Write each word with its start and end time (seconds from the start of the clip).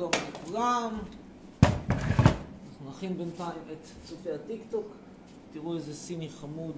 שלום 0.00 0.12
לכולם. 0.32 0.98
אנחנו 1.62 2.90
נכין 2.90 3.16
בינתיים 3.18 3.62
את 3.72 3.88
צופי 4.04 4.30
הטיקטוק. 4.32 4.86
תראו 5.52 5.76
איזה 5.76 5.94
סיני 5.94 6.28
חמוד, 6.28 6.76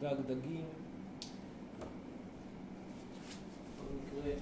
דג 0.00 0.14
דגים. 0.26 0.64
במקרה... 3.80 4.32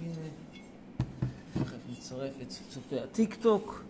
הנה, 0.00 0.28
נצרף 1.90 2.32
את 2.42 2.48
צופי 2.68 3.00
הטיקטוק. 3.00 3.87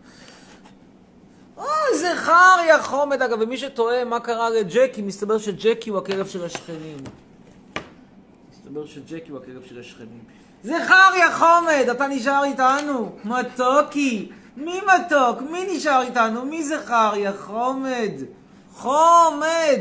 חריה 2.68 2.82
חומד. 2.82 3.22
אגב, 3.22 3.38
ומי 3.40 3.56
שתוהה 3.56 4.04
מה 4.04 4.20
קרה 4.20 4.50
לג'קי, 4.50 5.02
מסתבר 5.02 5.38
שג'קי 5.38 5.90
הוא 5.90 5.98
הכלב 5.98 6.26
של 6.26 6.44
השכנים. 6.44 6.98
מסתבר 8.52 8.86
שג'קי 8.86 9.30
הוא 9.30 9.38
הכלב 9.38 9.62
של 9.68 9.80
השכנים. 9.80 10.20
זה 10.62 10.76
חריה 10.86 11.36
חומד, 11.36 11.88
אתה 11.90 12.06
נשאר 12.06 12.44
איתנו. 12.44 13.12
מתוקי. 13.24 14.28
מי 14.56 14.80
מתוק? 14.80 15.42
מי 15.50 15.76
נשאר 15.76 16.02
איתנו? 16.02 16.44
מי 16.44 16.64
זה 16.64 16.78
חריה 16.84 17.32
חומד? 17.32 18.12
חומד! 18.72 19.80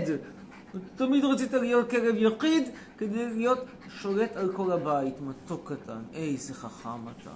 תמיד 0.96 1.26
רצית 1.26 1.54
להיות 1.54 1.90
כלב 1.90 2.16
יחיד 2.16 2.70
כדי 2.98 3.26
להיות 3.36 3.66
שולט 4.02 4.38
על 4.38 4.52
כל 4.56 4.72
הבית. 4.72 5.14
מתוק 5.22 5.72
קטן. 5.72 6.02
איזה 6.14 6.54
חכם 6.54 7.08
אתה. 7.22 7.30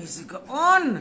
איזה 0.00 0.22
גאון! 0.26 0.98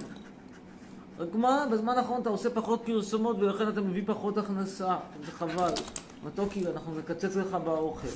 רק 1.20 1.36
מה, 1.36 1.66
בזמן 1.72 1.98
האחרון 1.98 2.22
אתה 2.22 2.30
עושה 2.30 2.50
פחות 2.50 2.82
פרסומות 2.86 3.38
ולכן 3.40 3.70
אתה 3.70 3.82
מביא 3.82 4.04
פחות 4.06 4.38
הכנסה. 4.38 4.98
זה 5.26 5.32
חבל. 5.32 5.72
מתוקי, 6.24 6.68
אנחנו 6.68 7.00
נקצץ 7.00 7.36
לך 7.36 7.54
באוכל. 7.54 8.08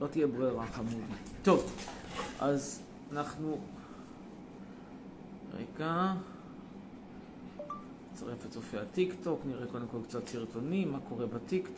לא 0.00 0.06
תהיה 0.06 0.26
ברירה, 0.26 0.66
חמודי. 0.66 0.96
טוב, 1.42 1.72
אז 2.40 2.82
אנחנו... 3.12 3.58
רגע. 5.54 6.12
נצרף 8.12 8.46
את 8.46 8.50
צופי 8.50 8.78
הטיק 8.78 9.14
טוק, 9.22 9.40
נראה 9.44 9.66
קודם 9.66 9.86
כל 9.90 9.98
קצת 10.08 10.28
סרטונים, 10.28 10.92
מה 10.92 10.98
קורה 11.08 11.26
בטיק 11.26 11.68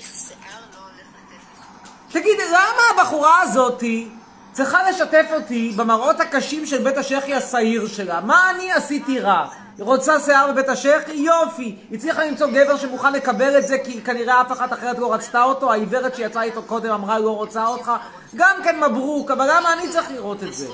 שיער 0.00 0.60
לא 0.74 0.78
הולך 0.78 1.06
לתת 1.14 1.42
לך. 1.58 2.12
תגיד, 2.12 2.38
למה 2.50 3.02
הבחורה 3.02 3.42
הזאתי 3.42 4.08
צריכה 4.52 4.90
לשתף 4.90 5.26
אותי 5.32 5.72
במראות 5.76 6.20
הקשים 6.20 6.66
של 6.66 6.84
בית 6.84 6.96
השחי 6.96 7.34
השעיר 7.34 7.88
שלה? 7.88 8.20
מה 8.20 8.50
אני 8.50 8.72
עשיתי 8.72 9.20
רע? 9.20 9.46
היא 9.76 9.84
רוצה 9.84 10.20
שיער 10.20 10.52
בבית 10.52 10.68
השחי? 10.68 11.12
יופי. 11.12 11.76
הצליחה 11.92 12.24
למצוא 12.24 12.46
גבר 12.46 12.76
שמוכן 12.76 13.12
לקבל 13.12 13.58
את 13.58 13.66
זה 13.66 13.78
כי 13.84 14.02
כנראה 14.02 14.40
אף 14.40 14.52
אחת 14.52 14.72
אחרת 14.72 14.98
לא 14.98 15.14
רצתה 15.14 15.42
אותו, 15.42 15.72
העיוורת 15.72 16.14
שיצאה 16.14 16.42
איתו 16.42 16.62
קודם 16.62 16.90
אמרה 16.90 17.18
לא 17.18 17.36
רוצה 17.36 17.66
אותך. 17.66 17.92
גם 18.36 18.56
כן 18.64 18.80
מברוק, 18.80 19.30
אבל 19.30 19.46
למה 19.56 19.72
אני 19.72 19.88
צריך 19.88 20.10
לראות 20.10 20.42
את 20.42 20.54
זה? 20.54 20.68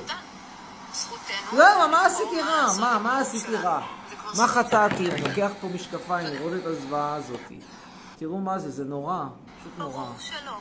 למה? 1.53 1.87
מה 1.87 2.07
עשיתי 2.07 2.41
רע? 2.41 2.67
מה? 2.81 2.99
מה 2.99 3.19
עשיתי 3.19 3.57
רע? 3.57 3.81
מה 4.37 4.49
חטאתי? 4.49 5.11
אני 5.11 5.21
לוקח 5.21 5.51
פה 5.61 5.67
משקפיים 5.75 6.27
לראות 6.27 6.53
את 6.61 6.67
הזוועה 6.67 7.15
הזאתי. 7.15 7.61
תראו 8.21 8.39
מה 8.39 8.59
זה, 8.59 8.71
זה 8.71 8.85
נורא. 8.85 9.25
פשוט 9.61 9.73
נורא. 9.79 9.93
ברור 9.93 10.15
שלא. 10.19 10.59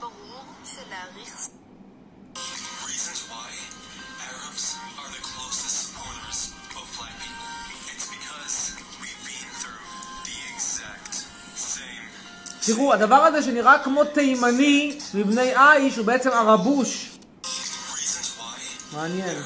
ברור 0.00 0.44
same 11.56 12.66
תראו, 12.66 12.92
הדבר 12.92 13.14
הזה 13.16 13.42
שנראה 13.42 13.84
כמו 13.84 14.04
תימני 14.04 14.98
מבני 15.14 15.52
עיש 15.56 15.96
הוא 15.96 16.06
בעצם 16.06 16.30
ערבוש. 16.30 17.18
מעניין. 18.92 19.36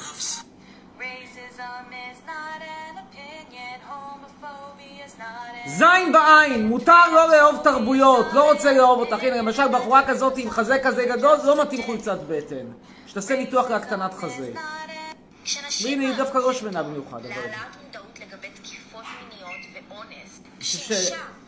זין 5.67 6.13
בעין, 6.13 6.67
מותר 6.67 7.13
לא 7.15 7.29
לאהוב 7.31 7.61
תרבויות, 7.65 8.27
לא 8.33 8.53
רוצה 8.53 8.73
לאהוב 8.73 9.01
אותך. 9.01 9.23
הנה, 9.23 9.37
למשל 9.37 9.69
בחורה 9.69 10.07
כזאת 10.07 10.39
עם 10.39 10.51
חזה 10.51 10.79
כזה 10.83 11.05
גדול, 11.05 11.39
לא 11.45 11.63
מתאים 11.63 11.83
חולצת 11.83 12.19
בטן. 12.29 12.67
שתעשה 13.07 13.37
ניתוח 13.37 13.71
להקטנת 13.71 14.15
חזה. 14.15 14.53
והנה, 15.83 16.09
היא 16.09 16.17
דווקא 16.17 16.39
לא 16.39 16.53
שמנה 16.53 16.83
במיוחד, 16.83 17.21
אבל... 17.27 17.51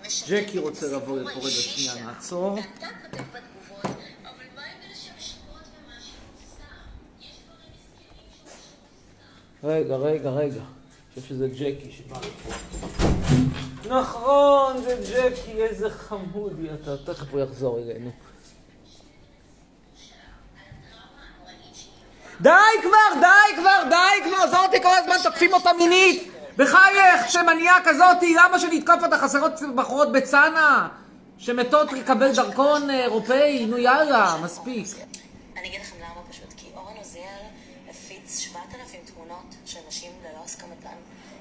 שג'קי 0.08 0.58
רוצה 0.58 0.86
לבוא 0.86 1.18
לפה 1.18 1.30
רגע 1.30 1.48
שנייה, 1.48 1.94
נעצור. 2.04 2.58
רגע, 9.64 9.96
רגע, 9.96 10.30
רגע. 10.30 10.75
חושב 11.20 11.28
שזה 11.28 11.48
ג'קי 11.48 11.90
שבא 11.90 12.16
לפה. 12.16 12.54
נכון, 13.88 14.82
זה 14.82 14.96
ג'קי, 15.12 15.62
איזה 15.62 15.90
חמודי 15.90 16.68
אתה. 16.74 16.96
תכף 16.96 17.32
הוא 17.32 17.40
יחזור 17.40 17.78
אלינו. 17.78 18.10
די 22.40 22.50
כבר, 22.82 23.20
די 23.20 23.60
כבר, 23.60 23.82
די 23.88 24.28
כבר, 24.28 24.36
עזוב 24.36 24.60
אותי 24.66 24.82
כל 24.82 24.98
הזמן, 24.98 25.14
תוקפים 25.22 25.52
אותה 25.52 25.70
מינית. 25.78 26.32
בחייך, 26.56 27.30
שמניעה 27.30 27.78
כזאתי, 27.84 28.34
למה 28.34 28.58
שנתקוף 28.58 29.02
אותה? 29.04 29.18
חסרות 29.18 29.52
בחורות 29.74 30.12
בצנע? 30.12 30.88
שמתות 31.38 31.92
לקבל 31.92 32.34
דרכון 32.34 32.90
אה, 32.90 33.04
אירופאי? 33.04 33.66
נו 33.66 33.78
יאללה, 33.78 34.36
מספיק. 34.44 34.86
אני 35.56 35.68
אגיד 35.68 35.80
לכם 35.80 35.95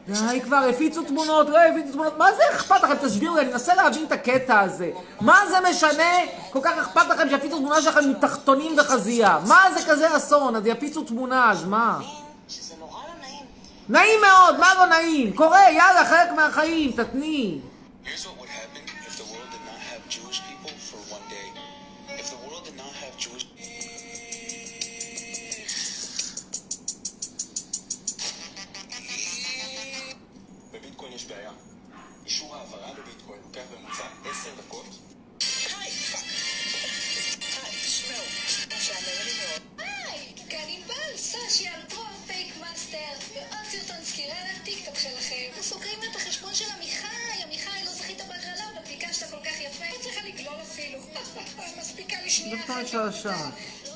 די 0.07 0.41
כבר, 0.41 0.57
הפיצו 0.57 1.03
תמונות, 1.03 1.49
לא 1.49 1.57
הפיצו 1.57 1.91
תמונות, 1.91 2.17
מה 2.17 2.33
זה 2.33 2.41
אכפת 2.55 2.83
לכם? 2.83 2.95
תסבירו 2.95 3.35
לי, 3.35 3.41
אני 3.41 3.51
מנסה 3.51 3.75
להבין 3.75 4.05
את 4.05 4.11
הקטע 4.11 4.59
הזה. 4.59 4.91
מה 5.21 5.39
זה 5.49 5.55
משנה? 5.69 6.13
כל 6.51 6.59
כך 6.63 6.77
אכפת 6.77 7.07
לכם 7.09 7.29
שיפיצו 7.29 7.57
תמונה 7.57 7.81
שלכם 7.81 8.09
מתחתונים 8.09 8.75
וחזייה. 8.77 9.39
מה 9.47 9.63
זה 9.77 9.91
כזה 9.91 10.17
אסון? 10.17 10.55
אז 10.55 10.65
יפיצו 10.65 11.03
תמונה, 11.03 11.51
אז 11.51 11.65
מה? 11.65 11.99
לא 13.89 13.97
נעים. 13.99 14.21
מאוד, 14.21 14.59
מה 14.59 14.73
לא 14.75 14.85
נעים? 14.85 15.33
קורה, 15.33 15.71
יאללה, 15.71 16.05
חלק 16.05 16.31
מהחיים, 16.31 16.91
תתני. 16.91 17.59
Here's 18.05 18.25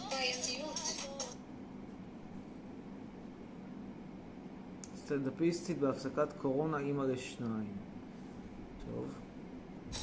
בעייתיות. 0.09 0.79
סטנדאפיסטית 5.05 5.79
בהפסקת 5.79 6.27
קורונה, 6.41 6.77
אימא 6.77 7.03
לשניים. 7.03 7.77
טוב. 8.85 9.05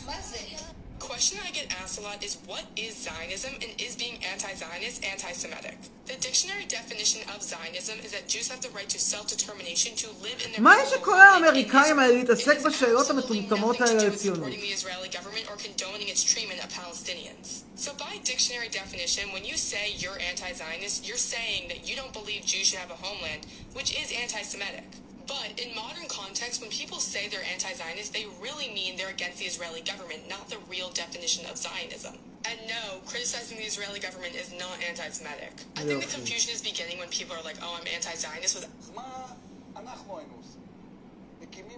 מה 0.07 0.21
זה? 0.23 0.56
question 1.00 1.40
I 1.46 1.52
get 1.52 1.68
asked 1.82 2.00
a 2.00 2.04
lot 2.04 2.24
is 2.24 2.38
what 2.46 2.64
is 2.76 2.96
Zionism 2.96 3.54
and 3.64 3.72
is 3.82 3.96
being 3.96 4.16
anti-Zionist 4.34 5.04
anti-Semitic? 5.04 5.78
The 6.06 6.16
dictionary 6.28 6.66
definition 6.66 7.22
of 7.34 7.42
Zionism 7.42 7.98
is 8.06 8.12
that 8.12 8.28
Jews 8.28 8.48
have 8.52 8.62
the 8.62 8.70
right 8.70 8.90
to 8.96 9.00
self-determination 9.00 9.96
to 10.04 10.08
live 10.26 10.38
in 10.46 10.52
their 10.52 10.62
מה 10.62 10.76
own 10.76 10.84
יש 10.84 10.92
world 10.94 11.02
לכל 11.02 11.12
and 11.12 11.44
האמריקאים 11.44 11.96
in 11.96 12.00
האלה 12.00 12.14
peace. 12.14 12.30
להתעסק 12.30 12.58
This 12.58 12.62
is 12.62 12.66
בשאלות 12.68 13.08
absolutely 13.08 13.12
המטומטמות 13.12 13.76
nothing 13.76 13.80
to 13.80 13.90
האלה 13.90 14.00
do 14.00 14.04
על 14.04 14.12
with 14.12 14.20
ציונות? 14.20 14.36
supporting 14.38 14.62
the 14.62 14.74
Israeli 14.78 15.10
government 15.18 15.46
or 15.52 15.56
condoning 15.66 16.08
its 16.14 16.24
treatment 16.24 16.60
of 16.64 16.70
Palestinians. 16.82 17.48
So 17.76 17.92
by 18.06 18.14
dictionary 18.24 18.70
definition, 18.70 19.26
when 19.36 19.44
you 19.50 19.58
say 19.72 19.84
you're 20.02 20.20
anti-Zionist, 20.32 20.98
you're 21.08 21.26
saying 21.36 21.62
that 21.72 21.80
you 21.88 21.96
don't 22.00 22.14
believe 22.20 22.40
Jews 22.54 22.66
should 22.68 22.82
have 22.86 22.92
a 22.98 23.00
homeland, 23.06 23.42
which 23.78 23.90
is 24.02 24.08
anti-Semitic. 24.24 24.90
But 25.27 25.49
in 25.63 25.75
modern 25.75 26.09
context, 26.09 26.61
when 26.63 26.71
people 26.71 26.99
say 26.99 27.29
they're 27.29 27.49
anti-Zionist, 27.55 28.13
they 28.13 28.27
really 28.41 28.69
mean 28.79 28.97
they're 28.97 29.17
against 29.19 29.39
the 29.39 29.49
Israeli 29.53 29.83
government, 29.83 30.21
not 30.29 30.49
the 30.49 30.59
real 30.71 30.91
definition 30.91 31.43
of 31.51 31.57
Zionism. 31.57 32.15
And 32.49 32.59
no, 32.69 32.83
criticizing 33.07 33.59
the 33.59 33.69
Israeli 33.73 33.99
government 33.99 34.35
is 34.37 34.53
not 34.53 34.77
anti-Semitic. 34.91 35.55
I 35.77 35.83
think 35.83 36.01
the 36.07 36.13
confusion 36.19 36.51
is 36.55 36.63
beginning 36.63 36.99
when 36.99 37.09
people 37.09 37.35
are 37.35 37.43
like, 37.43 37.59
oh, 37.61 37.75
I'm 37.79 37.85
with 37.85 38.67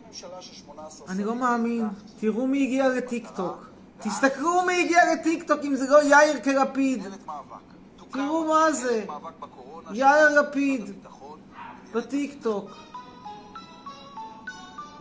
ממשלה 0.09 0.43
של 0.43 0.55
18 0.55 1.09
אני 1.09 1.25
לא 1.25 1.35
מאמין. 1.35 1.89
תראו 2.21 2.47
מי 2.47 2.63
הגיע 2.63 2.89
לטיקטוק. 2.89 3.67
תסתכלו 4.01 4.63
מי 4.67 4.85
הגיע 4.85 5.03
לטיקטוק 5.13 5.61
אם 5.65 5.77
זה 5.77 5.87
לא 5.91 6.03
יאיר 6.03 6.41
כלפיד. 6.45 7.03
תראו 8.11 8.45
מה 8.45 8.73
זה. 8.73 9.05
יאיר 9.93 10.41
לפיד. 10.41 10.83
בטיקטוק. 11.93 12.71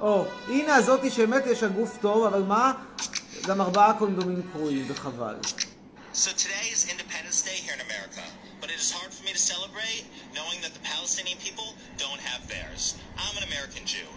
או, 0.01 0.25
הנה 0.47 0.75
הזאתי 0.75 1.09
שבאמת 1.11 1.43
יש 1.45 1.63
לה 1.63 1.69
גוף 1.69 1.97
טוב, 2.01 2.25
אבל 2.25 2.41
מה? 2.41 2.73
גם 3.47 3.61
ארבעה 3.61 3.93
קונדומים 3.93 4.41
קרועים, 4.51 4.85
וחבל. 4.87 5.35
So 6.13 6.29
today 6.45 6.67
is 6.75 6.81
Independence 6.93 7.39
Day 7.49 7.57
here 7.65 7.75
in 7.77 7.81
America, 7.89 8.23
but 8.61 8.69
it 8.73 8.79
is 8.83 8.89
hard 8.97 9.11
for 9.13 9.23
me 9.27 9.31
to 9.37 9.43
celebrate 9.53 10.03
knowing 10.37 10.59
that 10.63 10.73
the 10.77 10.83
Palestinian 10.93 11.37
people 11.47 11.67
don't 12.03 12.21
have 12.29 12.41
theirs. 12.53 12.81
I'm 13.23 13.35
an 13.39 13.45
American 13.49 13.83
Jew. 13.85 14.07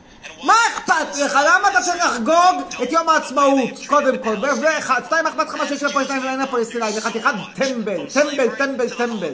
מה 0.45 0.55
אכפת 0.69 1.19
לך? 1.25 1.39
למה 1.47 1.69
אתה 1.69 1.79
צריך 1.83 2.05
לחגוג 2.05 2.83
את 2.83 2.93
יום 2.93 3.09
העצמאות? 3.09 3.87
קודם 3.87 4.19
כל, 4.19 4.37
ואחד, 4.63 5.03
שתיים, 5.07 5.27
אכפת 5.27 5.49
לך 5.49 5.55
מה 5.55 5.69
שיש 5.69 5.83
לפלסטינאים 5.83 6.25
ואין 6.25 6.41
לפלסטינאים, 6.41 6.99
וחתיכת 6.99 7.31
טמבל, 7.55 8.11
טמבל, 8.11 8.57
טמבל, 8.57 8.91
טמבל. 8.97 9.33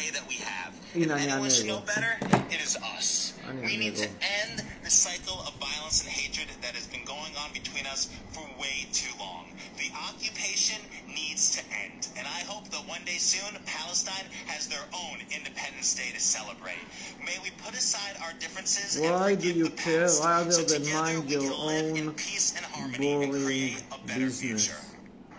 way 0.00 0.10
that 0.10 0.26
we 0.28 0.36
have. 0.36 0.72
If 0.94 1.10
anyone 1.10 1.50
should 1.50 1.66
know 1.66 1.82
better, 1.84 2.16
it 2.50 2.60
is 2.60 2.76
us. 2.76 3.38
We 3.62 3.76
need 3.76 3.96
to 3.96 4.08
end 4.44 4.62
the 4.82 4.90
cycle 4.90 5.40
of 5.46 5.54
violence 5.60 6.02
and 6.02 6.10
hatred 6.10 6.48
that 6.62 6.74
has 6.74 6.86
been 6.86 7.04
going 7.04 7.32
on 7.44 7.52
between 7.52 7.84
us 7.86 8.08
for 8.32 8.42
way 8.58 8.86
too 8.92 9.12
long. 9.18 9.46
The 9.76 9.90
occupation 10.08 10.80
needs 11.06 11.50
to 11.56 11.60
end, 11.84 12.08
and 12.16 12.26
I 12.26 12.40
hope 12.46 12.68
that 12.70 12.86
one 12.88 13.02
day 13.04 13.18
soon 13.18 13.58
Palestine 13.66 14.24
has 14.46 14.68
their 14.68 14.84
own 14.94 15.18
Independence 15.34 15.94
Day 15.94 16.10
to 16.14 16.20
celebrate. 16.20 16.84
May 17.24 17.36
we 17.42 17.50
put 17.62 17.74
aside 17.74 18.16
our 18.24 18.32
differences 18.38 18.98
Why 19.00 19.34
do 19.34 19.52
you 19.52 19.68
care 19.70 20.02
past, 20.02 20.24
rather 20.24 20.52
so 20.52 20.62
than 20.62 20.92
mind 20.92 21.30
your 21.30 21.52
own 21.52 21.96
in 21.96 22.12
peace 22.14 22.54
and 22.56 22.64
harmony 22.64 23.24
and 23.24 23.32
create 23.32 23.84
a 23.92 24.06
better 24.06 24.26
business. 24.26 24.66
future. 24.66 24.80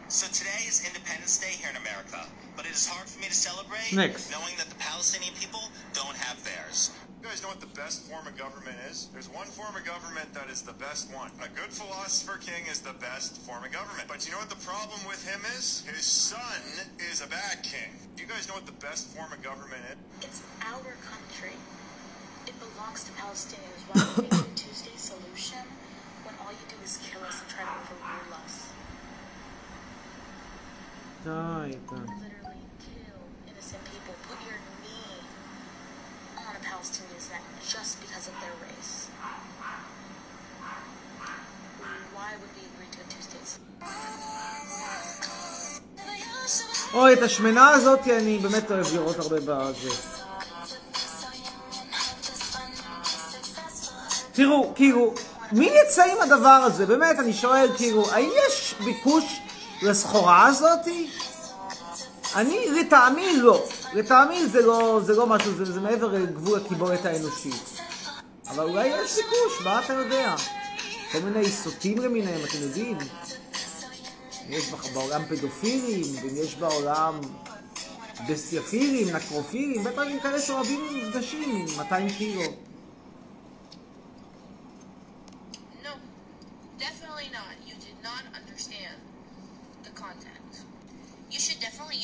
So 0.08 0.28
today 0.28 0.68
is 0.68 0.86
Independence 0.86 1.40
Day 1.40 1.54
here 1.58 1.70
in 1.70 1.78
America 1.78 2.28
but 2.56 2.66
it 2.66 2.72
is 2.72 2.88
hard 2.88 3.08
for 3.08 3.20
me 3.20 3.28
to 3.28 3.34
celebrate 3.34 3.92
Next. 3.94 4.32
knowing 4.32 4.56
that 4.58 4.68
the 4.70 4.76
Palestinian 4.76 5.34
people 5.36 5.62
don't 5.94 6.16
have 6.18 6.44
theirs. 6.44 6.92
You 7.22 7.28
guys 7.30 7.44
know 7.44 7.50
what 7.50 7.62
the 7.62 7.70
best 7.78 8.10
form 8.10 8.26
of 8.26 8.36
government 8.36 8.78
is? 8.90 9.10
There's 9.14 9.30
one 9.30 9.46
form 9.46 9.76
of 9.76 9.86
government 9.86 10.34
that 10.34 10.50
is 10.50 10.64
the 10.64 10.74
best 10.74 11.14
one. 11.14 11.30
A 11.46 11.50
good 11.54 11.70
philosopher 11.70 12.40
king 12.42 12.66
is 12.66 12.82
the 12.82 12.98
best 12.98 13.38
form 13.46 13.64
of 13.64 13.72
government. 13.72 14.08
But 14.10 14.26
you 14.26 14.32
know 14.34 14.40
what 14.42 14.50
the 14.50 14.64
problem 14.66 14.98
with 15.08 15.22
him 15.22 15.40
is? 15.54 15.86
His 15.86 16.02
son 16.02 16.62
is 16.98 17.22
a 17.22 17.28
bad 17.30 17.62
king. 17.62 17.94
You 18.18 18.26
guys 18.26 18.48
know 18.50 18.56
what 18.56 18.66
the 18.66 18.80
best 18.82 19.14
form 19.14 19.32
of 19.32 19.38
government 19.44 19.86
is? 19.94 20.26
It's 20.26 20.42
our 20.66 20.98
country. 21.06 21.54
It 22.50 22.58
belongs 22.58 23.06
to 23.06 23.12
Palestinians. 23.14 23.86
Why 23.94 24.02
would 24.02 24.26
we 24.26 24.38
make 24.42 24.42
a 24.42 24.58
two-state 24.58 24.98
solution 24.98 25.62
when 26.26 26.34
all 26.42 26.50
you 26.50 26.66
do 26.74 26.76
is 26.84 26.98
kill 27.06 27.22
us 27.22 27.38
and 27.38 27.50
try 27.54 27.62
to 27.62 27.70
overrule 27.70 28.34
us? 28.42 28.66
די, 31.22 31.78
Palestinian's 36.72 37.28
neck 37.34 37.44
just 37.76 37.94
because 38.04 38.26
of 38.32 38.36
their 38.42 38.56
race. 38.66 38.94
Why 42.18 42.30
would 42.40 42.54
we 42.58 42.64
agree 42.72 42.90
to 42.96 43.00
a 43.06 43.08
two-state? 43.12 43.60
אוי, 46.94 47.14
את 47.14 47.22
השמנה 47.22 47.70
הזאת 47.70 48.08
אני 48.08 48.38
באמת 48.38 48.72
אוהב 48.72 48.94
לראות 48.94 49.20
הרבה 49.20 49.36
בזה. 49.40 49.90
תראו, 54.34 54.72
כאילו, 54.76 55.14
מי 55.52 55.70
יצא 55.84 56.04
עם 56.04 56.22
הדבר 56.22 56.48
הזה? 56.50 56.86
באמת, 56.86 57.20
אני 57.20 57.34
שואל, 57.34 57.70
כאילו, 57.78 58.12
האם 58.12 58.30
יש 58.48 58.76
ביקוש 58.86 59.42
לסחורה 59.82 60.46
הזאתי? 60.48 61.10
אני, 62.36 62.66
לטעמי 62.70 63.38
לא. 63.38 63.61
לטעמי 63.94 64.48
זה 64.48 64.62
לא, 64.62 65.00
זה 65.04 65.16
לא 65.16 65.28
משהו, 65.28 65.52
זה, 65.54 65.66
זה 65.66 65.80
מעבר 65.80 66.08
לגבול 66.08 66.60
הקיבולת 66.60 67.06
האנושית. 67.06 67.80
אבל 68.48 68.64
אולי 68.64 68.88
יש 68.88 69.16
ביקוש, 69.16 69.62
מה 69.64 69.86
אתה 69.86 69.94
יודע? 69.94 70.36
כל 71.12 71.20
מיני 71.20 71.52
סוטים 71.52 71.98
למיניהם, 71.98 72.42
אתם 72.50 72.58
יודעים? 72.62 72.98
יש 74.50 74.72
בעולם 74.94 75.22
פדופילים, 75.30 76.06
ויש 76.24 76.56
בעולם 76.56 77.20
בסטיאפילים, 78.30 79.16
נקרופילים, 79.16 79.84
בטח 79.84 80.02
עם 80.02 80.20
כאלה 80.20 80.42
שאוהבים 80.42 80.88
עם 80.92 81.66
200 81.78 82.10
קילו. 82.10 82.42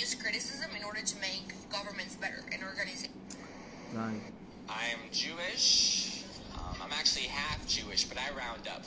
Use 0.07 0.15
criticism 0.15 0.69
in 0.77 0.83
order 0.83 1.01
to 1.11 1.15
make 1.19 1.56
governments 1.69 2.15
better 2.15 2.43
and 2.51 2.63
organizations. 2.63 3.37
I'm 4.69 4.99
Jewish. 5.11 6.23
Um, 6.55 6.75
I'm 6.83 6.91
actually 6.93 7.23
half 7.23 7.65
Jewish, 7.67 8.05
but 8.05 8.17
I 8.17 8.29
round 8.35 8.67
up. 8.67 8.83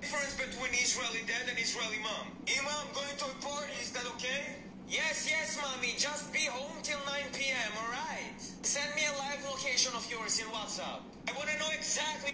Difference 0.00 0.36
between 0.36 0.72
Israeli 0.74 1.20
dad 1.26 1.48
and 1.48 1.58
Israeli 1.58 1.98
mom. 2.02 2.32
Imam 2.46 2.68
I'm 2.68 2.94
going 2.94 3.16
to 3.18 3.24
a 3.24 3.34
party. 3.42 3.72
Is 3.82 3.90
that 3.92 4.06
okay? 4.14 4.56
Yes, 4.88 5.26
yes, 5.28 5.58
mommy. 5.60 5.94
Just 5.98 6.32
be 6.32 6.46
home 6.46 6.76
till 6.82 6.98
9 7.04 7.14
p.m. 7.34 7.72
All 7.76 7.90
right. 7.90 8.32
Send 8.62 8.94
me 8.94 9.02
a 9.04 9.18
live 9.18 9.44
location 9.44 9.92
of 9.94 10.08
yours 10.10 10.38
in 10.40 10.46
WhatsApp. 10.46 11.00
I 11.28 11.32
want 11.36 11.48
to 11.48 11.58
know 11.58 11.68
exactly. 11.76 12.32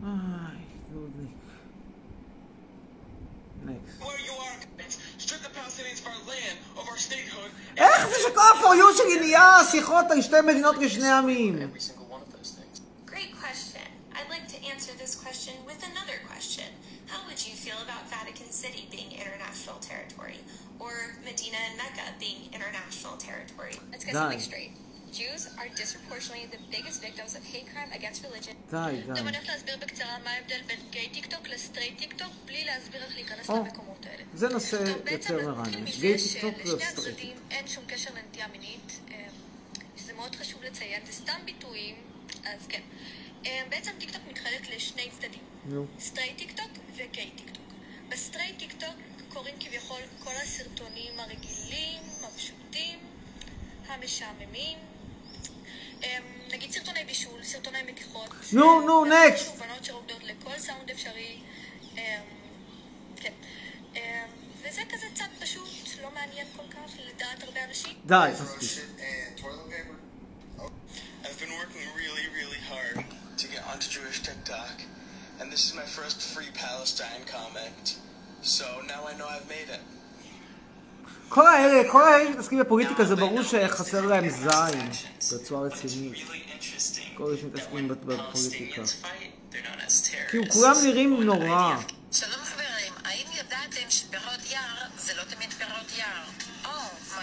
My 0.00 0.50
goodness. 0.92 1.41
נקסט. 3.65 4.01
where 4.01 4.19
you 4.27 4.35
are. 4.45 4.55
Strip 5.17 5.41
the 5.41 5.53
Palestinians 5.59 5.99
of 6.03 6.07
our 6.13 6.21
land, 6.33 6.55
of 6.79 6.85
our 6.91 6.97
statehood, 6.97 7.51
איך 7.77 8.07
זה 8.07 8.15
שכל 8.27 8.39
ה-for 8.39 8.75
you 8.75 8.97
שלי 8.97 9.19
נהיה 9.19 9.57
שיחות 9.71 10.05
על 10.09 10.21
שתי 10.21 10.41
מדינות 10.43 10.75
לשני 10.77 11.09
עמים? 11.09 11.57
Every 11.57 11.81
single 11.81 12.07
one 12.15 12.21
of 12.21 12.31
those 12.35 12.51
things. 12.59 12.81
Great 13.05 13.33
question. 13.43 13.87
I'd 14.17 14.29
like 14.35 14.47
to 14.55 14.59
answer 14.71 14.91
this 15.03 15.13
question 15.23 15.53
with 15.69 15.81
another 15.91 16.17
question. 16.29 16.69
How 17.11 17.19
would 17.27 17.39
you 17.47 17.55
feel 17.65 17.79
about 17.87 18.03
Vatican 18.17 18.49
City 18.51 18.83
being 18.95 19.11
international 19.23 19.77
territory? 19.91 20.39
Or 20.79 20.93
Medina 21.27 21.59
and 21.67 21.75
Mecca 21.81 22.05
being 22.19 22.39
international 22.57 23.15
territory? 23.27 23.75
Let's 23.91 24.03
get 24.05 24.13
די. 24.13 24.19
something 24.19 24.45
straight. 24.51 24.71
Jews 25.12 25.42
are 25.60 25.68
disproportionately 25.82 26.46
the 26.56 26.62
biggest 26.74 27.02
victims 27.06 27.32
of 27.38 27.42
hate 27.52 27.66
crime 27.72 27.90
against 27.98 28.20
religion. 28.24 28.56
די, 28.70 28.76
גם 28.76 29.14
די. 29.14 29.20
אני 29.20 29.20
הולכת 29.20 29.48
להסביר 29.48 29.76
בקצרה 29.76 30.18
מה 30.24 30.30
ההבדל 30.30 30.60
בין 30.66 30.78
גיי 30.90 31.08
טיק 31.08 31.26
טוק 31.26 31.48
לסטרייט 31.48 31.98
טיק 31.98 32.12
טוק, 32.12 32.32
בלי 32.46 32.64
להסביר 32.64 33.02
איך 33.02 33.14
להיכנס 33.14 33.48
למקומות 33.48 34.06
האלה. 34.06 34.22
זה 34.34 34.48
נושא 34.48 34.76
יותר 35.10 35.36
מרענן. 35.36 35.84
gay 35.84 36.18
TikTok 36.18 36.54
שלשני 36.56 36.74
ו 36.74 36.77
straight 36.77 36.98
הצדדים 36.98 37.36
אין 37.50 37.66
שום 37.66 37.84
קשר 37.86 38.10
לנטייה 38.14 38.48
מינית, 38.48 39.00
אה, 39.10 39.26
שזה 39.96 40.12
מאוד 40.12 40.34
חשוב 40.36 40.62
לציין, 40.62 41.06
זה 41.06 41.12
סתם 41.12 41.38
ביטויים, 41.44 41.94
אז 42.44 42.66
כן. 42.68 42.82
אה, 43.46 43.62
בעצם 43.68 43.90
טיק 43.98 44.10
טוק 44.10 44.22
מתחלק 44.30 44.70
לשני 44.76 45.10
צדדים. 45.10 45.84
straight 46.00 46.38
TikTok 46.38 46.70
ו 46.94 47.03
gay 47.03 47.30
TikTok. 47.36 47.64
ב 48.08 48.58
straight 48.58 48.72
TikTok 48.72 48.94
קוראים 49.28 49.54
כביכול 49.60 50.00
כל 50.24 50.32
הסרטונים 50.42 51.20
הרגילים, 51.20 52.02
הפשוטים, 52.22 52.98
המשעממים. 53.88 54.91
אמ, 56.02 56.22
נגיד 56.52 56.72
סרטוני 56.72 57.04
בישול, 57.04 57.44
סרטוני 57.44 57.82
מתיחות. 57.82 58.30
נו, 58.52 58.80
נו, 58.80 59.04
נשים 59.04 59.12
next. 59.12 59.54
מכוונות 59.54 59.84
שרוקדות 59.84 60.22
לכל 60.24 60.58
סאונד 60.58 60.90
אפשרי. 60.90 61.40
אמ, 61.96 62.00
כן. 63.16 63.32
אמ, 63.94 64.00
וזה 64.62 64.82
כזה 64.92 65.06
צד 65.14 65.28
פשוט, 65.40 65.68
לא 66.02 66.10
מעניין 66.14 66.46
כל 66.56 66.62
כך 66.70 66.90
לדעת 67.06 67.42
הרבה 67.42 67.64
אנשים. 67.64 67.92
די, 68.06 68.30
מספיק. 68.32 68.84
I've 71.24 71.38
been 71.38 71.54
working 71.62 71.84
really, 72.02 72.26
really 72.40 72.62
hard 72.72 72.96
to 73.40 73.46
get 73.54 73.62
onto 73.72 73.86
Jewish 73.96 74.18
TikTok, 74.28 74.74
and 75.38 75.46
this 75.52 75.62
is 75.68 75.72
my 75.82 75.88
first 75.98 76.18
free 76.34 76.50
Palestine 76.66 77.22
comment. 77.36 77.86
So 78.42 78.66
now 78.92 79.00
I 79.10 79.12
know 79.18 79.28
I've 79.36 79.48
made 79.56 79.68
it. 79.76 79.82
כל 81.34 81.46
האלה, 81.46 81.92
כל 81.92 82.02
האלה 82.02 82.26
שמתעסקים 82.26 82.58
בפוליטיקה 82.58 83.04
זה 83.04 83.16
ברור 83.16 83.42
שחסר 83.42 84.06
להם 84.06 84.28
זין 84.28 84.90
בצורה 85.32 85.66
רצינית. 85.66 86.26
כל 87.14 87.24
אלה 87.24 87.36
שמתעסקים 87.40 87.88
בפוליטיקה. 87.88 88.82
כאילו. 90.30 90.44
כולם 90.52 90.74
נראים 90.84 91.22
נורא. 91.22 91.76
שלום 92.12 92.44
חברים, 92.44 92.92
האם 93.04 93.26
ידעתם 93.34 93.90
שפירות 93.90 94.50
יער 94.50 94.88
זה 94.98 95.12
לא 95.14 95.22
תמיד 95.22 95.52
פירות 95.52 95.98
יער? 95.98 96.24
או, 96.64 96.70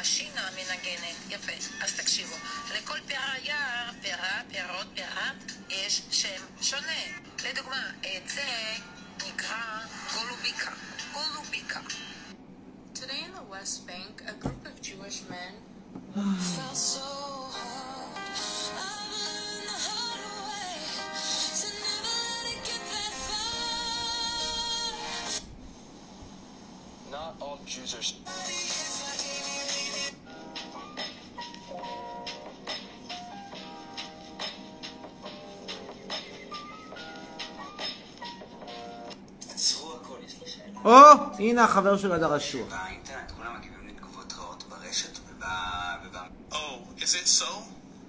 שינה 0.03 0.49
מנגנת. 0.55 1.15
יפה, 1.29 1.51
אז 1.83 1.93
תקשיבו. 1.93 2.35
לכל 2.77 2.97
פירה 3.07 3.33
יער, 3.43 3.91
פירה, 4.01 4.41
פירות, 4.51 4.87
פירה, 4.95 5.31
יש 5.69 6.01
שם 6.11 6.43
שונה. 6.61 7.03
לדוגמה, 7.49 7.83
את 7.99 8.29
זה 8.29 8.41
נקרא 9.17 9.57
גולוביקה. 10.13 10.71
גולוביקה. 11.13 11.79
Today 12.99 13.23
in 13.25 13.31
the 13.33 13.43
West 13.49 13.87
Bank, 13.87 14.21
a 14.27 14.33
group 14.33 14.65
of 14.65 14.81
Jewish 14.81 15.21
men 15.29 15.53
fell 16.13 16.75
so 16.75 16.99
hard. 16.99 18.11
I 18.75 18.77
learned 19.15 19.63
the 19.63 19.79
hard 19.87 20.19
way 20.49 20.75
to 21.61 21.67
never 21.79 22.15
let 22.27 22.45
it 22.51 22.59
get 22.67 22.83
that 22.91 23.13
far. 23.23 25.31
Not 27.09 27.39
all 27.39 27.59
Jews 27.65 27.95
are. 27.95 28.03
או, 40.84 40.92
הנה 41.38 41.64
החבר 41.64 41.98
של 41.98 42.12
הדר 42.12 42.36
אשוח. 42.36 42.68
באינטרנט 42.68 43.30
כולם 43.36 43.56
מגיבים 43.58 43.88
לתגובות 43.88 44.32
רעות 44.32 44.64
ברשת 44.68 45.18
וב... 45.18 45.44
וב... 46.04 46.16
Oh, 46.52 47.02
is 47.02 47.14
it 47.14 47.26
so? 47.26 47.50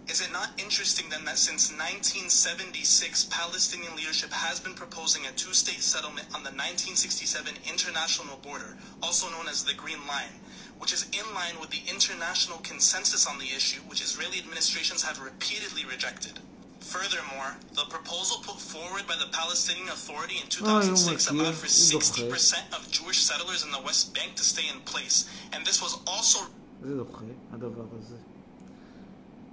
Is 0.07 0.21
it 0.21 0.31
not 0.31 0.49
interesting 0.57 1.09
then 1.09 1.25
that 1.25 1.39
since 1.39 1.71
1976, 1.71 3.25
Palestinian 3.25 3.95
leadership 3.95 4.31
has 4.31 4.59
been 4.59 4.75
proposing 4.75 5.25
a 5.25 5.31
two-state 5.31 5.81
settlement 5.81 6.27
on 6.35 6.43
the 6.47 6.53
1967 6.53 7.55
international 7.73 8.37
border, 8.47 8.77
also 9.01 9.25
known 9.33 9.47
as 9.47 9.63
the 9.63 9.73
Green 9.73 10.05
Line, 10.07 10.35
which 10.79 10.93
is 10.93 11.07
in 11.19 11.27
line 11.33 11.59
with 11.59 11.71
the 11.71 11.83
international 11.89 12.59
consensus 12.59 13.25
on 13.25 13.39
the 13.39 13.49
issue, 13.59 13.81
which 13.89 14.01
Israeli 14.07 14.37
administrations 14.37 15.01
have 15.01 15.19
repeatedly 15.19 15.83
rejected. 15.85 16.39
Furthermore, 16.80 17.56
the 17.74 17.84
proposal 17.84 18.38
put 18.42 18.58
forward 18.58 19.06
by 19.06 19.14
the 19.16 19.26
Palestinian 19.30 19.88
Authority 19.88 20.36
in 20.42 20.48
2006 20.48 21.28
ah, 21.28 21.34
allowed 21.34 21.54
for 21.54 21.66
60% 21.66 22.76
of 22.76 22.90
Jewish 22.90 23.18
settlers 23.18 23.62
in 23.64 23.70
the 23.70 23.80
West 23.80 24.14
Bank 24.14 24.34
to 24.36 24.42
stay 24.42 24.68
in 24.74 24.80
place, 24.80 25.28
and 25.52 25.64
this 25.64 25.82
was 25.82 26.00
also... 26.06 26.46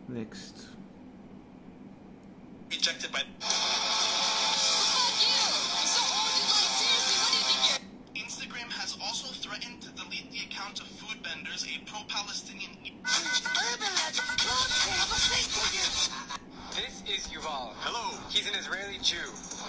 Next. 0.07 0.67
Rejected 2.71 3.11
by... 3.11 3.21
Instagram 8.15 8.71
has 8.71 8.97
also 9.03 9.27
threatened 9.33 9.81
to 9.81 9.89
delete 9.89 10.31
the 10.31 10.39
account 10.39 10.79
of 10.79 10.87
food 10.87 11.21
Benders, 11.21 11.65
a 11.65 11.79
pro-Palestinian... 11.85 12.71
is 17.17 17.27
Yuval. 17.33 17.73
Hello. 17.81 18.13
He's 18.29 18.45
an 18.47 18.53
Israeli 18.53 18.99
Jew. 19.01 19.17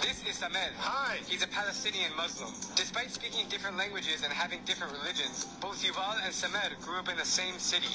This 0.05 0.21
is 0.21 0.37
Samed. 0.37 0.69
Hi. 0.77 1.17
He's 1.25 1.41
a 1.41 1.47
Palestinian 1.47 2.13
Muslim. 2.15 2.53
Despite 2.75 3.09
speaking 3.09 3.49
different 3.49 3.75
languages 3.75 4.21
and 4.23 4.31
having 4.31 4.59
different 4.65 4.93
religions, 4.93 5.49
both 5.59 5.81
Yuval 5.81 6.21
and 6.23 6.31
Samed 6.31 6.77
grew 6.85 6.99
up 6.99 7.09
in 7.09 7.17
the 7.17 7.25
same 7.25 7.57
city, 7.57 7.89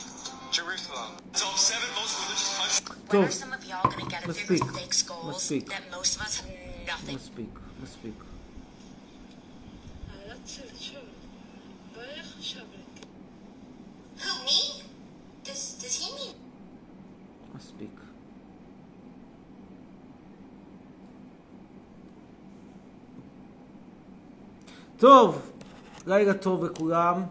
Jerusalem. 0.50 1.14
So 1.34 1.46
seven 1.54 1.86
most 1.94 2.18
religious 2.26 2.80
countries. 2.82 3.12
When 3.14 3.22
are 3.22 3.30
some 3.30 3.52
of 3.52 3.64
y'all 3.64 3.88
gonna 3.88 4.10
get 4.10 4.26
Let's 4.26 4.42
bigger 4.42 4.56
speak. 4.58 4.70
stakes 4.74 5.02
goals 5.02 5.26
Let's 5.26 5.44
speak. 5.44 5.68
that 5.70 5.82
most 5.92 6.16
of 6.16 6.22
us 6.22 6.40
have 6.40 6.50
nothing? 6.86 7.14
Let's 7.14 7.26
speak. 7.30 7.52
Let's 7.78 7.92
speak. 7.92 8.18
Who 14.18 14.44
me? 14.44 14.82
Does 15.44 15.74
does 15.78 15.94
he 15.94 16.10
mean? 16.16 16.34
Let's 17.52 17.68
speak. 17.68 17.93
טוב, 25.04 25.50
לילה 26.06 26.34
טוב 26.34 26.64
לכולם. 26.64 27.22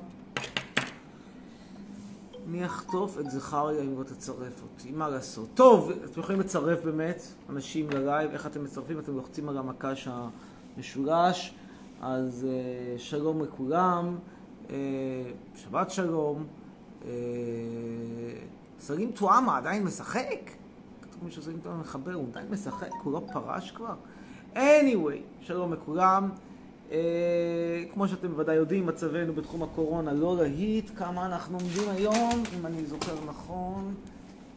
אני 2.49 2.65
אחטוף 2.65 3.19
את 3.19 3.31
זכריה 3.31 3.81
אם 3.81 3.99
לא 3.99 4.03
תצרף 4.03 4.61
אותי, 4.63 4.91
מה 4.91 5.09
לעשות? 5.09 5.49
טוב, 5.53 5.91
אתם 5.91 6.19
יכולים 6.19 6.41
לצרף 6.41 6.83
באמת 6.83 7.21
אנשים 7.49 7.89
ללייב, 7.89 8.31
איך 8.31 8.47
אתם 8.47 8.63
מצרפים? 8.63 8.99
אתם 8.99 9.15
לוחצים 9.15 9.49
על 9.49 9.57
המקש 9.57 10.07
המשולש, 10.77 11.53
אז 12.01 12.47
uh, 12.47 12.99
שלום 12.99 13.43
לכולם, 13.43 14.17
uh, 14.67 14.71
שבת 15.55 15.91
שלום. 15.91 16.45
Uh, 17.01 17.05
סלים 18.79 19.11
טועמה 19.11 19.57
עדיין 19.57 19.83
משחק? 19.83 20.51
כתוב 21.01 21.23
מישהו 21.23 21.41
סלים 21.41 21.59
טועמה 21.63 21.79
מחבר, 21.79 22.13
הוא 22.13 22.27
עדיין 22.31 22.47
משחק, 22.51 22.91
הוא 23.03 23.13
לא 23.13 23.21
פרש 23.33 23.71
כבר? 23.71 23.95
anyway, 24.55 25.41
שלום 25.41 25.73
לכולם. 25.73 26.29
Uh, 26.89 26.93
כמו 27.93 28.07
שאתם 28.07 28.27
בוודאי 28.27 28.55
יודעים, 28.55 28.85
מצבנו 28.85 29.33
בתחום 29.33 29.63
הקורונה 29.63 30.13
לא 30.13 30.37
להיט. 30.37 30.91
כמה 30.95 31.25
אנחנו 31.25 31.57
עומדים 31.57 31.89
היום, 31.89 32.43
אם 32.59 32.65
אני 32.65 32.85
זוכר 32.85 33.15
נכון, 33.25 33.93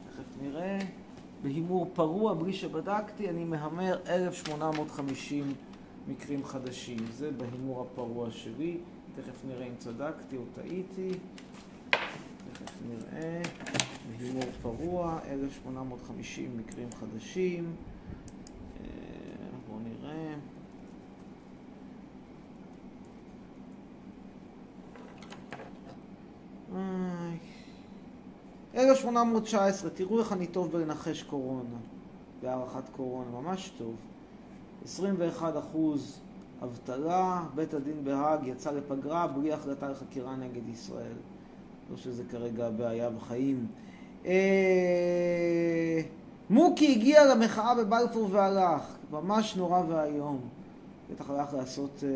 תכף 0.06 0.42
נראה. 0.42 0.78
בהימור 1.42 1.90
פרוע, 1.94 2.34
בלי 2.34 2.52
שבדקתי, 2.52 3.30
אני 3.30 3.44
מהמר 3.44 3.98
1,850 4.08 5.54
מקרים 6.08 6.44
חדשים. 6.44 6.98
זה 7.12 7.30
בהימור 7.30 7.80
הפרוע 7.80 8.30
שלי. 8.30 8.76
תכף 9.16 9.44
נראה 9.48 9.66
אם 9.66 9.74
צדקתי 9.78 10.36
או 10.36 10.42
טעיתי. 10.54 11.10
תכף 11.90 12.72
נראה. 12.88 13.42
בהימור 14.18 14.44
פרוע, 14.62 15.18
1,850 15.30 16.56
מקרים 16.56 16.88
חדשים. 17.00 17.72
אה, 18.80 18.86
בואו 19.68 19.78
נראה. 19.78 20.34
1819, 28.74 29.90
תראו 29.90 30.18
איך 30.18 30.32
אני 30.32 30.46
טוב 30.46 30.72
בלנחש 30.72 31.22
קורונה, 31.22 31.76
בהערכת 32.42 32.88
קורונה, 32.96 33.30
ממש 33.30 33.72
טוב. 33.78 33.94
21 34.84 35.56
אחוז 35.56 36.20
אבטלה, 36.62 37.44
בית 37.54 37.74
הדין 37.74 38.04
בהאג 38.04 38.46
יצא 38.46 38.70
לפגרה 38.70 39.26
בלי 39.26 39.52
החלטה 39.52 39.88
לחקירה 39.88 40.36
נגד 40.36 40.68
ישראל. 40.68 41.16
לא 41.90 41.96
שזה 41.96 42.22
כרגע 42.30 42.66
הבעיה 42.66 43.10
בחיים. 43.10 43.66
אה... 44.26 46.00
מוקי 46.50 46.92
הגיע 46.92 47.34
למחאה 47.34 47.74
בבלפור 47.74 48.28
והלך, 48.32 48.96
ממש 49.10 49.56
נורא 49.56 49.82
ואיום. 49.88 50.40
בטח 51.10 51.30
הלך 51.30 51.54
לעשות... 51.54 52.04
אה... 52.04 52.08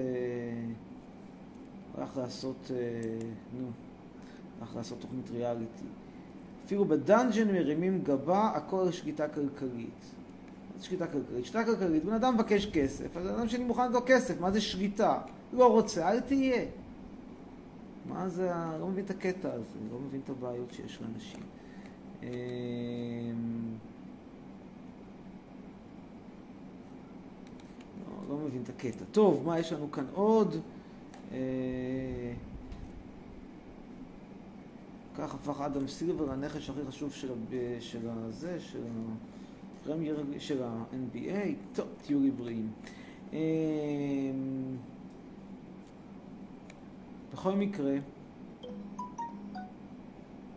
הלך 1.98 2.16
לעשות... 2.16 2.70
אה... 2.70 2.76
נו. 3.60 3.66
הלך 4.60 4.76
לעשות 4.76 5.00
תוכנית 5.00 5.30
ריאליטי. 5.30 5.84
אפילו 6.66 6.84
בדאנג'ן 6.84 7.48
מרימים 7.48 8.02
גבה, 8.02 8.52
הכל 8.54 8.90
שליטה 8.90 9.28
כלכלית. 9.28 10.12
מה 10.72 10.78
זה 10.78 10.84
שליטה 10.84 11.06
כלכלית? 11.06 11.44
שליטה 11.44 11.64
כלכלית, 11.64 12.04
בן 12.04 12.12
אדם 12.12 12.34
מבקש 12.34 12.66
כסף, 12.66 13.16
אז 13.16 13.26
אדם 13.26 13.48
שני 13.48 13.64
מוכן 13.64 13.92
לו 13.92 14.00
כסף, 14.06 14.40
מה 14.40 14.50
זה 14.50 14.60
שליטה? 14.60 15.18
לא 15.52 15.72
רוצה, 15.72 16.10
אל 16.10 16.20
תהיה. 16.20 16.64
מה 18.08 18.28
זה, 18.28 18.52
לא 18.80 18.88
מבין 18.88 19.04
את 19.04 19.10
הקטע 19.10 19.52
הזה, 19.52 19.78
לא 19.92 19.98
מבין 19.98 20.20
את 20.24 20.30
הבעיות 20.30 20.72
שיש 20.72 20.98
לאנשים. 21.02 21.40
אמ, 22.22 22.28
לא, 28.08 28.28
לא 28.28 28.36
מבין 28.36 28.62
את 28.62 28.68
הקטע. 28.68 29.04
טוב, 29.12 29.42
מה 29.46 29.58
יש 29.58 29.72
לנו 29.72 29.92
כאן 29.92 30.04
עוד? 30.14 30.56
כך 35.20 35.34
הפך 35.34 35.60
אדם 35.60 35.88
סילבר 35.88 36.24
לנכס 36.24 36.70
הכי 36.70 36.80
חשוב 36.88 37.12
של, 37.12 37.28
של 37.80 38.08
הזה, 38.10 38.60
של 38.60 38.82
הפרמייר, 39.82 40.24
של 40.38 40.62
ה-NBA. 40.62 41.54
טוב, 41.74 41.86
תהיו 42.02 42.20
לי 42.20 42.30
בריאים. 42.30 42.72
אמ, 43.32 43.38
בכל 47.32 47.52
מקרה, 47.52 47.94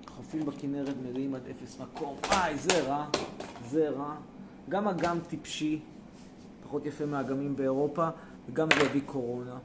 חופים 0.07 0.45
בכנרת 0.45 0.95
מלאים 1.03 1.35
עד 1.35 1.41
אפס 1.51 1.81
מקום. 1.81 2.17
איי, 2.31 2.57
זה 2.57 2.87
רע, 2.87 3.07
זה 3.69 3.89
רע. 3.89 4.15
גם 4.69 4.87
אגם 4.87 5.19
טיפשי, 5.27 5.79
פחות 6.63 6.85
יפה 6.85 7.05
מהאגמים 7.05 7.55
באירופה, 7.55 8.09
וגם 8.49 8.67
זה 8.75 8.85
יביא 8.85 9.01
קורונה. 9.05 9.57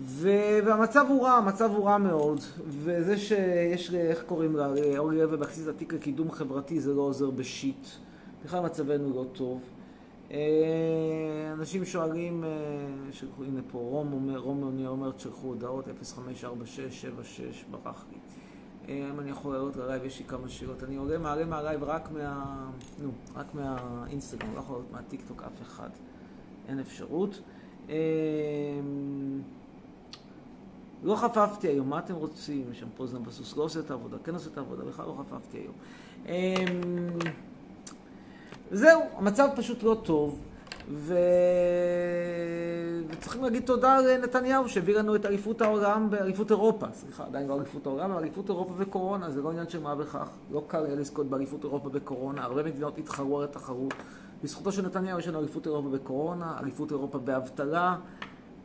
ו- 0.00 0.58
והמצב 0.64 1.06
הוא 1.08 1.24
רע, 1.24 1.32
המצב 1.32 1.70
הוא 1.70 1.86
רע 1.86 1.98
מאוד. 1.98 2.40
וזה 2.68 3.18
שיש, 3.18 3.94
איך 3.94 4.22
קוראים 4.22 4.56
לה, 4.56 4.68
אורלי 4.98 5.22
לוי 5.22 5.34
אבקסיס 5.34 5.68
התיק 5.68 5.92
לקידום 5.92 6.30
חברתי, 6.30 6.80
זה 6.80 6.94
לא 6.94 7.02
עוזר 7.02 7.30
בשיט. 7.30 7.86
בכלל 8.44 8.64
מצבנו 8.64 9.14
לא 9.14 9.24
טוב. 9.32 9.60
אה, 10.30 10.36
אנשים 11.52 11.84
שואלים, 11.84 12.44
אה, 12.44 12.48
שלחו, 13.12 13.44
הנה 13.44 13.60
פה, 13.70 13.78
רום 13.78 14.12
אומר, 14.12 14.38
רום 14.38 14.62
אומר, 14.62 14.88
אומר, 14.88 15.10
תשלחו 15.10 15.46
הודעות, 15.46 15.88
054676, 15.88 17.64
ברח 17.70 18.06
לי. 18.12 18.18
אה, 18.88 19.10
אם 19.10 19.20
אני 19.20 19.30
יכול 19.30 19.52
לעלות 19.52 19.76
ללייב, 19.76 20.04
יש 20.04 20.18
לי 20.18 20.24
כמה 20.24 20.48
שאלות. 20.48 20.84
אני 20.84 20.96
עולה 20.96 21.18
מעלה 21.18 21.44
מהלייב 21.44 21.82
רק 21.82 22.10
מה... 22.10 22.66
נו, 23.02 23.10
רק 23.36 23.54
מהאינסטגרם, 23.54 24.54
לא 24.54 24.58
יכול 24.58 24.74
לעלות 24.74 24.92
מהטיקטוק 24.92 25.42
אף 25.42 25.62
אחד. 25.62 25.90
אין 26.68 26.80
אפשרות. 26.80 27.40
לא 31.02 31.16
חפפתי 31.16 31.68
היום, 31.68 31.90
מה 31.90 31.98
אתם 31.98 32.14
רוצים? 32.14 32.64
יש 32.72 32.80
שם 32.80 32.86
פוזנר 32.96 33.20
בסוס, 33.20 33.56
לא 33.56 33.62
עושה 33.62 33.80
את 33.80 33.90
העבודה, 33.90 34.16
כן 34.24 34.34
עושה 34.34 34.50
את 34.52 34.58
העבודה, 34.58 34.84
בכלל 34.84 35.06
לא 35.06 35.14
חפפתי 35.18 35.58
היום. 35.58 35.74
אמ, 36.26 37.18
זהו, 38.70 39.02
המצב 39.16 39.48
פשוט 39.56 39.82
לא 39.82 39.96
טוב, 40.02 40.42
ו... 40.90 41.14
וצריכים 43.08 43.44
להגיד 43.44 43.62
תודה 43.62 44.00
לנתניהו 44.00 44.68
שהביא 44.68 44.94
לנו 44.96 45.16
את 45.16 45.26
אליפות 45.26 45.62
העולם, 45.62 46.08
אליפות 46.20 46.50
אירופה, 46.50 46.86
סליחה, 46.92 47.24
עדיין 47.24 47.48
לא 47.48 47.56
אליפות 47.56 47.86
העולם, 47.86 48.10
אבל 48.10 48.20
אליפות 48.20 48.48
אירופה 48.48 48.74
וקורונה, 48.76 49.30
זה 49.30 49.42
לא 49.42 49.50
עניין 49.50 49.68
של 49.68 49.80
מה 49.80 49.94
בכך. 49.94 50.28
לא 50.50 50.64
קל 50.66 50.80
לזכות 50.80 51.26
באליפות 51.26 51.64
אירופה 51.64 51.88
בקורונה, 51.88 52.44
הרבה 52.44 52.62
מדינות 52.62 52.98
התחרו 52.98 53.38
על 53.38 53.44
התחרות. 53.44 53.94
בזכותו 54.44 54.72
של 54.72 54.86
נתניהו 54.86 55.18
יש 55.18 55.28
לנו 55.28 55.38
אליפות 55.38 55.66
אירופה 55.66 55.88
בקורונה, 55.88 56.56
אליפות 56.60 56.90
אירופה 56.90 57.18
באבטלה, 57.18 57.96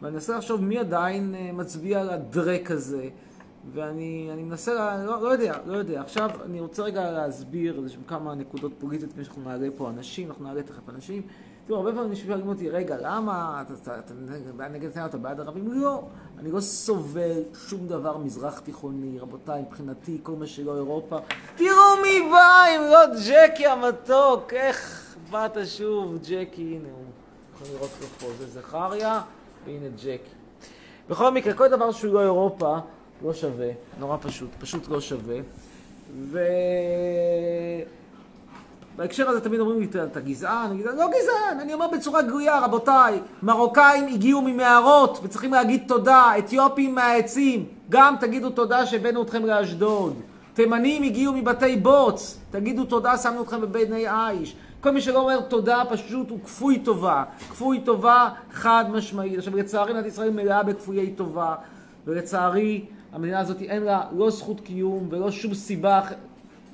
ואני 0.04 0.14
מנסה 0.14 0.38
לחשוב 0.38 0.64
מי 0.64 0.80
עדיין 0.80 1.36
אה, 1.36 1.52
מצביע 1.54 2.02
על 2.02 2.10
הדרק 2.10 2.72
הזה, 2.72 3.10
ואני 3.74 4.30
אני 4.34 4.44
מנסה, 4.44 4.74
לה, 4.74 5.06
לא, 5.06 5.22
לא 5.22 5.28
יודע, 5.28 5.58
לא 5.66 5.78
יודע. 5.78 6.02
עכשיו 6.02 6.30
אני 6.46 6.60
רוצה 6.60 6.84
רגע 6.84 7.12
להסביר 7.12 7.88
שהם 7.88 8.02
כמה 8.08 8.36
נקודות 8.36 8.72
פוליטיות 8.80 9.12
לפני 9.12 9.24
שאנחנו 9.24 9.42
נעלה 9.44 9.68
פה 9.78 9.90
אנשים, 9.90 10.28
אנחנו 10.28 10.46
נעלה 10.46 10.64
תכף 10.64 10.90
אנשים. 10.90 11.22
תראו, 11.68 11.78
הרבה 11.78 11.92
פעמים 11.94 12.16
שואלים 12.16 12.48
אותי, 12.48 12.70
רגע, 12.70 12.98
למה 13.02 13.64
אתה, 13.66 13.74
אתה, 13.82 14.00
אתה 14.00 14.14
נגד 14.70 14.90
נתניהו, 14.90 15.10
אתה 15.10 15.18
בעד 15.18 15.40
ערבים? 15.40 15.72
לא, 15.72 16.04
אני 16.40 16.52
לא 16.52 16.60
סובל 16.60 17.42
שום 17.68 17.88
דבר 17.88 18.18
מזרח 18.18 18.60
תיכוני, 18.60 19.20
רבותיי, 19.20 19.62
מבחינתי, 19.62 20.20
כל 20.24 20.32
מה 20.32 20.48
שלא 20.48 20.76
אירופה. 20.76 21.18
תראו 21.56 22.02
מי 22.02 22.30
בא, 22.32 22.64
אם 22.76 22.82
לא 22.92 23.00
ג'קי 23.28 23.68
המתוק, 23.68 24.54
איך 24.54 25.16
באת 25.32 25.58
שוב, 25.66 26.18
ג'קי, 26.24 26.76
הנה 26.76 26.90
הוא. 26.92 27.06
יכולים 27.56 27.74
לראות 27.76 27.92
לו 28.02 28.08
פה, 28.08 28.28
זה 28.40 28.48
זכריה, 28.48 29.22
והנה 29.66 29.88
ג'קי. 29.98 30.18
בכל 31.10 31.32
מקרה, 31.32 31.54
כל 31.54 31.68
דבר 31.68 31.92
שהוא 31.92 32.14
לא 32.14 32.22
אירופה, 32.22 32.78
לא 33.24 33.34
שווה, 33.34 33.70
נורא 34.00 34.18
פשוט, 34.22 34.50
פשוט 34.60 34.88
לא 34.88 35.02
שווה. 35.02 35.38
ו... 36.22 36.40
בהקשר 38.96 39.30
הזה 39.30 39.42
תמיד 39.42 39.60
אומרים 39.60 39.80
לי, 39.80 39.88
אתה 40.04 40.20
גזען? 40.20 40.72
אני? 40.72 40.84
לא 40.84 41.08
גזען, 41.08 41.60
אני 41.60 41.74
אומר 41.74 41.88
בצורה 41.88 42.22
גלויה, 42.22 42.60
רבותיי, 42.60 43.20
מרוקאים 43.44 44.08
הגיעו 44.08 44.42
ממערות 44.42 45.20
וצריכים 45.24 45.52
להגיד 45.52 45.84
תודה, 45.88 46.32
אתיופים 46.38 46.96
מהעצים, 46.96 47.66
גם 47.90 48.16
תגידו 48.20 48.50
תודה 48.50 48.86
שהבאנו 48.86 49.22
אתכם 49.22 49.46
לאשדוד. 49.46 50.22
תימנים 50.54 51.04
הגיעו 51.04 51.34
מבתי 51.34 51.76
בוץ, 51.76 52.38
תגידו 52.52 52.86
תודה, 52.86 53.18
שמנו 53.18 53.42
אתכם 53.44 53.62
בבני 53.62 54.06
עיש. 54.10 54.56
כל 54.84 54.92
מי 54.92 55.02
שלא 55.02 55.22
אומר 55.22 55.42
תודה 55.42 55.84
פשוט 55.90 56.30
הוא 56.30 56.40
כפוי 56.44 56.80
טובה. 56.80 57.24
כפוי 57.50 57.82
טובה 57.86 58.30
חד 58.52 58.86
משמעית. 58.90 59.38
עכשיו 59.38 59.56
לצערי 59.56 59.94
מדינת 59.94 60.06
ישראל 60.06 60.30
מלאה 60.30 60.64
בכפויי 60.64 61.12
טובה, 61.12 61.56
ולצערי 62.06 62.86
המדינה 63.12 63.40
הזאת 63.40 63.62
אין 63.62 63.84
לה 63.84 64.04
לא 64.12 64.30
זכות 64.30 64.62
קיום 64.62 65.08
ולא 65.12 65.32
שום 65.32 65.54
סיבה 65.54 66.00
אחרת. 66.00 66.18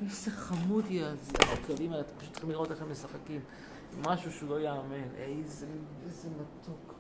איזה 0.06 0.32
חמוד 0.32 0.86
היא 0.90 1.04
הזה, 1.04 1.32
הכלבים 1.54 1.92
האלה, 1.92 2.02
אתם 2.02 2.12
פשוט 2.20 2.32
צריכים 2.32 2.50
לראות 2.50 2.72
איך 2.72 2.82
הם 2.82 2.92
משחקים. 2.92 3.40
משהו 4.06 4.32
שהוא 4.32 4.50
לא 4.50 4.60
יאמן. 4.60 5.08
איזה, 5.18 5.66
איזה 6.06 6.28
מתוק. 6.36 6.94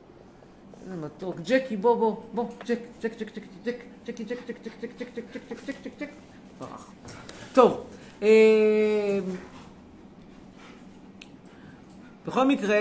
איזה 0.81 0.95
מתוק. 0.95 1.35
ג'קי, 1.45 1.77
בוא, 1.77 1.95
בוא, 1.95 2.15
בוא, 2.33 2.45
ג'ק, 2.65 2.79
ג'ק, 3.01 3.11
ג'ק, 3.19 3.35
ג'ק, 3.35 3.43
ג'ק, 3.65 3.75
ג'קי, 4.05 4.23
ג'ק, 4.23 4.37
ג'ק, 4.47 4.57
ג'ק, 4.63 4.73
ג'ק, 4.81 4.91
ג'ק, 4.99 5.09
ג'ק, 5.15 5.33
ג'ק, 5.33 5.63
ג'ק, 5.67 5.75
ג'ק, 5.83 5.91
ג'ק. 5.99 6.09
טוב, 7.53 7.85
בכל 12.29 12.47
מקרה, 12.47 12.79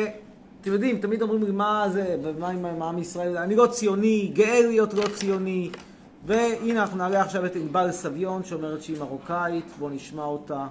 אתם 0.60 0.72
יודעים, 0.72 1.00
תמיד 1.00 1.22
אומרים 1.22 1.42
לי 1.42 1.50
מה 1.50 1.86
זה, 1.92 2.16
ומה 2.22 2.48
עם 2.48 2.82
עם 2.82 2.98
ישראל, 2.98 3.36
אני 3.36 3.56
לא 3.56 3.66
ציוני, 3.66 4.30
גאה 4.34 4.60
להיות 4.60 4.94
לא 4.94 5.04
ציוני. 5.18 5.70
והנה 6.26 6.80
אנחנו 6.82 6.98
נעלה 6.98 7.22
עכשיו 7.22 7.46
את 7.46 7.56
ענבל 7.56 7.92
סביון 7.92 8.44
שאומרת 8.44 8.82
שהיא 8.82 8.98
מרוקאית, 8.98 9.64
בואו 9.78 9.90
נשמע 9.90 10.24
אותה. 10.24 10.66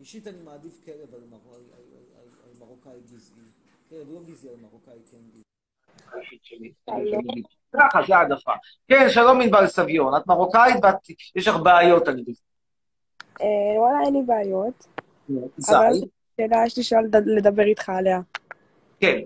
אישית 0.00 0.26
אני 0.26 0.42
מעדיף 0.44 0.84
כלב 0.84 1.14
על, 1.14 1.20
מר... 1.30 1.38
על, 1.54 1.60
על, 1.76 1.84
על, 2.18 2.28
על 2.44 2.50
מרוקאי 2.60 3.00
גזעי. 3.12 3.42
כלב 3.90 4.12
לא 4.12 4.20
גזעי, 4.28 4.50
על 4.50 4.56
מרוקאי 4.62 4.98
כן 5.10 5.18
גזעי. 5.30 5.42
ככה, 7.76 8.00
זה 8.06 8.16
העדפה. 8.16 8.52
כן, 8.88 9.06
שלום 9.10 9.40
ענבל 9.40 9.66
סביון, 9.66 10.16
את 10.16 10.26
מרוקאית 10.26 10.76
ויש 11.34 11.48
לך 11.48 11.56
בעיות, 11.56 12.08
אני 12.08 12.22
מבין. 12.22 12.47
וואלה, 13.78 13.98
אין 14.04 14.14
לי 14.14 14.22
בעיות. 14.26 14.86
זי. 15.58 15.76
אבל 15.76 15.92
שאלה, 16.36 16.66
יש 16.66 16.76
לי 16.76 16.82
שאלה 16.82 17.00
לדבר 17.26 17.62
איתך 17.62 17.88
עליה. 17.88 18.20
כן. 19.00 19.18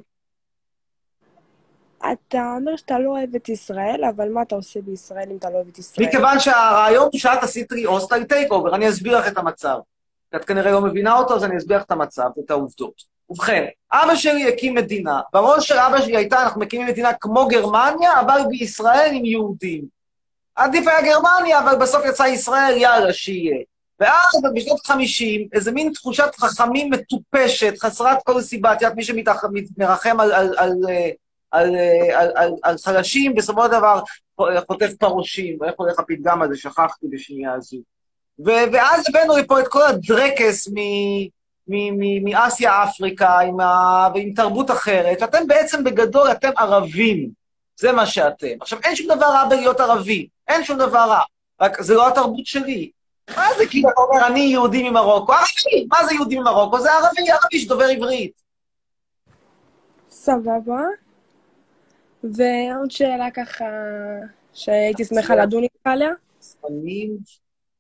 אתה 2.13 2.55
אומר 2.57 2.77
שאתה 2.77 2.99
לא 2.99 3.11
אוהב 3.11 3.35
את 3.35 3.49
ישראל, 3.49 4.05
אבל 4.17 4.29
מה 4.29 4.43
אתה 4.43 4.55
עושה 4.55 4.81
בישראל 4.83 5.29
אם 5.31 5.37
אתה 5.37 5.51
לא 5.51 5.55
אוהב 5.55 5.69
את 5.69 5.79
ישראל? 5.79 6.09
מכיוון 6.09 6.41
שהרעיון 6.41 7.09
הוא 7.13 7.21
שאת 7.21 7.43
עשית 7.43 7.73
לי 7.73 7.85
hostile 7.85 8.25
takeover, 8.25 8.75
אני 8.75 8.89
אסביר 8.89 9.19
לך 9.19 9.29
את 9.29 9.39
המצב. 9.39 9.79
את 10.37 10.45
כנראה 10.45 10.73
לא 10.73 10.81
מבינה 10.81 11.19
אותו, 11.19 11.37
אז 11.37 11.45
אני 11.45 11.57
אסביר 11.57 11.77
לך 11.77 11.85
את 11.85 11.91
המצב 11.91 12.29
ואת 12.37 12.51
העובדות. 12.51 13.03
ובכן, 13.31 13.65
אבא 13.93 14.15
שלי 14.15 14.49
הקים 14.49 14.75
מדינה. 14.75 15.21
בראש 15.33 15.69
של 15.69 15.79
אבא 15.79 16.01
שלי 16.01 16.17
הייתה, 16.17 16.43
אנחנו 16.43 16.61
מקימים 16.61 16.87
מדינה 16.87 17.13
כמו 17.13 17.49
גרמניה, 17.49 18.21
אבל 18.21 18.41
בישראל 18.49 19.11
עם 19.13 19.25
יהודים. 19.25 19.85
עדיף 20.55 20.89
היה 20.89 21.03
גרמניה, 21.03 21.59
אבל 21.59 21.77
בסוף 21.77 22.05
יצא 22.07 22.23
ישראל, 22.23 22.77
יאללה, 22.77 23.13
שיהיה. 23.13 23.65
ואז 24.03 24.43
בשנות 24.55 24.91
ה-50, 24.91 25.49
איזה 25.53 25.73
מין 25.73 25.93
תחושת 25.93 26.35
חכמים 26.41 26.91
מטופשת, 26.91 27.75
חסרת 27.79 28.19
כל 28.25 28.41
סיבה, 28.41 28.73
את 28.73 28.83
יודעת, 28.83 28.97
מי 28.97 29.05
שמרחם 29.05 30.21
על, 30.21 30.33
על, 30.33 30.55
על, 30.59 30.73
על, 31.51 31.77
על, 32.15 32.31
על, 32.37 32.53
על 32.63 32.77
חלשים, 32.79 33.35
בסופו 33.35 33.65
של 33.65 33.71
דבר 33.71 34.01
חוטף 34.67 34.93
פרושים, 34.99 35.57
ואיך 35.61 35.75
הולך 35.77 35.99
הפתגם 35.99 36.43
הזה, 36.43 36.57
שכחתי 36.57 37.07
בשנייה 37.11 37.53
הזו. 37.53 37.77
ו- 38.39 38.73
ואז 38.73 39.05
הבאנו 39.09 39.37
לפה 39.37 39.61
את 39.61 39.69
כל 39.69 39.83
הדרקס 39.83 40.69
מ- 41.69 42.25
מאסיה, 42.25 42.85
אפריקה, 42.85 43.39
עם 43.39 43.61
ה- 43.61 44.09
ועם 44.15 44.33
תרבות 44.33 44.71
אחרת, 44.71 45.21
שאתם 45.21 45.47
בעצם 45.47 45.85
בגדול, 45.85 46.31
אתם 46.31 46.51
ערבים. 46.57 47.31
זה 47.81 47.93
מה 47.93 48.07
שאתם. 48.07 48.57
עכשיו, 48.61 48.79
אין 48.85 48.97
שום 48.97 49.07
דבר 49.07 49.27
רע 49.27 49.45
בלהיות 49.49 49.81
ערבי, 49.81 50.27
אין 50.49 50.65
שום 50.65 50.79
דבר 50.79 51.09
רע, 51.09 51.21
רק 51.61 51.83
זה 51.83 51.95
לא 51.95 52.09
התרבות 52.09 52.47
שלי. 52.47 52.91
מה 53.31 53.47
זה 53.59 53.65
כאילו, 53.71 53.89
אתה 53.91 54.01
אומר, 54.01 54.27
אני 54.27 54.41
יהודי 54.41 54.91
ממרוקו? 54.91 55.33
ערבי! 55.33 55.87
מה 55.91 56.05
זה 56.05 56.15
יהודי 56.15 56.39
ממרוקו? 56.39 56.81
זה 56.81 56.93
ערבי, 56.93 57.31
ערבי 57.31 57.59
שדובר 57.59 57.85
עברית. 57.85 58.43
סבבה. 60.11 60.81
ועוד 62.25 62.91
שאלה 62.91 63.31
ככה, 63.31 63.65
שהייתי 64.55 65.05
שמחה 65.05 65.35
לדון 65.35 65.63
איתך 65.63 65.87
עליה. 65.87 66.11
זמנים, 66.41 67.17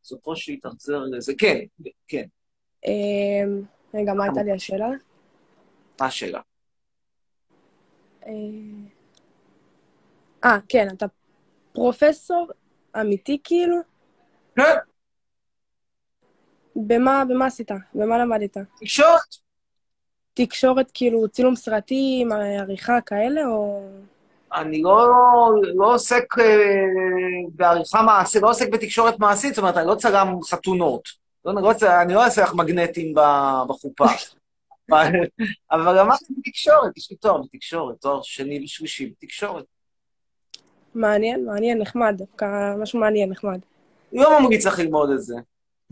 סופו 0.05 0.37
שהתאכזר 0.37 0.99
לזה. 0.99 1.33
כן, 1.39 1.59
כן. 2.09 2.25
אמ, 2.87 3.63
רגע, 3.95 4.15
מה 4.15 4.25
הייתה 4.25 4.43
לי 4.43 4.53
השאלה? 4.53 4.89
מה 6.01 6.07
השאלה? 6.07 6.41
אה, 10.45 10.59
כן, 10.69 10.89
אתה 10.97 11.07
פרופסור 11.73 12.49
אמיתי 13.01 13.39
כאילו? 13.45 13.77
כן. 14.57 14.63
במה, 16.77 17.25
במה 17.29 17.47
עשית? 17.47 17.71
במה 17.95 18.19
למדת? 18.19 18.57
תקשורת. 18.81 19.37
תקשורת 20.35 20.91
כאילו 20.95 21.29
צילום 21.29 21.57
סרטים, 21.57 22.33
עריכה 22.33 23.01
כאלה, 23.01 23.47
או... 23.47 23.89
אני 24.55 24.83
לא, 24.83 25.09
לא 25.75 25.95
עוסק 25.95 26.39
אה, 26.39 26.45
בעריכה 27.55 28.03
מעשית, 28.03 28.43
לא 28.43 28.51
עוסק 28.51 28.69
בתקשורת 28.69 29.19
מעשית, 29.19 29.55
זאת 29.55 29.59
אומרת, 29.63 29.77
אני 29.77 29.87
לא 29.87 29.95
צלם 29.95 30.43
חתונות. 30.51 31.09
לא, 31.45 31.55
לא, 31.55 31.73
צל- 31.73 31.87
אני 31.87 32.15
לא 32.15 32.25
אעשה 32.25 32.43
לך 32.43 32.55
מגנטים 32.55 33.15
בחופה. 33.69 34.05
אבל 34.91 35.11
אבל 35.73 36.01
למדתי 36.01 36.35
בתקשורת, 36.39 36.97
יש 36.97 37.11
לי 37.11 37.17
תואר 37.17 37.43
בתקשורת, 37.43 38.01
תואר 38.01 38.23
שני 38.23 38.65
ושלישי 38.65 39.07
בתקשורת. 39.11 39.65
מעניין, 40.95 41.45
מעניין, 41.45 41.79
נחמד, 41.79 42.15
דווקא 42.19 42.75
משהו 42.79 43.01
מעניין, 43.01 43.31
נחמד. 43.31 43.61
לא 44.13 44.41
ממליץ 44.41 44.67
לך 44.67 44.79
ללמוד 44.79 45.11
את 45.11 45.23
זה. 45.23 45.35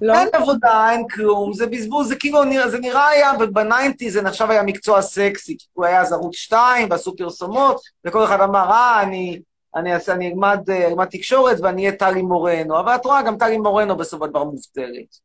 לא? 0.01 0.15
אין 0.19 0.29
עבודה, 0.33 0.91
אין 0.91 1.09
כלום, 1.09 1.53
זה 1.53 1.67
בזבוז, 1.67 2.09
זה 2.09 2.17
כאילו, 2.17 2.41
זה 2.71 2.79
נראה 2.79 3.09
היה, 3.09 3.33
בניינטי 3.53 4.11
זה 4.11 4.23
נחשב 4.23 4.51
היה 4.51 4.63
מקצוע 4.63 5.03
סקסי, 5.03 5.57
כי 5.59 5.67
הוא 5.73 5.85
היה 5.87 6.01
אז 6.01 6.13
ערוץ 6.13 6.37
2 6.37 6.89
ועשו 6.91 7.17
פרסומות, 7.17 7.81
וכל 8.05 8.25
אחד 8.25 8.41
אמר, 8.41 8.71
אה, 8.71 9.03
אני, 9.03 9.41
אני, 9.75 9.95
אעשה- 9.95 10.13
אני 10.13 10.29
אלמד, 10.29 10.71
אה, 10.71 10.87
אלמד 10.87 11.05
תקשורת 11.05 11.57
ואני 11.61 11.83
אהיה 11.87 11.97
טלי 11.97 12.23
מורנו, 12.23 12.81
אבל 12.81 12.95
את 12.95 13.05
רואה, 13.05 13.23
גם 13.23 13.39
טלי 13.39 13.59
מורנו 13.59 13.97
בסופו 13.97 14.25
של 14.25 14.31
דבר 14.31 14.45
מובטלת. 14.45 15.19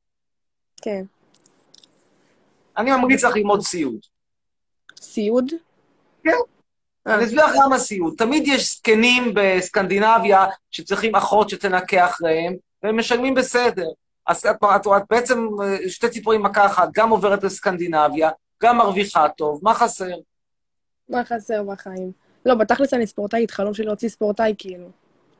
כן. 0.81 1.03
אני 2.77 2.91
ממליץ 2.91 3.23
לך 3.23 3.35
ללמוד 3.35 3.61
סיעוד. 3.61 3.99
סיעוד? 5.01 5.51
כן. 6.23 6.31
אה. 7.07 7.15
אני 7.15 7.25
אסביר 7.25 7.45
לך 7.45 7.51
למה 7.65 7.79
סיוט. 7.79 8.17
תמיד 8.17 8.47
יש 8.47 8.75
זקנים 8.75 9.31
בסקנדינביה 9.35 10.45
שצריכים 10.71 11.15
אחות 11.15 11.49
שתנקה 11.49 12.05
אחריהם, 12.05 12.53
והם 12.83 12.99
משלמים 12.99 13.33
בסדר. 13.33 13.87
אז 14.27 14.45
את, 14.45 14.55
את, 14.75 14.87
את 14.97 15.03
בעצם 15.09 15.47
אה, 15.63 15.89
שתי 15.89 16.09
ציפורים 16.09 16.43
מכה 16.43 16.65
אחת, 16.65 16.89
גם 16.93 17.09
עוברת 17.09 17.43
לסקנדינביה, 17.43 18.29
גם 18.63 18.77
מרוויחה 18.77 19.29
טוב, 19.29 19.59
מה 19.63 19.73
חסר? 19.73 20.15
מה 21.09 21.25
חסר 21.25 21.63
בחיים? 21.63 22.11
לא, 22.45 22.55
בתכלס 22.55 22.93
אני 22.93 23.07
ספורטאית, 23.07 23.51
חלום 23.51 23.73
שלי 23.73 23.85
להוציא 23.85 24.09
ספורטאי, 24.09 24.55
כאילו. 24.57 24.87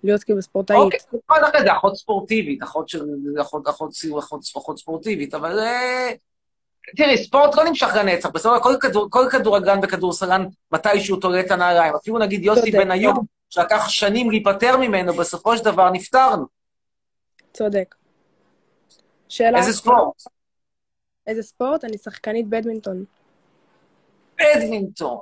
להיות 0.04 0.24
כאילו 0.24 0.42
ספורטאית. 0.42 0.80
אוקיי, 0.80 1.00
אחרי 1.28 1.62
זה 1.62 1.74
אחות 1.74 1.96
ספורטיבית, 1.96 2.64
אחות 2.64 2.90
של... 2.90 3.06
אחות, 3.42 3.68
אחות, 3.68 3.94
סיור, 3.94 4.20
אחות, 4.20 4.42
אחות 4.58 4.78
ספורטיבית, 4.78 5.34
אבל... 5.34 5.60
אה, 5.60 6.12
תראי, 6.98 7.18
ספורט 7.18 7.56
לא 7.56 7.64
נמשך 7.64 7.90
לנצח, 7.96 8.30
בסדר, 8.30 8.60
כל, 8.60 8.76
כדור, 8.82 9.08
כל 9.10 9.28
כדורגלן 9.32 9.80
וכדורסלן 9.84 10.46
מתישהו 10.72 11.18
תולה 11.18 11.40
את 11.40 11.52
הנעליים. 11.52 11.96
אפילו 11.96 12.20
נגיד 12.20 12.44
יוסי 12.44 12.72
בניון, 12.72 13.16
צודק. 13.16 13.28
שלקח 13.50 13.90
שנים 13.90 14.30
להיפטר 14.30 14.78
ממנו, 14.78 15.14
בסופו 15.14 15.58
של 15.58 15.64
דבר 15.64 15.90
נפטרנו. 15.90 16.46
צודק. 17.54 17.96
שאלה... 19.36 19.60
איזה 19.60 19.74
ספורט? 19.74 20.24
איזה 21.28 21.44
ספורט? 21.44 21.84
אני 21.84 21.98
שחקנית 21.98 22.48
בדמינטון. 22.48 23.06
בדמינטון. 24.40 25.18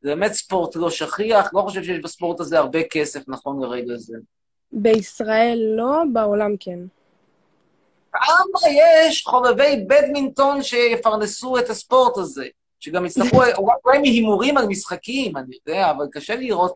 זה 0.00 0.08
באמת 0.08 0.32
ספורט 0.32 0.76
לא 0.76 0.90
שכיח, 0.90 1.50
לא 1.54 1.62
חושב 1.62 1.82
שיש 1.82 1.98
בספורט 1.98 2.40
הזה 2.40 2.58
הרבה 2.58 2.78
כסף 2.90 3.20
נכון 3.28 3.62
לרגע 3.62 3.96
זה. 3.96 4.16
בישראל 4.72 5.58
לא, 5.76 6.02
בעולם 6.12 6.56
כן. 6.60 6.78
כמה 8.12 8.70
יש 8.70 9.24
חובבי 9.26 9.84
בדמינטון 9.88 10.62
שיפרנסו 10.62 11.58
את 11.58 11.70
הספורט 11.70 12.16
הזה, 12.16 12.46
שגם 12.80 13.06
יצטרכו, 13.06 13.36
אולי 13.84 13.98
מהימורים 14.00 14.56
על 14.56 14.66
משחקים, 14.66 15.36
אני 15.36 15.56
יודע, 15.66 15.90
אבל 15.90 16.06
קשה 16.12 16.36
לראות 16.36 16.74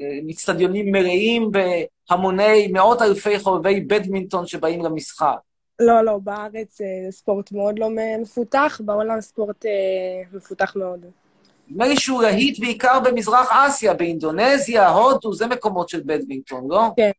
אה, 0.00 0.06
מצטדיונים 0.26 0.92
מלאים 0.92 1.50
בהמוני 1.50 2.68
מאות 2.68 3.02
אלפי 3.02 3.38
חובבי 3.38 3.80
בדמינטון 3.80 4.46
שבאים 4.46 4.84
למשחק. 4.84 5.38
לא, 5.86 6.04
לא, 6.04 6.18
בארץ 6.18 6.80
אה, 6.80 6.86
ספורט 7.12 7.52
מאוד 7.52 7.78
לא 7.78 7.88
מפותח, 8.20 8.80
בעולם 8.84 9.20
ספורט 9.20 9.66
אה, 9.66 9.70
מפותח 10.32 10.72
מאוד. 10.76 11.06
נדמה 11.68 11.86
לי 11.86 11.96
שהוא 11.96 12.22
להיט 12.22 12.58
בעיקר 12.60 13.00
במזרח 13.04 13.48
אסיה, 13.50 13.94
באינדונזיה, 13.94 14.88
הודו, 14.88 15.34
זה 15.34 15.46
מקומות 15.46 15.88
של 15.88 16.02
בדמינטון, 16.06 16.64
לא? 16.70 16.82
כן, 16.96 17.10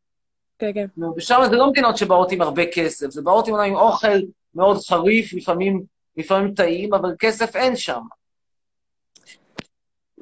כן, 0.60 0.72
כן. 0.74 0.86
ושם 1.18 1.42
זה 1.50 1.56
לא 1.56 1.70
מדינות 1.70 1.98
שבאות 1.98 2.32
עם 2.32 2.42
הרבה 2.42 2.64
כסף, 2.74 3.10
זה 3.10 3.22
באות 3.22 3.48
עם, 3.48 3.56
עם 3.56 3.76
אוכל 3.76 4.08
מאוד 4.56 4.78
חריף, 4.88 5.34
לפעמים, 5.34 5.84
לפעמים 6.18 6.54
טעים, 6.54 6.94
אבל 6.94 7.16
כסף 7.20 7.56
אין 7.56 7.76
שם, 7.76 8.02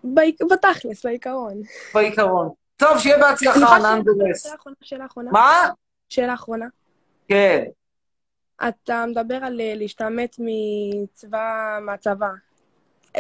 בעיק- 0.04 0.42
בתכלס, 0.52 1.06
בעיקרון. 1.06 1.62
בעיקרון. 1.94 2.50
טוב, 2.78 2.98
שיהיה 3.00 3.18
בהצלחה, 3.18 3.78
ננדלס. 3.80 4.44
שאלה 4.44 4.56
אחרונה, 4.56 4.76
שאלה 4.82 5.06
אחרונה. 5.06 5.32
מה? 5.32 5.70
שאלה 6.10 6.34
אחרונה. 6.34 6.66
כן. 7.28 7.64
אתה 8.68 9.06
מדבר 9.08 9.36
על 9.42 9.62
אה, 9.62 9.74
להשתמט 9.76 10.36
מצבא, 10.40 11.80
מהצבא. 11.82 12.30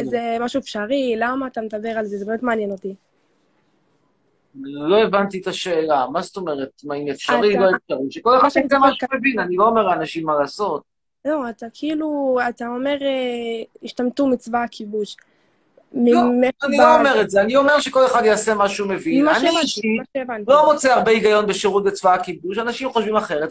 זה 0.01 0.37
משהו 0.39 0.59
אפשרי? 0.59 1.15
למה 1.17 1.47
אתה 1.47 1.61
מדבר 1.61 1.89
על 1.89 2.05
זה? 2.05 2.17
זה 2.17 2.25
באמת 2.25 2.43
מעניין 2.43 2.71
אותי. 2.71 2.95
לא 4.63 5.01
הבנתי 5.01 5.41
את 5.41 5.47
השאלה. 5.47 6.05
מה 6.11 6.21
זאת 6.21 6.37
אומרת? 6.37 6.69
מה 6.83 6.95
אם 6.95 7.07
אפשרי, 7.07 7.57
לא 7.57 7.69
אפשרי? 7.69 8.11
שכל 8.11 8.37
אחד 8.37 8.47
יעשה 8.55 8.77
מה 8.79 8.89
שהוא 8.93 9.09
מבין, 9.13 9.39
אני 9.39 9.55
לא 9.55 9.67
אומר 9.67 9.83
לאנשים 9.83 10.25
מה 10.25 10.35
לעשות. 10.35 10.83
לא, 11.25 11.49
אתה 11.49 11.65
כאילו, 11.73 12.37
אתה 12.49 12.67
אומר, 12.67 12.97
אה, 13.01 13.63
השתמטו 13.83 14.27
מצבא 14.27 14.63
הכיבוש. 14.63 15.15
לא, 15.93 16.19
אני 16.63 16.77
לא 16.77 16.95
אומר 16.95 17.21
את 17.21 17.29
זה, 17.29 17.41
אני 17.41 17.55
אומר 17.55 17.79
שכל 17.79 18.05
אחד 18.05 18.25
יעשה 18.25 18.53
מה 18.53 18.69
שהוא 18.69 18.87
מבין. 18.89 19.25
אני 19.27 19.59
אישית. 19.61 19.83
לא 20.47 20.73
מוצא 20.73 20.93
הרבה 20.93 21.11
היגיון 21.11 21.47
בשירות 21.47 21.83
בצבא 21.83 22.13
הכיבוש, 22.13 22.57
אנשים 22.57 22.89
חושבים 22.93 23.15
אחרת, 23.15 23.49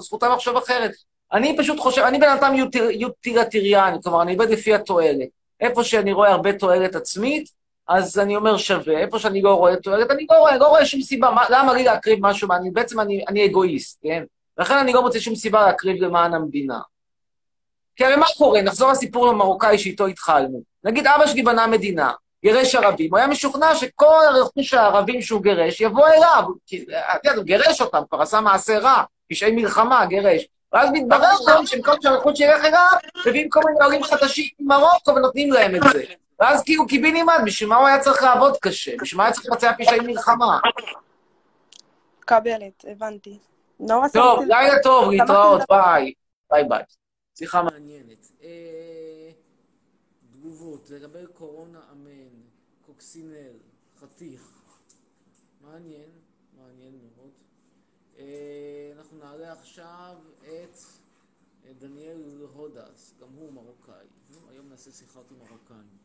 זכותם 0.00 0.30
לחשוב 0.32 0.56
אחרת. 0.56 0.90
אני 1.32 1.56
פשוט 1.58 1.80
חושב, 1.80 2.02
אני 2.02 2.18
בן 2.18 2.28
אדם 2.28 2.54
יוטיר- 2.54 2.90
יוטיליטריאני, 2.90 3.96
כלומר, 4.02 4.22
אני 4.22 4.32
עובד 4.32 4.50
לפי 4.50 4.74
התועלת. 4.74 5.28
איפה 5.60 5.84
שאני 5.84 6.12
רואה 6.12 6.30
הרבה 6.30 6.52
תועלת 6.52 6.94
עצמית, 6.94 7.48
אז 7.88 8.18
אני 8.18 8.36
אומר 8.36 8.56
שווה. 8.56 8.98
איפה 8.98 9.18
שאני 9.18 9.42
לא 9.42 9.54
רואה 9.54 9.76
תועלת, 9.76 10.10
אני 10.10 10.26
לא 10.30 10.36
רואה, 10.38 10.56
לא 10.56 10.68
רואה 10.68 10.86
שום 10.86 11.02
סיבה, 11.02 11.30
מה, 11.30 11.44
למה 11.50 11.72
לי 11.74 11.84
להקריב 11.84 12.18
משהו, 12.22 12.48
מה, 12.48 12.56
אני, 12.56 12.70
בעצם 12.70 13.00
אני, 13.00 13.24
אני 13.28 13.44
אגואיסט, 13.46 14.00
כן? 14.02 14.22
לכן 14.58 14.74
אני 14.76 14.92
לא 14.92 15.02
מוצא 15.02 15.18
שום 15.20 15.34
סיבה 15.34 15.66
להקריב 15.66 16.02
למען 16.02 16.34
המדינה. 16.34 16.78
כי 17.96 18.04
הרי 18.04 18.16
מה 18.16 18.26
קורה? 18.38 18.62
נחזור 18.62 18.90
לסיפור 18.92 19.28
המרוקאי 19.28 19.78
שאיתו 19.78 20.06
התחלנו. 20.06 20.71
נגיד 20.84 21.06
אבא 21.06 21.26
שלי 21.26 21.42
בנה 21.42 21.66
מדינה, 21.66 22.12
גירש 22.42 22.74
ערבים, 22.74 23.10
הוא 23.10 23.18
היה 23.18 23.26
משוכנע 23.26 23.74
שכל 23.74 24.20
הרכוש 24.28 24.74
הערבים 24.74 25.22
שהוא 25.22 25.42
גירש 25.42 25.80
יבוא 25.80 26.08
אליו. 26.08 26.44
כי, 26.66 26.84
את 27.16 27.24
יודעת, 27.24 27.36
הוא 27.36 27.44
גירש 27.44 27.80
אותם, 27.80 28.02
כבר 28.10 28.20
עשה 28.22 28.40
מעשה 28.40 28.78
רע, 28.78 29.02
פשעי 29.30 29.52
מלחמה, 29.52 30.06
גירש. 30.06 30.46
ואז 30.72 30.88
מתברר 30.92 31.34
גם 31.48 31.66
שבמקום 31.66 31.94
שהרכוש 32.02 32.40
ילך 32.40 32.64
אליו, 32.64 32.86
מביאים 33.26 33.48
כל 33.50 33.60
מיני 33.66 33.84
עולים 33.84 34.02
חדשים 34.02 34.48
ממרוקו 34.60 35.14
ונותנים 35.14 35.52
להם 35.52 35.74
את 35.74 35.80
זה. 35.92 36.02
ואז 36.40 36.62
כאילו 36.64 36.86
קיבינימט, 36.86 37.34
בשביל 37.44 37.68
מה 37.68 37.76
הוא 37.76 37.86
היה 37.86 38.00
צריך 38.00 38.22
לעבוד 38.22 38.56
קשה? 38.56 38.92
בשביל 39.00 39.18
מה 39.18 39.24
היה 39.24 39.32
צריך 39.32 39.46
לבצע 39.46 39.72
פשעי 39.78 40.00
מלחמה? 40.00 40.58
מקבלת, 42.20 42.84
הבנתי. 42.88 43.38
טוב, 44.12 44.44
לילה 44.48 44.82
טוב, 44.82 45.10
להתראות. 45.10 45.62
ביי. 45.68 46.12
ביי 46.50 46.64
ביי. 46.64 46.82
שיחה 47.38 47.62
מעניינת. 47.62 48.26
אה, 50.52 50.56
תגובות, 50.56 50.90
לגבי 50.90 51.26
קורונה 51.32 51.80
אמן, 51.92 52.40
קוקסינל, 52.86 53.56
חתיך. 54.00 54.62
מעניין, 55.60 56.10
מעניין 56.56 56.98
מאוד. 57.02 57.32
אה, 58.18 58.92
אנחנו 58.96 59.18
נעלה 59.18 59.52
עכשיו 59.52 60.16
את 60.40 60.76
אה, 61.64 61.72
דניאל 61.78 62.46
הודס, 62.54 63.14
גם 63.20 63.28
הוא 63.28 63.52
מרוקאי. 63.52 64.06
נו, 64.30 64.50
היום 64.50 64.68
נעשה 64.68 64.90
שיחות 64.90 65.30
עם 65.30 65.38
מרוקאים. 65.38 65.98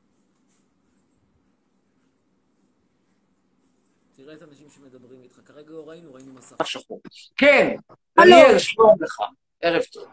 תראה 4.15 4.33
את 4.33 4.41
האנשים 4.41 4.69
שמדברים 4.69 5.23
איתך. 5.23 5.41
כרגע 5.45 5.69
לא 5.69 5.89
ראינו, 5.89 6.13
ראינו 6.13 6.33
מסך 6.33 6.67
שחור. 6.67 7.01
כן, 7.37 7.75
דניאל, 8.19 8.59
שלום 8.59 8.95
לך. 9.03 9.19
ערב 9.61 9.83
טוב. 9.83 10.07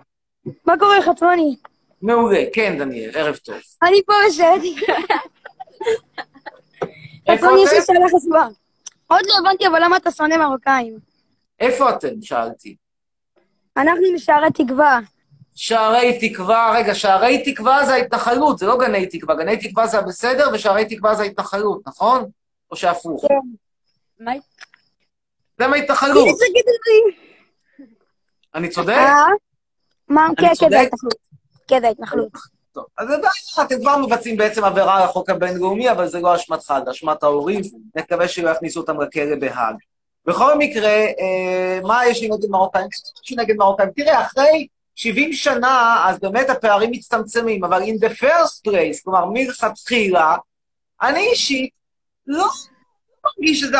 מה 0.66 0.78
קורה, 0.78 1.02
חצרוני? 1.02 1.56
מעולה, 2.02 2.44
כן, 2.52 2.78
דניאל, 2.78 3.10
ערב 3.14 3.36
טוב. 3.36 3.56
אני 3.82 4.02
פה 4.06 4.12
בסרט. 4.28 4.62
איפה 7.26 7.46
אתם? 7.46 8.52
עוד 9.06 9.20
לא 9.26 9.34
הבנתי, 9.38 9.66
אבל 9.66 9.84
למה 9.84 9.96
אתה 9.96 10.10
שונא 10.10 10.36
מרוקאים? 10.36 10.98
איפה 11.60 11.90
אתם? 11.90 12.22
שאלתי. 12.22 12.76
אנחנו 13.76 14.02
משערי 14.14 14.48
תקווה. 14.54 15.00
שערי 15.54 16.18
תקווה, 16.20 16.72
רגע, 16.76 16.94
שערי 16.94 17.42
תקווה 17.52 17.86
זה 17.86 17.92
ההתנחלות, 17.92 18.58
זה 18.58 18.66
לא 18.66 18.78
גני 18.78 19.06
תקווה. 19.06 19.34
גני 19.34 19.56
תקווה 19.56 19.86
זה 19.86 19.98
הבסדר 19.98 20.48
ושערי 20.52 20.84
תקווה 20.96 21.14
זה 21.14 21.22
ההתנחלות, 21.22 21.80
נכון? 21.86 22.30
או 22.70 22.76
שהפוך? 22.76 23.24
מה? 24.20 24.32
זה 25.58 25.66
מההתנחלות. 25.66 26.38
אני 28.54 28.68
צודק? 28.68 28.92
אה? 28.92 29.24
מה? 30.08 30.26
אני 30.26 30.36
כן, 30.36 30.54
כן? 31.68 31.80
זה 31.80 31.86
ההתנחלות. 31.86 32.32
טוב, 32.72 32.84
אז 32.98 33.08
זה 33.08 33.16
בעיה, 33.16 33.66
אתם 33.66 33.80
כבר 33.80 33.96
מבצעים 33.96 34.36
בעצם 34.36 34.64
עבירה 34.64 34.96
על 34.96 35.02
החוק 35.02 35.30
הבינלאומי, 35.30 35.90
אבל 35.90 36.06
זה 36.06 36.20
לא 36.20 36.34
אשמתך, 36.34 36.74
זה 36.84 36.90
אשמת 36.90 37.22
ההורים, 37.22 37.60
נקווה 37.96 38.28
שלא 38.28 38.50
יכניסו 38.50 38.80
אותם 38.80 39.00
לכלא 39.00 39.36
בהאג. 39.36 39.74
בכל 40.26 40.58
מקרה, 40.58 40.90
אה, 40.90 41.80
מה 41.82 42.06
יש 42.06 42.22
לי 42.22 42.28
נגד 42.28 42.50
מרוקאים? 42.50 42.86
יש 43.24 43.30
לי 43.30 43.36
נגד 43.36 43.56
מרוקאים. 43.56 43.90
תראה, 43.96 44.22
אחרי 44.22 44.66
70 44.94 45.32
שנה, 45.32 46.04
אז 46.08 46.18
באמת 46.18 46.50
הפערים 46.50 46.90
מצטמצמים, 46.90 47.64
אבל 47.64 47.82
in 47.82 48.04
the 48.04 48.22
first 48.22 48.68
place, 48.68 49.04
כלומר, 49.04 49.24
מלכתחילה, 49.24 50.36
אני 51.02 51.26
אישית 51.26 51.70
לא 52.26 52.46
מרגיש 53.26 53.60
שזה 53.60 53.76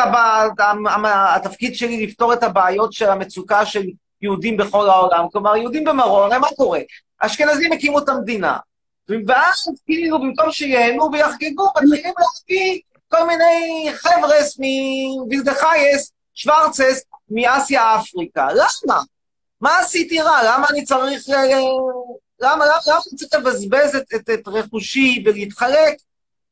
התפקיד 1.35 1.75
שלי 1.75 2.07
לפתור 2.07 2.33
את 2.33 2.43
הבעיות 2.43 2.93
של 2.93 3.09
המצוקה 3.09 3.65
של 3.65 3.83
יהודים 4.21 4.57
בכל 4.57 4.89
העולם. 4.89 5.25
כלומר, 5.31 5.55
יהודים 5.55 5.83
במרור, 5.83 6.23
הרי 6.23 6.37
מה 6.37 6.47
קורה? 6.55 6.79
האשכנזים 7.21 7.71
הקימו 7.71 7.99
את 7.99 8.09
המדינה. 8.09 8.57
ואז 9.27 9.69
כאילו 9.85 10.19
במקום 10.19 10.51
שיהנו 10.51 11.09
ויחגגו, 11.11 11.65
מתחילים 11.65 12.13
להביא 12.19 12.81
כל 13.07 13.27
מיני 13.27 13.87
חבר'ס 13.93 14.59
מווילדחייס, 14.59 16.11
שוורצס, 16.33 17.03
מאסיה 17.29 17.95
אפריקה. 17.99 18.47
למה? 18.53 19.01
מה 19.61 19.79
עשיתי 19.79 20.21
רע? 20.21 20.39
למה 20.45 20.67
אני 20.69 20.83
צריך... 20.83 21.29
אה, 21.29 21.43
למה, 22.39 22.65
למה, 22.65 22.75
למה 22.87 22.99
אני 23.11 23.17
צריך 23.17 23.33
לבזבז 23.33 23.95
את, 23.95 24.13
את, 24.15 24.29
את 24.29 24.47
רכושי 24.47 25.23
ולהתחלק 25.25 25.97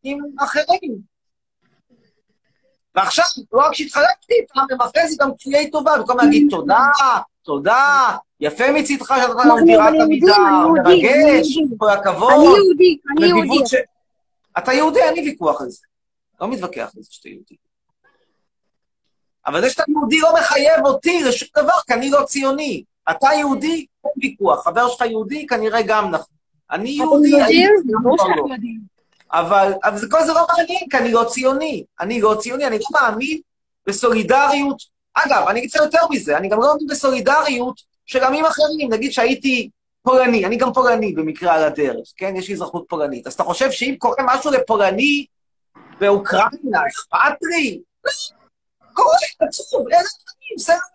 עם 0.04 0.20
אחרים? 0.40 1.14
ועכשיו, 2.96 3.26
לא 3.54 3.62
רק 3.62 3.74
שהתחלקתי 3.74 4.34
איתם, 4.34 4.82
אחרי 4.82 5.08
זה 5.08 5.16
גם 5.20 5.32
כפיי 5.40 5.72
טובה, 5.72 5.98
במקום 5.98 6.18
להגיד 6.18 6.48
תודה, 6.50 6.88
תודה, 7.44 8.16
יפה 8.40 8.72
מצידך 8.72 9.06
שאתה 9.08 9.42
אני- 9.54 9.66
דירת 9.66 9.84
יהודי, 9.94 10.04
עמידה, 10.04 10.28
יהודי, 10.62 10.82
מרגש, 10.84 11.56
יהודי. 11.56 11.76
כל 11.78 11.90
הכבוד. 11.90 12.32
אני 12.34 12.44
יהודי, 12.46 12.98
אני 13.18 13.28
יהודי. 13.28 13.64
אתה 14.58 14.74
יהודי, 14.74 15.00
אין 15.02 15.14
לי 15.14 15.22
ויכוח 15.22 15.62
על 15.62 15.70
זה. 15.70 15.86
לא 16.42 16.48
מתווכח 16.48 16.92
על 16.98 17.04
זה 17.04 17.08
שאתה 17.12 17.30
יהודי. 17.30 17.56
אבל 19.46 19.62
זה 19.62 19.70
שאתה 19.70 19.84
יהודי 19.88 20.20
לא 20.20 20.34
מחייב 20.40 20.86
אותי 20.86 21.24
לשום 21.24 21.48
דבר, 21.58 21.74
כי 21.88 21.94
אני 21.94 22.10
לא 22.10 22.24
ציוני. 22.26 22.84
אתה 23.12 23.28
יהודי, 23.38 23.86
אין 24.06 24.12
ויכוח. 24.22 24.64
חבר 24.64 24.88
שלך 24.90 25.02
יהודי, 25.02 25.48
כנראה 25.48 25.82
גם 25.82 26.12
נכון. 26.12 26.36
אני 26.72 26.90
יהודי? 26.90 27.36
אני 27.44 27.66
כבר 28.02 28.18
שאנחנו 28.18 28.48
לא. 28.48 28.54
יודעים. 28.54 28.80
אבל, 29.32 29.74
כל 30.12 30.24
זה 30.26 30.34
לא 30.34 30.46
מעניין, 30.58 30.80
כי 30.92 30.98
אני 30.98 31.12
לא 31.12 31.24
ציוני. 31.30 31.84
אני 32.00 32.22
לא 32.22 32.36
ציוני, 32.40 32.68
אני 32.68 32.78
לא 32.80 32.86
מאמין 33.02 33.40
בסולידריות. 33.88 34.93
אגב, 35.14 35.46
אני 35.50 35.62
לך 35.62 35.76
יותר 35.76 36.00
מזה, 36.10 36.38
אני 36.38 36.50
גם 36.50 36.60
לא 36.60 36.68
מאמין 36.68 36.88
בסולידריות 36.88 37.82
של 38.06 38.24
עמים 38.24 38.46
אחרים. 38.46 38.94
נגיד 38.94 39.12
שהייתי 39.12 39.70
פולני, 40.02 40.46
אני 40.46 40.58
גם 40.58 40.74
פולני 40.74 41.14
במקרה 41.14 41.54
על 41.54 41.64
הדרך, 41.64 42.08
כן? 42.18 42.34
יש 42.36 42.48
לי 42.48 42.54
אזרחות 42.54 42.86
פולנית. 42.90 43.28
אז 43.28 43.34
אתה 43.34 43.44
חושב 43.44 43.72
שאם 43.72 43.96
קורה 43.98 44.16
משהו 44.26 44.52
לפולני 44.52 45.26
באוקראינה, 46.00 46.82
אכפת 46.88 47.38
לי? 47.42 47.82
לא, 48.06 48.12
קורה, 48.94 49.18
עצוב, 49.40 49.88
אין 49.92 50.00
אני. 50.00 50.93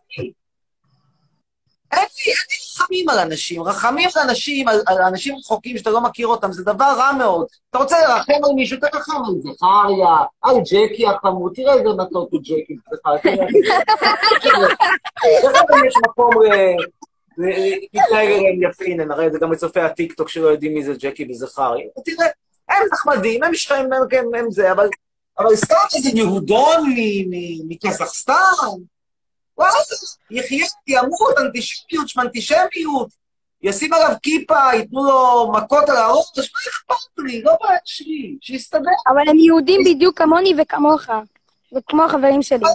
אין 1.93 2.01
לי, 2.27 2.33
רחמים 2.81 3.09
על 3.09 3.19
אנשים. 3.19 3.63
רחמים 3.63 4.09
על 4.17 4.23
אנשים, 4.29 4.69
על, 4.69 4.81
על 4.87 4.99
אנשים 5.03 5.37
רחוקים 5.37 5.79
שאתה 5.79 5.91
לא 5.91 6.01
מכיר 6.01 6.27
אותם, 6.27 6.53
זה 6.53 6.65
דבר 6.65 6.93
רע 6.99 7.13
מאוד. 7.13 7.47
אתה 7.71 7.79
רוצה 7.79 7.97
לרחם 8.01 8.45
על 8.45 8.53
מישהו, 8.55 8.79
תרחם 8.81 9.23
על 9.27 9.35
זכריה, 9.41 10.17
על 10.43 10.57
ג'קי 10.61 11.07
החמוד, 11.07 11.53
תראה 11.55 11.75
איזה 11.75 11.89
מתוק 11.99 12.29
הוא 12.33 12.41
ג'קי, 12.41 12.77
סליחה. 12.89 13.29
איך 15.25 15.53
יש 15.87 15.95
מקום 16.09 16.43
ל- 16.43 16.77
ל- 17.39 17.75
להתנהג 17.93 18.29
אליהם 18.29 18.63
יפים, 18.71 19.11
הרי 19.11 19.31
זה 19.31 19.39
גם 19.39 19.51
בצופי 19.51 19.81
הטיקטוק 19.81 20.29
שלא 20.29 20.49
יודעים 20.49 20.75
מי 20.75 20.85
זה 20.85 20.93
ג'קי 20.99 21.27
וזכריה. 21.31 21.87
תראה, 22.05 22.27
הם 22.69 22.83
נחמדים, 22.93 23.43
הם 23.43 23.55
שכם, 23.55 23.75
הם, 23.75 24.35
הם, 24.35 24.51
זה, 24.51 24.73
אבל, 24.73 24.89
אבל 25.39 25.57
סתם 25.57 25.75
איזה 25.97 26.11
יהודון 26.15 26.95
מקזחסטן, 27.69 28.35
וואלה, 29.59 29.73
יחיה, 30.31 30.67
ימות, 30.87 31.39
אנטישמיות, 31.41 32.09
שמנטישמיות, 32.09 33.09
ישים 33.63 33.93
עליו 33.93 34.17
כיפה, 34.23 34.75
ייתנו 34.75 35.05
לו 35.05 35.53
מכות 35.53 35.89
על 35.89 35.97
הראש, 35.97 36.27
מה 36.37 36.45
אכפת 36.71 37.19
לי? 37.19 37.43
לא 37.43 37.53
בעיה 37.61 37.79
שלי, 37.85 38.37
שיסתדר. 38.41 38.91
אבל 39.07 39.29
הם 39.29 39.39
יהודים 39.39 39.81
בדיוק 39.85 40.19
כמוני 40.19 40.55
וכמוך, 40.63 41.03
וכמו 41.77 42.05
החברים 42.05 42.43
שלי. 42.43 42.67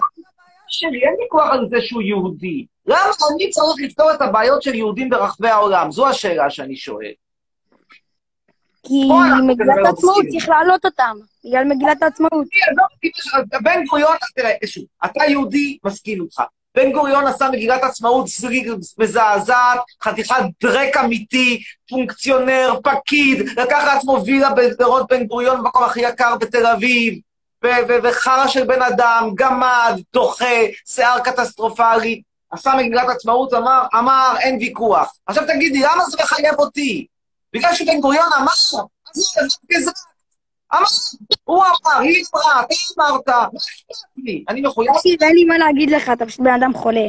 שלי, 0.67 1.03
אין 1.03 1.15
ויכוח 1.21 1.49
על 1.51 1.67
זה 1.69 1.77
שהוא 1.81 2.01
יהודי. 2.01 2.65
למה 2.85 3.11
אני 3.33 3.49
צריך 3.49 3.75
לפתור 3.79 4.11
את 4.13 4.21
הבעיות 4.21 4.61
של 4.61 4.75
יהודים 4.75 5.09
ברחבי 5.09 5.49
העולם? 5.49 5.91
זו 5.91 6.07
השאלה 6.07 6.49
שאני 6.49 6.75
שואל. 6.75 7.11
כי 8.87 9.03
מגילת 9.47 9.85
העצמאות. 9.85 10.25
צריך 10.31 10.49
להעלות 10.49 10.85
אותם, 10.85 11.17
בגלל 11.45 11.63
מגילת 11.63 12.03
העצמאות. 12.03 12.47
בן 13.63 13.85
גוריון, 13.85 14.15
תראה, 14.35 14.53
אתה 15.05 15.23
יהודי, 15.29 15.77
מסכים 15.85 16.21
איתך. 16.21 16.41
בן 16.75 16.91
גוריון 16.91 17.27
עשה 17.27 17.49
מגילת 17.49 17.83
עצמאות 17.83 18.27
זריג 18.27 18.71
מזעזעת, 18.97 19.79
חתיכת 20.03 20.35
דרק 20.61 20.97
אמיתי, 20.97 21.63
פונקציונר, 21.89 22.79
פקיד, 22.83 23.39
לקח 23.59 23.83
לעצמו 23.87 24.23
וילה 24.25 24.49
בשדרות 24.53 25.07
בן 25.09 25.23
גוריון, 25.23 25.57
במקום 25.57 25.83
הכי 25.83 25.99
יקר 26.01 26.35
בתל 26.35 26.65
אביב, 26.65 27.19
וחרא 28.03 28.47
של 28.47 28.63
בן 28.63 28.81
אדם, 28.81 29.29
גמד, 29.35 29.99
דוחה, 30.13 30.55
שיער 30.85 31.19
קטסטרופלי. 31.19 32.21
עשה 32.51 32.73
מגילת 32.77 33.09
עצמאות, 33.09 33.53
אמר, 33.53 33.83
אמר, 33.99 34.35
אין 34.39 34.57
ויכוח. 34.61 35.13
עכשיו 35.25 35.43
תגידי, 35.47 35.79
למה 35.79 36.05
זה 36.05 36.17
מחייב 36.23 36.55
אותי? 36.59 37.07
בגלל 37.53 37.75
שבן 37.75 37.99
גוריון 37.99 38.29
אמר, 38.37 38.83
אז 39.15 39.21
זה 39.33 39.41
גזען. 39.71 39.93
אמר, 39.93 40.12
הוא 41.43 41.63
אמר, 41.63 41.99
היא 41.99 42.25
אמרה, 42.35 42.63
אתה 42.63 42.75
אמרת, 42.97 43.27
מה 43.27 43.43
אכפת 43.45 44.05
לי? 44.17 44.45
אני 44.49 44.61
מחויב... 44.61 44.91
תקשיב, 44.97 45.23
אין 45.23 45.35
לי 45.35 45.45
מה 45.45 45.57
להגיד 45.57 45.89
לך, 45.89 46.09
אתה 46.13 46.25
פשוט 46.25 46.39
בן 46.39 46.53
אדם 46.53 46.73
חולה. 46.73 47.07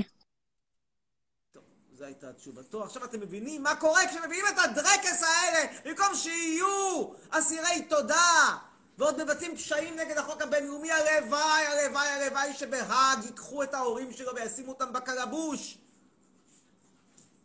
זו 1.93 2.05
הייתה 2.05 2.33
תשובתו. 2.33 2.85
עכשיו 2.85 3.05
אתם 3.05 3.21
מבינים 3.21 3.63
מה 3.63 3.75
קורה 3.77 4.01
כשמביאים 4.09 4.45
את 4.49 4.59
הדרקס 4.65 5.23
האלה, 5.23 5.73
במקום 5.85 6.15
שיהיו 6.15 7.05
אסירי 7.31 7.83
תודה, 7.89 8.57
ועוד 8.99 9.25
מבצעים 9.25 9.57
פשעים 9.57 9.97
נגד 9.97 10.19
החוק 10.19 10.43
הבינלאומי, 10.43 10.93
הלוואי, 10.93 11.67
הלוואי, 11.67 12.09
הלוואי 12.09 12.55
שבהאג 12.55 13.25
ייקחו 13.25 13.63
את 13.63 13.75
ההורים 13.75 14.13
שלו 14.13 14.35
וישימו 14.35 14.73
אותם 14.73 14.93
בקלבוש. 14.93 15.79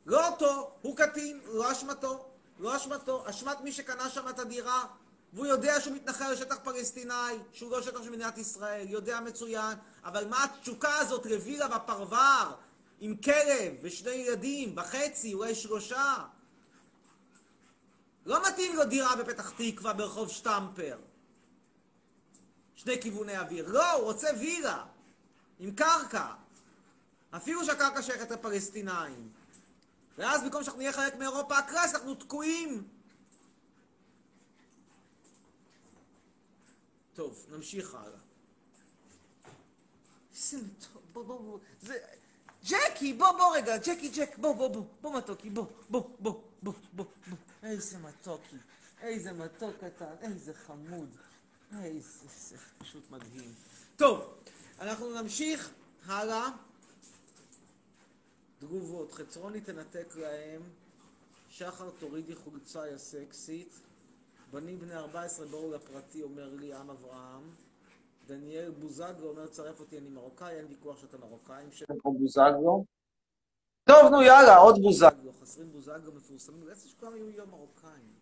לא 0.06 0.28
אותו, 0.28 0.72
הוא 0.82 0.96
קטין, 0.98 1.40
לא 1.46 1.72
אשמתו, 1.72 2.26
לא 2.60 2.76
אשמתו, 2.76 3.24
אשמת 3.30 3.62
מי 3.62 3.72
שקנה 3.72 4.10
שם 4.10 4.30
את 4.30 4.40
הדירה, 4.40 4.84
והוא 5.34 5.46
יודע 5.46 5.82
שהוא 5.82 5.96
מתנחל 5.96 6.32
לשטח 6.32 6.58
פלסטיני, 6.64 7.14
שהוא 7.54 7.72
לא 7.72 7.82
שטח 7.82 8.04
של 8.04 8.10
מדינת 8.10 8.38
ישראל, 8.38 8.90
יודע 8.90 9.20
מצוין, 9.20 9.78
אבל 10.04 10.28
מה 10.28 10.44
התשוקה 10.44 10.98
הזאת 10.98 11.26
לווילה 11.26 11.68
בפרבר, 11.68 12.52
עם 13.00 13.16
כלב 13.16 13.74
ושני 13.82 14.12
ילדים, 14.12 14.78
וחצי, 14.78 15.34
אולי 15.34 15.56
שלושה? 15.56 16.16
לא 18.26 18.48
מתאים 18.48 18.76
לו 18.76 18.86
דירה 18.86 19.16
בפתח 19.16 19.52
תקווה 19.58 19.94
ברחוב 19.94 20.30
שטמפר. 20.30 20.98
שני 22.76 23.02
כיווני 23.02 23.38
אוויר. 23.38 23.68
לא, 23.68 23.92
הוא 23.92 24.04
רוצה 24.04 24.28
וילה. 24.40 24.84
עם 25.60 25.72
קרקע. 25.72 26.28
אפילו 27.32 27.66
שהקרקע 27.66 28.02
שייכת 28.02 28.32
לפלסטינאים. 28.32 29.30
ואז 30.18 30.44
במקום 30.44 30.64
שאנחנו 30.64 30.80
נהיה 30.80 30.94
חלק 30.94 31.16
מאירופה 31.16 31.58
הקלאס, 31.58 31.96
אנחנו 31.96 32.16
תקועים. 32.16 32.88
טוב, 37.14 37.46
נמשיך 37.50 37.96
הלאה. 37.96 38.20
איזה 40.34 40.58
טוב, 40.80 41.02
בוא, 41.14 41.24
בוא, 41.24 41.42
בוא. 41.42 41.60
זה... 41.82 41.98
ג'קי, 42.66 43.14
בוא, 43.14 43.32
בוא 43.32 43.56
רגע, 43.56 43.78
ג'קי, 43.78 44.10
ג'ק, 44.10 44.38
בוא, 44.38 44.56
בוא, 44.56 44.68
בוא, 44.68 44.84
בוא 45.02 45.18
מתוקי, 45.18 45.50
בוא, 45.50 45.66
בוא, 45.90 46.10
בוא, 46.20 46.42
בוא, 46.64 46.74
בוא, 46.94 47.06
בוא. 47.28 47.38
איזה 47.64 47.98
מתוקי, 47.98 48.56
איזה 49.02 49.32
מתוק 49.32 49.76
קטן, 49.78 50.16
איזה 50.22 50.54
חמוד. 50.54 51.10
איזה, 51.84 52.28
זה 52.50 52.58
פשוט 52.78 53.12
מדהים. 53.12 53.54
טוב, 53.98 54.44
אנחנו 54.80 55.22
נמשיך 55.22 55.70
הלאה. 56.06 56.50
תגובות, 58.60 59.12
חצרוני 59.12 59.62
תנתק 59.62 60.16
להם, 60.16 60.62
שחר 61.50 61.90
תורידי 62.00 62.36
חולצה 62.36 62.88
יא 62.88 62.98
סקסית, 62.98 63.70
בנים 64.52 64.80
בני 64.80 64.96
14 64.96 65.46
בואו 65.46 65.72
לפרטי, 65.72 66.24
אומר 66.24 66.50
לי 66.60 66.74
עם 66.74 66.90
אברהם, 66.90 67.42
דניאל 68.28 68.72
בוזגלו 68.80 69.30
אומר, 69.30 69.48
צרף 69.48 69.80
אותי, 69.80 69.98
אני 69.98 70.10
מרוקאי, 70.10 70.58
אין 70.58 70.66
ויכוח 70.70 71.02
שאתה 71.02 71.18
מרוקאי, 71.18 71.64
שם 71.72 71.86
פה 72.04 72.14
בוזגלו. 72.20 72.86
טוב, 73.84 74.12
נו 74.12 74.22
יאללה, 74.22 74.58
עוד 74.58 74.82
בוזגלו. 74.82 75.34
חסרים 75.42 75.72
בוזגלו 75.72 76.12
מפורסמים, 76.16 76.70
איזה 76.70 76.90
שכולם 76.90 77.16
יהיו 77.16 77.30
יום 77.30 77.50
מרוקאים. 77.50 78.20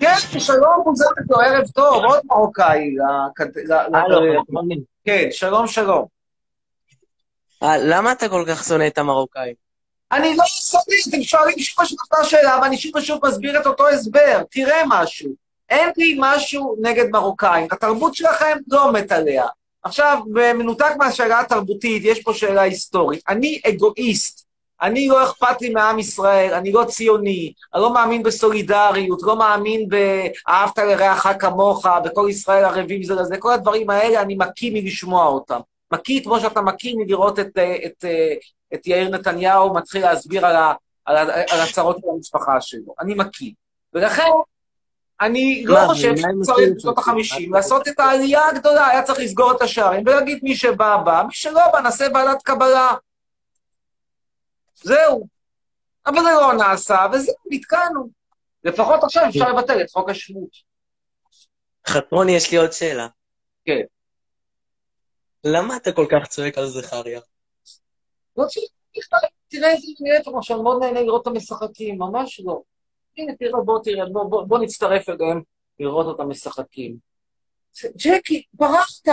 כן, 0.00 0.38
שלום 0.38 0.84
בוזגלו, 0.84 1.40
ערב 1.40 1.66
טוב, 1.74 2.04
עוד 2.04 2.20
מרוקאי. 2.24 2.94
כן, 5.04 5.28
שלום, 5.30 5.66
שלום. 5.66 6.06
אה, 7.62 7.78
למה 7.78 8.12
אתה 8.12 8.28
כל 8.28 8.44
כך 8.48 8.64
שונא 8.64 8.86
את 8.86 8.98
המרוקאים? 8.98 9.61
אני 10.12 10.36
לא 10.36 10.44
יסודי, 10.44 10.96
אתם 11.08 11.22
שואלים 11.22 11.58
שוב 11.58 11.84
ושוב 11.84 11.98
אותה 12.12 12.24
שאלה, 12.24 12.58
ואני 12.62 12.78
שוב 12.78 12.96
ושוב 12.96 13.26
מסביר 13.26 13.60
את 13.60 13.66
אותו 13.66 13.88
הסבר. 13.88 14.42
תראה 14.50 14.82
משהו. 14.88 15.30
אין 15.70 15.90
לי 15.96 16.16
משהו 16.20 16.76
נגד 16.80 17.10
מרוקאים. 17.10 17.66
התרבות 17.70 18.14
שלכם 18.14 18.58
לא 18.68 18.92
מת 18.92 19.12
עליה. 19.12 19.44
עכשיו, 19.82 20.18
במנותק 20.32 20.92
מהשאלה 20.98 21.40
התרבותית, 21.40 22.02
יש 22.04 22.22
פה 22.22 22.34
שאלה 22.34 22.62
היסטורית. 22.62 23.22
אני 23.28 23.60
אגואיסט. 23.68 24.46
אני 24.82 25.08
לא 25.08 25.24
אכפת 25.24 25.62
לי 25.62 25.68
מעם 25.68 25.98
ישראל, 25.98 26.54
אני 26.54 26.72
לא 26.72 26.84
ציוני, 26.84 27.52
אני 27.74 27.82
לא 27.82 27.94
מאמין 27.94 28.22
בסולידריות, 28.22 29.22
לא 29.22 29.36
מאמין 29.36 29.88
ב"אהבת 29.88 30.78
לרעך 30.78 31.26
כמוך", 31.38 31.86
בכל 32.04 32.26
ישראל 32.30 32.64
ערבים 32.64 33.02
זה 33.02 33.14
לזה, 33.14 33.36
כל 33.38 33.52
הדברים 33.52 33.90
האלה, 33.90 34.22
אני 34.22 34.34
מקיא 34.38 34.70
מלשמוע 34.72 35.26
אותם. 35.26 35.60
מקיא 35.92 36.22
כמו 36.22 36.40
שאתה 36.40 36.60
מקיא 36.60 36.94
מלראות 36.96 37.38
את, 37.38 37.58
את, 37.86 38.04
אה, 38.04 38.34
את 38.74 38.86
יאיר 38.86 39.08
נתניהו 39.08 39.74
מתחיל 39.74 40.02
להסביר 40.02 40.46
על, 40.46 40.56
ה, 40.56 40.72
על, 41.04 41.16
ה, 41.16 41.22
על 41.50 41.60
הצרות 41.60 41.96
של 42.00 42.06
המשפחה 42.14 42.60
שלו. 42.60 42.94
אני 43.00 43.14
מקיא. 43.14 43.52
ולכן, 43.94 44.30
אני 45.20 45.64
לא 45.66 45.80
חושב 45.86 46.16
שצריך 46.16 46.68
בשנות? 46.76 46.98
החמישים 46.98 47.54
לעשות 47.54 47.88
את 47.88 48.00
העלייה 48.00 48.48
הגדולה, 48.48 48.88
היה 48.88 49.02
צריך 49.02 49.18
לסגור 49.18 49.52
את 49.52 49.62
השערים 49.62 50.02
ולהגיד 50.06 50.38
מי 50.42 50.56
שבא, 50.56 50.96
בא, 50.96 51.22
מי 51.26 51.34
שלא 51.34 51.72
בא, 51.72 51.80
נעשה 51.80 52.06
ועדת 52.14 52.42
קבלה. 52.42 52.94
זהו. 54.74 55.26
אבל 56.06 56.22
זה 56.22 56.30
לא 56.40 56.52
נעשה, 56.52 57.06
וזהו, 57.12 57.34
נתקענו. 57.50 58.08
לפחות 58.64 59.04
עכשיו 59.04 59.28
אפשר 59.28 59.52
לבטל 59.52 59.80
את 59.80 59.90
חוק 59.90 60.10
השבות. 60.10 60.72
חתרוני, 61.86 62.32
יש 62.32 62.50
לי 62.50 62.58
עוד 62.58 62.72
שאלה. 62.72 63.06
כן. 63.64 63.80
למה 65.44 65.76
אתה 65.76 65.92
כל 65.92 66.06
כך 66.10 66.26
צועק 66.28 66.58
על 66.58 66.66
זכריה? 66.66 67.20
לא 68.36 68.44
צריך 68.46 68.64
בכלל, 68.98 69.18
תראה 69.48 69.70
איזה 69.70 69.86
נראית 70.00 70.26
עכשיו, 70.36 70.62
מאוד 70.62 70.82
נהנה 70.84 71.00
לראות 71.02 71.22
את 71.22 71.26
המשחקים, 71.26 71.98
ממש 71.98 72.40
לא. 72.44 72.62
הנה, 73.18 73.36
תראה, 73.36 73.60
בוא 73.64 73.78
תראה, 73.84 74.06
בוא, 74.06 74.24
בוא, 74.24 74.44
בוא 74.44 74.58
נצטרף 74.58 75.08
אליהם 75.08 75.42
לראות 75.80 76.06
אותם 76.06 76.28
משחקים. 76.28 76.96
זה- 77.72 77.88
ג'קי, 77.96 78.42
ברחת! 78.52 79.08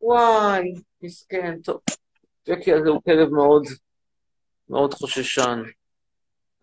וואי, 0.00 0.74
מסכן, 1.02 1.58
טוב. 1.64 1.80
ג'קי 2.48 2.72
הזה 2.72 2.88
הוא 2.88 3.02
כלב 3.02 3.28
מאוד, 3.28 3.62
מאוד 4.68 4.94
חוששן. 4.94 5.62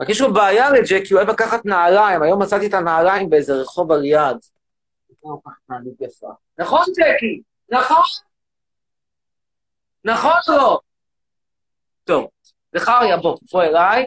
רק 0.02 0.10
יש 0.10 0.22
לו 0.22 0.34
בעיה 0.34 0.70
לג'קי, 0.70 1.14
הוא 1.14 1.20
אוהב 1.22 1.30
לקחת 1.30 1.66
נעליים. 1.66 2.22
היום 2.22 2.42
מצאתי 2.42 2.68
את 2.68 2.74
הנעליים 2.74 3.30
באיזה 3.30 3.54
רחוב 3.54 3.92
על 3.92 4.06
יד. 4.06 4.38
נכון, 6.58 6.82
ג'קי? 6.98 7.42
נכון? 7.70 8.04
נכון 10.06 10.32
או 10.50 10.54
לא? 10.58 10.80
טוב, 12.04 12.28
זכריה, 12.76 13.18
בוא, 13.18 13.38
בוא 13.52 13.64
אליי, 13.64 14.06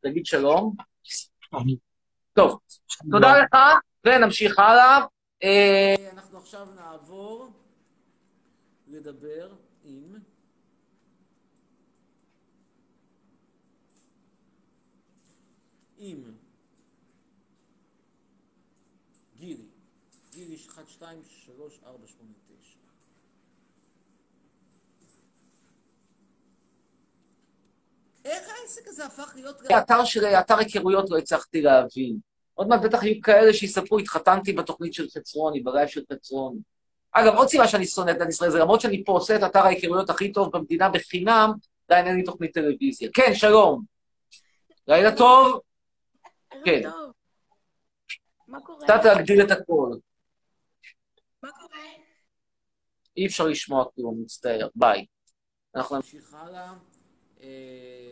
תגיד 0.00 0.26
שלום. 0.26 0.76
טוב, 2.32 2.58
תודה 3.10 3.38
לך, 3.38 3.56
ונמשיך 4.06 4.58
הלאה. 4.58 4.98
אה, 5.42 5.94
אנחנו 6.12 6.38
עכשיו 6.38 6.68
נעבור 6.74 7.48
לדבר 8.86 9.52
עם... 9.84 10.18
עם 15.98 16.34
גילי. 19.36 19.66
גילי 20.30 20.56
1, 20.56 20.88
2, 20.88 21.22
3, 21.22 21.80
4, 21.84 22.06
8, 22.06 22.32
9. 22.46 22.83
איך 28.24 28.48
העסק 28.48 28.88
הזה 28.88 29.06
הפך 29.06 29.32
להיות... 29.34 29.62
האתר 29.70 30.04
שלי, 30.04 30.38
אתר 30.40 30.58
היכרויות 30.58 31.10
לא 31.10 31.18
הצלחתי 31.18 31.62
להבין. 31.62 32.16
עוד 32.54 32.68
מעט 32.68 32.80
בטח 32.80 33.02
יהיו 33.02 33.20
כאלה 33.22 33.52
שיספרו, 33.54 33.98
התחתנתי 33.98 34.52
בתוכנית 34.52 34.94
של 34.94 35.06
חצרוני, 35.10 35.60
בלייב 35.60 35.88
של 35.88 36.02
חצרוני. 36.12 36.60
אגב, 37.12 37.34
עוד 37.34 37.48
סיבה 37.48 37.68
שאני 37.68 37.86
שונא 37.86 38.10
את 38.10 38.16
מדינת 38.16 38.30
ישראל, 38.30 38.50
זה 38.50 38.58
למרות 38.58 38.80
שאני 38.80 39.04
פה 39.04 39.12
עושה 39.12 39.36
את 39.36 39.42
אתר 39.46 39.58
ההיכרויות 39.58 40.10
הכי 40.10 40.32
טוב 40.32 40.56
במדינה 40.56 40.88
בחינם, 40.88 41.52
עדיין 41.88 42.06
אין 42.06 42.16
לי 42.16 42.24
תוכנית 42.24 42.54
טלוויזיה. 42.54 43.08
כן, 43.14 43.34
שלום. 43.34 43.84
לילה 44.88 45.16
טוב. 45.16 45.60
כן. 46.64 46.82
מה 48.48 48.60
קורה? 48.60 48.84
קצת 48.84 49.00
להגדיל 49.04 49.42
את 49.42 49.50
הקול. 49.50 49.98
מה 51.42 51.50
קורה? 51.50 51.84
אי 53.16 53.26
אפשר 53.26 53.46
לשמוע 53.46 53.84
כלום, 53.94 54.22
מצטער. 54.22 54.68
ביי. 54.74 55.06
אנחנו 55.74 55.96
נמשיך 55.96 56.34
הלאה. 56.34 56.72
אה, 57.40 58.04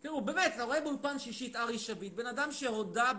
תראו, 0.00 0.20
באמת, 0.20 0.52
אתה 0.54 0.64
רואה 0.64 0.80
באולפן 0.80 1.18
שישי 1.18 1.50
את 1.50 1.56
ארי 1.56 1.78
שביט, 1.78 2.12
בן 2.12 2.26
אדם 2.26 2.52
שהודה 2.52 3.12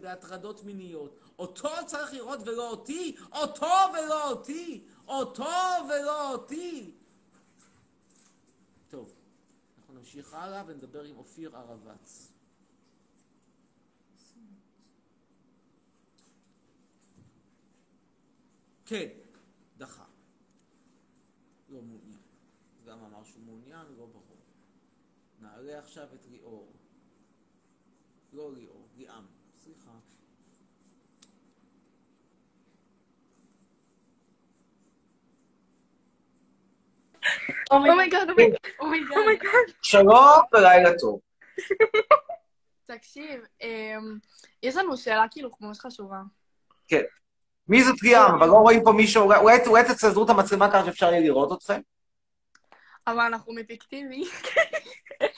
בהטרדות 0.00 0.64
מיניות. 0.64 1.18
אותו 1.38 1.68
צריך 1.86 2.12
לראות 2.12 2.40
ולא 2.46 2.70
אותי? 2.70 3.16
אותו 3.32 3.66
ולא 3.66 4.30
אותי? 4.30 4.84
אותו 5.08 5.44
ולא 5.88 6.32
אותי? 6.32 6.94
טוב, 8.90 9.14
אנחנו 9.78 9.94
נמשיך 9.94 10.34
הלאה 10.34 10.62
ונדבר 10.66 11.04
עם 11.04 11.16
אופיר 11.16 11.56
ערבץ. 11.56 12.28
כן, 18.86 19.08
דחה. 19.76 20.04
לא 21.68 21.82
מעוניין. 21.82 22.18
גם 22.86 22.98
אמר 22.98 23.24
שהוא 23.24 23.42
מעוניין, 23.44 23.86
לא 23.98 24.06
ברור. 24.06 24.33
נעלה 25.44 25.78
עכשיו 25.78 26.06
את 26.14 26.26
ליאור. 26.30 26.72
לא 28.32 28.52
ליאור, 28.54 28.88
ליאם. 28.96 29.24
סליחה. 29.62 29.90
oh 37.70 37.85
my 37.85 37.99
God, 37.99 38.28
oh 38.80 38.97
my 38.97 39.14
God. 39.14 39.48
שלום 39.82 40.40
ולילה 40.52 40.90
טוב. 40.98 41.20
תקשיב, 42.84 43.40
אמ, 43.62 44.18
יש 44.62 44.76
לנו 44.76 44.96
שאלה 44.96 45.24
כאילו 45.30 45.50
ממש 45.60 45.78
חשובה. 45.80 46.20
כן. 46.88 47.02
מי 47.68 47.84
זאת 47.84 48.02
ליאם? 48.02 48.34
אבל 48.38 48.46
לא 48.46 48.52
רואים 48.56 48.84
פה 48.84 48.92
מישהו, 48.92 49.22
אולי- 49.22 49.84
תצדרו 49.88 50.24
את 50.24 50.30
המצלמה 50.30 50.70
ככה 50.72 50.84
שאפשר 50.86 51.06
יהיה 51.06 51.20
לראות 51.20 51.52
אתכם? 51.58 51.80
אבל 53.06 53.20
אנחנו 53.20 53.52
מפיקטיבי. 53.54 54.24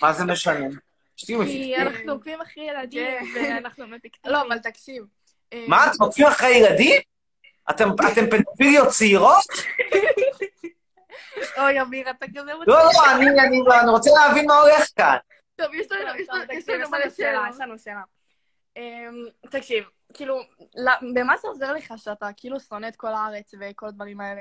מה 0.03 0.12
זה 0.12 0.25
משנה? 0.25 0.69
כי. 1.17 1.77
אנחנו 1.77 2.12
עוקבים 2.12 2.41
אחרי 2.41 2.65
ילדים, 2.65 3.35
ואנחנו 3.35 3.87
מפיקטיביים. 3.87 4.37
לא, 4.37 4.43
אבל 4.49 4.59
תקשיב. 4.59 5.05
אה, 5.53 5.65
מה, 5.69 5.87
אתם 5.87 6.03
עוקבים 6.03 6.27
אחרי 6.27 6.57
ילדים? 6.57 7.01
אתם 7.71 7.89
פדופיליות 8.31 8.89
צעירות? 8.89 9.45
אוי, 11.59 11.81
אמיר, 11.81 12.11
אתה 12.11 12.27
כזה 12.27 12.55
מצחיק. 12.55 12.69
לא, 12.69 12.85
לא, 12.85 13.81
אני 13.81 13.91
רוצה 13.91 14.11
להבין 14.15 14.47
מה 14.47 14.55
הולך 14.55 14.85
כאן. 14.97 15.17
טוב, 15.57 15.75
יש 15.75 15.87
לנו, 15.93 16.21
יש 16.21 16.29
לנו, 16.29 16.53
יש 16.53 16.69
לנו 16.69 16.91
מלא 16.91 17.11
שאלה, 17.11 17.47
יש 17.51 17.61
לנו 17.61 17.79
שאלה. 17.79 18.03
אמ, 18.77 19.25
תקשיב, 19.51 19.85
כאילו, 20.15 20.41
במה 21.15 21.37
זה 21.37 21.49
עוזר 21.49 21.73
לך 21.73 21.93
שאתה 21.97 22.29
כאילו 22.37 22.61
שונא 22.61 22.89
את 22.89 22.97
כל 22.97 23.09
הארץ 23.09 23.55
וכל 23.61 23.87
הדברים 23.87 24.21
האלה? 24.21 24.41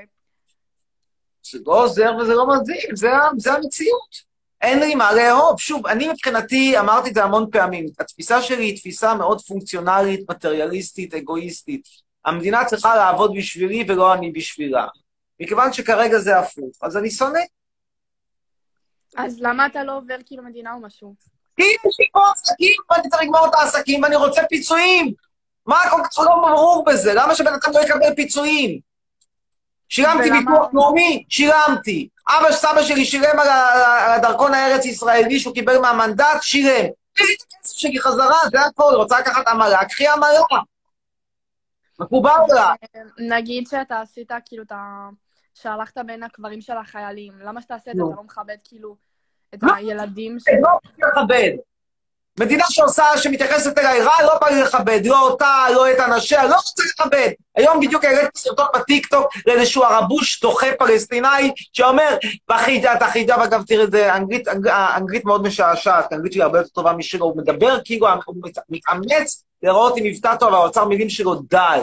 זה 1.42 1.58
לא 1.66 1.84
עוזר 1.84 2.16
וזה 2.16 2.34
לא 2.34 2.46
מזיק, 2.48 2.94
זה 3.36 3.52
המציאות. 3.52 4.35
אין 4.66 4.78
לי 4.78 4.94
מה 4.94 5.12
לאהוב. 5.12 5.60
שוב, 5.60 5.86
אני 5.86 6.08
מבחינתי, 6.08 6.78
אמרתי 6.78 7.08
את 7.08 7.14
זה 7.14 7.24
המון 7.24 7.46
פעמים, 7.52 7.86
התפיסה 8.00 8.42
שלי 8.42 8.64
היא 8.64 8.76
תפיסה 8.76 9.14
מאוד 9.14 9.40
פונקציונלית, 9.40 10.30
מטריאליסטית, 10.30 11.14
אגואיסטית. 11.14 11.82
המדינה 12.24 12.64
צריכה 12.64 12.96
לעבוד 12.96 13.32
בשבילי 13.36 13.84
ולא 13.88 14.14
אני 14.14 14.32
בשבילה. 14.32 14.86
מכיוון 15.40 15.72
שכרגע 15.72 16.18
זה 16.18 16.38
הפוך, 16.38 16.76
אז 16.82 16.96
אני 16.96 17.10
שונא. 17.10 17.40
אז 19.16 19.40
למה 19.40 19.66
אתה 19.66 19.84
לא 19.84 19.96
עובר 19.96 20.16
כאילו 20.26 20.42
מדינה 20.42 20.72
או 20.72 20.80
משהו? 20.80 21.14
כי 21.56 21.62
יש 21.62 22.00
לי 22.00 22.06
פה 22.12 22.20
עסקים 22.34 22.76
ואני 22.90 23.08
צריך 23.08 23.22
לגמור 23.22 23.46
את 23.46 23.54
העסקים 23.54 24.02
ואני 24.02 24.16
רוצה 24.16 24.42
פיצויים. 24.48 25.12
מה 25.66 25.76
כל 25.90 26.00
כך 26.04 26.18
לא 26.18 26.34
ברור 26.42 26.84
בזה? 26.86 27.14
למה 27.14 27.34
שבן 27.34 27.52
אדם 27.52 27.72
לא 27.74 27.80
יקבל 27.80 28.14
פיצויים? 28.16 28.80
שילמתי 29.88 30.30
ביטוח 30.30 30.68
לאומי? 30.72 31.24
שילמתי. 31.28 32.08
אבא 32.28 32.52
סבא 32.52 32.82
שלי 32.82 33.04
שילם 33.04 33.38
על 33.38 33.48
על 33.48 34.12
הדרכון 34.12 34.54
הארץ-ישראלי 34.54 35.40
שהוא 35.40 35.54
קיבל 35.54 35.78
מהמנדט? 35.78 36.42
שילם. 36.42 36.86
תביא 37.12 37.36
את 37.36 37.42
הכסף 37.42 37.76
שלי 37.76 38.00
חזרה, 38.00 38.38
זה 38.52 38.60
הכל. 38.60 38.92
רוצה 38.96 39.20
לקחת 39.20 39.48
עמלה? 39.48 39.84
קחי 39.84 40.06
עמלה. 40.08 40.40
מקובל 41.98 42.30
לה. 42.54 42.72
נגיד 43.18 43.66
שאתה 43.66 44.00
עשית 44.00 44.30
כאילו 44.44 44.62
את 44.62 44.72
ה... 44.72 45.08
שהלכת 45.54 45.98
בין 46.06 46.22
הקברים 46.22 46.60
של 46.60 46.76
החיילים, 46.76 47.32
למה 47.38 47.62
שתעשה 47.62 47.90
את 47.90 47.96
זה? 47.96 48.02
אתה 48.08 48.16
לא 48.16 48.22
מכבד 48.22 48.56
כאילו 48.64 48.96
את. 49.54 49.60
הילדים 49.76 50.38
זה 50.38 50.50
לא 50.62 50.78
לכבד. 50.98 51.50
מדינה 52.40 52.64
שעושה, 52.68 53.04
שמתייחסת 53.16 53.78
אליי 53.78 54.02
רע, 54.02 54.22
לא 54.22 54.38
בא 54.40 54.48
לי 54.48 54.60
לכבד. 54.62 55.00
לא 55.04 55.20
אותה, 55.20 55.66
לא 55.74 55.90
את 55.90 56.00
אנשיה, 56.00 56.44
לא 56.46 56.54
רוצה 56.54 56.82
לכבד. 57.00 57.28
היום 57.56 57.80
בדיוק 57.80 58.04
העליתי 58.04 58.38
סרטון 58.38 58.66
בטיקטוק 58.76 59.26
לאיזשהו 59.46 59.82
ערבוש 59.84 60.40
דוחה 60.40 60.66
פלסטיני, 60.78 61.28
שאומר, 61.72 62.16
בחיג'אב, 62.50 63.02
החיג'אב, 63.02 63.40
אגב, 63.40 63.62
תראה, 63.66 63.86
זה 63.90 64.14
אנגלית, 64.14 64.48
אנג- 64.48 64.68
אנגלית 64.96 65.24
מאוד 65.24 65.42
משעשעת, 65.42 66.12
האנגלית 66.12 66.32
שלי 66.32 66.42
הרבה 66.42 66.58
יותר 66.58 66.68
טובה 66.70 66.92
משלו, 66.92 67.26
הוא 67.26 67.36
מדבר 67.36 67.78
כאילו, 67.84 68.06
הוא 68.26 68.36
מת- 68.44 68.58
מתאמץ 68.70 69.44
להראות 69.62 69.96
עם 69.96 70.04
מבטא 70.04 70.34
טוב, 70.36 70.54
האוצר 70.54 70.84
מילים 70.84 71.08
שלו 71.10 71.34
דל. 71.50 71.80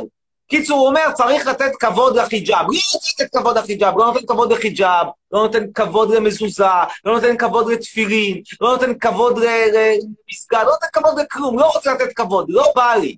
קיצור, 0.54 0.80
הוא 0.80 0.88
אומר, 0.88 1.12
צריך 1.14 1.47
לתת 1.47 1.72
כבוד 1.80 2.18
לחיג'אב. 2.18 2.66
מי 2.70 2.78
רוצה 2.93 3.24
לתת 3.24 3.38
כבוד 3.38 3.58
לחיג'אב? 3.58 3.97
לא 3.97 4.06
נותן 4.06 4.26
כבוד 4.26 4.54
לחיג'אב, 4.54 5.08
לא 5.32 5.43
נותן 5.43 5.72
כבוד 5.74 6.16
למזוזה, 6.16 6.66
לא 7.06 7.14
נותן 7.16 7.38
כבוד 7.38 7.72
לתפילין, 7.72 8.41
לא 8.62 8.72
נותן 8.72 8.93
כבוד 8.99 9.39
למסגד, 9.39 10.64
לא 10.64 10.72
נותן 10.72 10.88
כבוד 10.93 11.20
לכלום, 11.20 11.60
לא 11.60 11.66
רוצה 11.66 11.93
לתת 11.93 12.14
כבוד, 12.14 12.45
לא 12.49 12.74
בא 12.76 12.93
לי. 12.95 13.18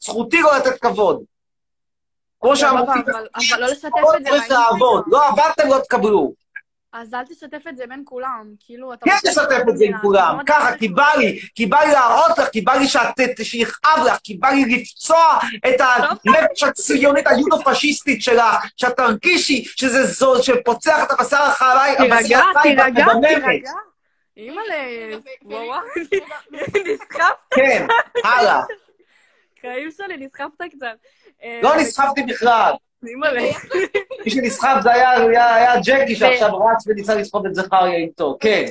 זכותי 0.00 0.42
לא 0.42 0.56
לתת 0.56 0.80
כבוד. 0.80 1.22
כמו 2.40 2.56
שאמרתי, 2.56 2.90
אבל 3.10 3.60
לא 3.60 3.66
לשתף 3.66 3.88
את 4.16 4.48
זה. 4.48 4.54
לעבוד, 4.54 5.04
לא 5.06 5.28
עבדתם, 5.28 5.68
לא 5.68 5.78
תקבלו. 5.78 6.32
אז 7.00 7.14
אל 7.14 7.24
תשתף 7.24 7.62
את 7.68 7.76
זה 7.76 7.86
בין 7.86 8.02
כולם, 8.04 8.54
כאילו, 8.66 8.92
אתה... 8.92 9.04
כן, 9.04 9.16
תשתף 9.30 9.62
את 9.70 9.78
זה 9.78 9.84
עם 9.84 9.98
כולם, 10.02 10.36
אתה 10.40 10.52
ככה, 10.52 10.76
כי 10.78 10.88
בא 10.88 11.08
לי, 11.18 11.40
כי 11.54 11.66
בא 11.66 11.80
לי 11.80 11.92
להראות 11.92 12.38
לך, 12.38 12.48
כי 12.48 12.60
בא 12.60 12.72
לי 12.72 12.86
שאת- 12.86 13.44
שיכאב 13.44 13.98
לך, 14.06 14.18
כי 14.24 14.34
בא 14.36 14.48
לי 14.48 14.64
לפצוע 14.64 15.38
את 15.68 15.80
הנפש 15.80 16.62
הציונית 16.62 17.26
היודו-פשיסטית 17.26 18.22
שלך, 18.22 18.44
שאת 18.76 18.96
תרגישי 18.96 19.64
שזה 19.64 20.06
זו 20.06 20.42
שפוצח 20.42 20.98
את 21.02 21.20
הבשר 21.20 21.42
החי, 21.42 21.94
תירגע, 21.98 22.40
תירגע. 22.62 23.04
תירגע. 23.22 23.70
אימא'לה, 24.36 24.74
וואו, 25.44 25.80
נסחפת. 26.84 27.22
כן, 27.54 27.86
הלאה. 28.24 28.62
חיים 29.60 29.90
שלי, 29.96 30.16
נסחפת 30.16 30.64
קצת. 30.76 30.86
אה, 31.42 31.60
לא 31.62 31.76
נסחפתי 31.76 32.22
בכלל. 32.22 32.72
מי 33.02 34.30
שנסחב 34.30 34.76
זה 34.82 34.92
היה, 34.92 35.80
ג'קי 35.84 36.16
שעכשיו 36.16 36.58
רץ 36.58 36.86
וניסה 36.86 37.14
לסחוב 37.14 37.46
את 37.46 37.54
זכריה 37.54 37.96
איתו, 37.96 38.36
כן. 38.40 38.64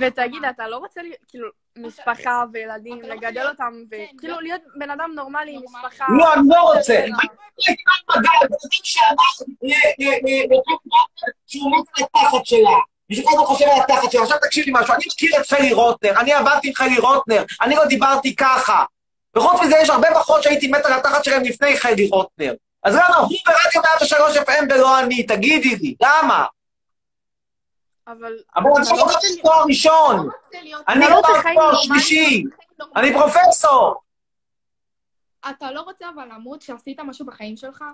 ותגיד, 0.00 0.44
אתה 0.44 0.68
לא 0.68 0.76
רוצה, 0.76 1.00
כאילו, 1.28 1.48
משפחה 1.76 2.44
וילדים, 2.52 3.00
לגדל 3.02 3.48
אותם, 3.48 3.72
וכאילו 3.86 4.40
להיות 4.40 4.60
בן 4.78 4.90
אדם 4.90 5.10
נורמלי 5.14 5.54
עם 5.54 5.62
משפחה. 5.64 6.04
לא, 6.18 6.34
אני 6.34 6.42
לא 6.48 6.60
רוצה. 6.60 7.04
על 7.04 8.20
התחת 11.98 12.46
שלה. 12.46 12.70
מישהו 13.10 13.24
כל 13.24 13.30
הזמן 13.32 13.46
חושב 13.46 13.64
על 13.64 13.80
התחת 13.80 14.12
שלה. 14.12 14.22
עכשיו 14.22 14.38
תקשיב 14.42 14.66
לי 14.66 14.72
משהו, 14.74 14.94
אני 14.94 15.04
מכיר 15.12 15.40
את 15.40 15.46
חלי 15.46 15.72
רוטנר, 15.72 16.20
אני 16.20 16.32
עבדתי 16.32 16.68
עם 16.68 16.74
חלי 16.74 16.98
רוטנר, 16.98 17.44
אני 17.62 17.74
לא 17.74 17.84
דיברתי 17.84 18.36
ככה. 18.36 18.84
וחוץ 19.36 19.60
מזה 19.62 19.76
יש 19.82 19.90
הרבה 19.90 20.08
פחות 20.14 20.42
שהייתי 20.42 20.68
מת 20.68 20.86
על 20.86 20.92
התחת 20.92 21.24
שלהם 21.24 21.42
לפני 21.42 21.76
חלי 21.76 22.08
רוטנר. 22.08 22.54
אז 22.86 22.94
למה 22.94 23.16
הוא 23.16 23.28
ברדיו 23.46 23.82
103 23.82 24.36
FM 24.36 24.74
ולא 24.74 25.00
אני? 25.00 25.22
תגידי 25.26 25.76
לי, 25.76 25.94
למה? 26.02 26.46
אבל... 28.06 28.32
אבל 28.56 28.70
אני 28.76 28.98
לא 28.98 29.02
רוצה 29.02 29.28
תואר 29.42 29.64
ראשון. 29.68 30.28
אני 30.88 31.00
לא 31.00 31.10
לא 31.10 31.16
רוצה 31.16 31.32
תואר? 31.54 31.74
שלישי. 31.74 32.44
אני 32.96 33.12
פרופסור. 33.12 33.94
אתה 35.50 35.70
לא 35.70 35.80
רוצה 35.80 36.06
אבל 36.14 36.24
למות 36.24 36.62
שעשית 36.62 37.00
משהו 37.00 37.26
בחיים 37.26 37.56
שלך? 37.56 37.84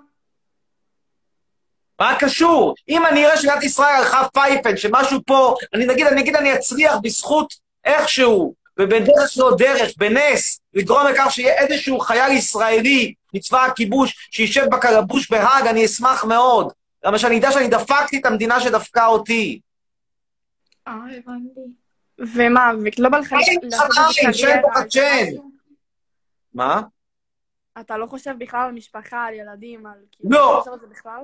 מה 1.99 2.15
קשור? 2.19 2.75
אם 2.89 3.05
אני 3.05 3.25
אראה 3.25 3.37
שמדינת 3.37 3.63
ישראל 3.63 3.95
הלכה 3.95 4.27
פייפן, 4.33 4.77
שמשהו 4.77 5.19
פה, 5.27 5.55
אני 5.73 5.85
נגיד, 5.85 6.07
אני 6.07 6.21
אגיד, 6.21 6.35
אני 6.35 6.55
אצליח 6.55 6.95
בזכות 7.03 7.53
איכשהו, 7.85 8.53
ובדרך 8.79 9.37
לא 9.37 9.55
דרך, 9.57 9.91
בנס, 9.97 10.61
לגרום 10.73 11.07
לכך 11.07 11.27
שיהיה 11.29 11.53
איזשהו 11.53 11.99
חייל 11.99 12.31
ישראלי 12.31 13.13
מצבא 13.33 13.65
הכיבוש, 13.65 14.29
שישב 14.31 14.65
בקלבוש 14.71 15.31
בהאג, 15.31 15.67
אני 15.67 15.85
אשמח 15.85 16.23
מאוד. 16.23 16.73
למה 17.03 17.19
שאני 17.19 17.39
אדע 17.39 17.51
שאני 17.51 17.67
דפקתי 17.67 18.19
את 18.19 18.25
המדינה 18.25 18.59
שדפקה 18.59 19.05
אותי. 19.05 19.59
אה, 20.87 20.93
הבנתי. 20.93 21.61
ומה, 22.19 22.71
ולא 22.99 23.09
בא 23.09 23.17
לך. 23.17 23.35
מה? 26.53 26.81
אתה 27.79 27.97
לא 27.97 28.05
חושב 28.05 28.33
בכלל 28.37 28.65
על 28.65 28.71
משפחה, 28.71 29.25
על 29.25 29.33
ילדים, 29.33 29.85
על... 29.85 29.93
כאילו, 30.11 30.29
לא. 30.29 30.61
אתה 30.61 30.87
בכלל? 30.91 31.19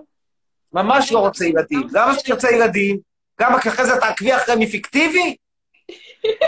ממש 0.74 1.12
לא 1.12 1.20
רוצה 1.20 1.45
ילדים. 1.45 1.82
למה 1.91 2.20
שאני 2.20 2.34
רוצה 2.34 2.52
ילדים? 2.52 3.00
גם 3.41 3.54
אחרי 3.54 3.86
זה 3.86 3.97
תעקבי 4.00 4.36
אחרי 4.36 4.56
מי 4.56 4.68
פיקטיבי? 4.68 5.36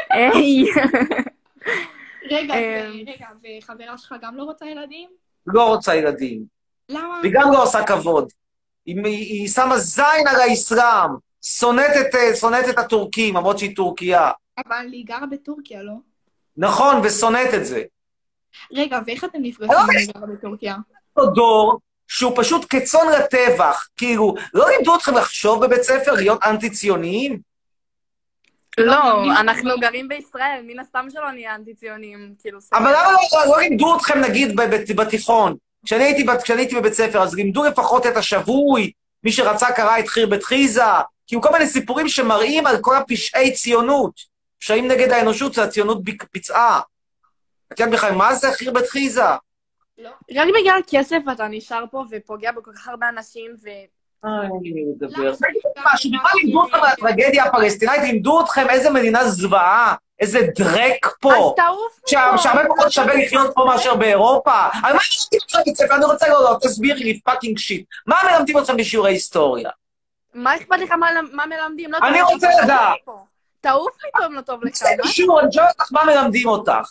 היי. 0.10 0.66
רגע, 2.32 2.54
אמ. 2.54 2.92
ו- 2.92 3.12
רגע, 3.12 3.28
וחברה 3.44 3.98
שלך 3.98 4.16
גם 4.22 4.38
לא 4.38 4.44
רוצה 4.44 4.66
ילדים? 4.66 5.10
לא 5.48 5.68
רוצה 5.68 5.96
ילדים. 5.96 6.44
למה? 6.90 7.20
והיא 7.22 7.34
גם 7.36 7.52
לא 7.52 7.64
עושה 7.64 7.84
כבוד. 7.84 8.30
היא, 8.86 9.48
שמה 9.48 9.78
זין 9.78 10.28
על 10.28 10.36
האסלאם, 10.36 11.10
שונאת 11.42 11.92
את, 12.02 12.16
אה, 12.16 12.36
שונאת 12.36 12.70
את 12.70 12.80
הטורקים, 12.80 13.36
למרות 13.36 13.60
שהיא 13.60 13.76
טורקיה. 13.76 14.32
אבל 14.58 14.88
היא 14.92 15.06
גרה 15.06 15.26
בטורקיה, 15.26 15.84
לא? 15.84 15.94
נכון, 16.58 17.02
ושונאת 17.04 17.54
את 17.54 17.66
זה. 17.66 17.84
רגע, 18.74 19.00
ואיך 19.06 19.24
אתם 19.24 19.40
נפגשים 19.42 19.72
לא, 19.72 19.82
אם 19.82 19.98
היא 19.98 20.08
גרה 20.16 20.28
בטורקיה? 20.28 20.76
אותו 21.18 21.32
דור 21.32 21.80
שהוא 22.08 22.34
פשוט 22.36 22.66
כצאן 22.70 23.08
לטבח. 23.20 23.88
כאילו, 23.98 24.36
לא 24.54 24.70
לימדו 24.70 24.96
אתכם 24.96 25.16
לחשוב 25.16 25.66
בבית 25.66 25.82
ספר, 25.82 26.12
להיות 26.14 26.44
אנטי-ציוניים? 26.44 27.51
לא, 28.86 29.24
אנחנו 29.40 29.80
גרים 29.80 30.08
בישראל, 30.08 30.62
מן 30.68 30.80
הסתם 30.80 31.08
שלא 31.10 31.32
נהיה 31.32 31.56
אנטי-ציונים, 31.56 32.34
כאילו... 32.40 32.60
אבל 32.74 32.92
למה 32.92 33.12
לא, 33.12 33.46
לא 33.48 33.60
לימדו 33.60 33.98
אתכם, 33.98 34.20
נגיד, 34.20 34.56
בתיכון? 34.96 35.56
כשאני 35.86 36.04
הייתי, 36.04 36.24
בת- 36.24 36.44
כשאני 36.44 36.62
הייתי 36.62 36.76
בבית 36.76 36.94
ספר, 36.94 37.22
אז 37.22 37.36
לימדו 37.36 37.64
לפחות 37.64 38.08
את 38.08 38.18
השבוי, 38.18 38.92
מי 39.24 39.32
שרצה 39.32 39.72
קרא 39.72 40.00
את 40.00 40.08
חירבת 40.08 40.44
חיזה, 40.44 40.84
כאילו 41.28 41.42
כל 41.42 41.52
מיני 41.52 41.68
סיפורים 41.68 42.08
שמראים 42.08 42.68
על 42.68 42.78
כל 42.82 42.96
הפשעי 42.96 43.54
ציונות. 43.54 44.32
פשעים 44.60 44.88
נגד 44.88 45.12
האנושות 45.12 45.54
שהציונות 45.54 46.04
ביצעה. 46.34 46.82
את 47.74 47.80
יודעת 47.80 47.94
בכלל 47.96 48.12
מה 48.12 48.36
זה 48.36 48.52
חירבת 48.52 48.88
חיזה? 48.88 49.26
רק 50.36 50.48
בגלל 50.62 50.82
כסף 50.90 51.18
אתה 51.32 51.48
נשאר 51.48 51.84
פה 51.92 52.04
ופוגע 52.12 52.52
בכל 52.52 52.72
כך 52.76 52.88
הרבה 52.88 53.10
אנשים, 53.10 53.52
ו... 53.64 53.70
משהו, 55.94 56.12
בכלל 56.12 56.32
לימדו 56.44 56.64
אתכם 56.66 56.78
על 56.78 56.86
הטרגדיה 56.86 57.44
הפלסטינאית, 57.44 58.02
לימדו 58.02 58.42
אתכם 58.42 58.70
איזה 58.70 58.90
מדינה 58.90 59.26
זוועה, 59.28 59.96
איזה 60.20 60.40
דרק 60.58 61.14
פה. 61.22 61.34
אז 61.34 61.44
תעוף 61.56 62.00
שה- 62.08 62.38
שהרבה 62.38 62.62
פחות 62.78 62.92
שווה 62.92 63.14
לחיות 63.14 63.52
פה 63.56 63.66
מאשר 63.66 63.96
באירופה. 63.96 64.52
על 64.84 64.94
מה 64.94 65.00
מלמדים 65.00 65.40
אתכם 65.46 65.60
בבית 65.62 65.76
ספר? 65.76 65.96
אני 65.96 66.06
רוצה 66.06 66.28
לא, 66.30 66.44
לא, 66.44 66.58
תסבירי 66.62 67.04
לי 67.04 67.20
fucking 67.20 67.58
shit. 67.58 67.86
מה 68.08 68.16
מלמדים 68.32 68.58
אתכם 68.58 68.78
בשיעורי 68.78 69.12
היסטוריה? 69.12 69.70
מה 70.34 70.56
אכפת 70.56 70.80
לך 70.80 70.92
מה, 70.92 71.08
מלמדים? 71.46 71.92
לא 71.92 71.98
אני 72.04 72.22
רוצה 72.22 72.48
לדעת. 72.64 72.96
תעוף 73.62 73.92
לי 74.04 74.10
טוב, 74.24 74.32
לא 74.34 74.42
טוב 74.42 74.64
לך. 74.64 74.76
זה 74.76 74.86
קשור, 75.04 75.40
אני 75.42 75.52
שואל 75.52 75.66
אותך 75.68 75.92
מה 75.92 76.04
מלמדים 76.06 76.48
אותך. 76.48 76.90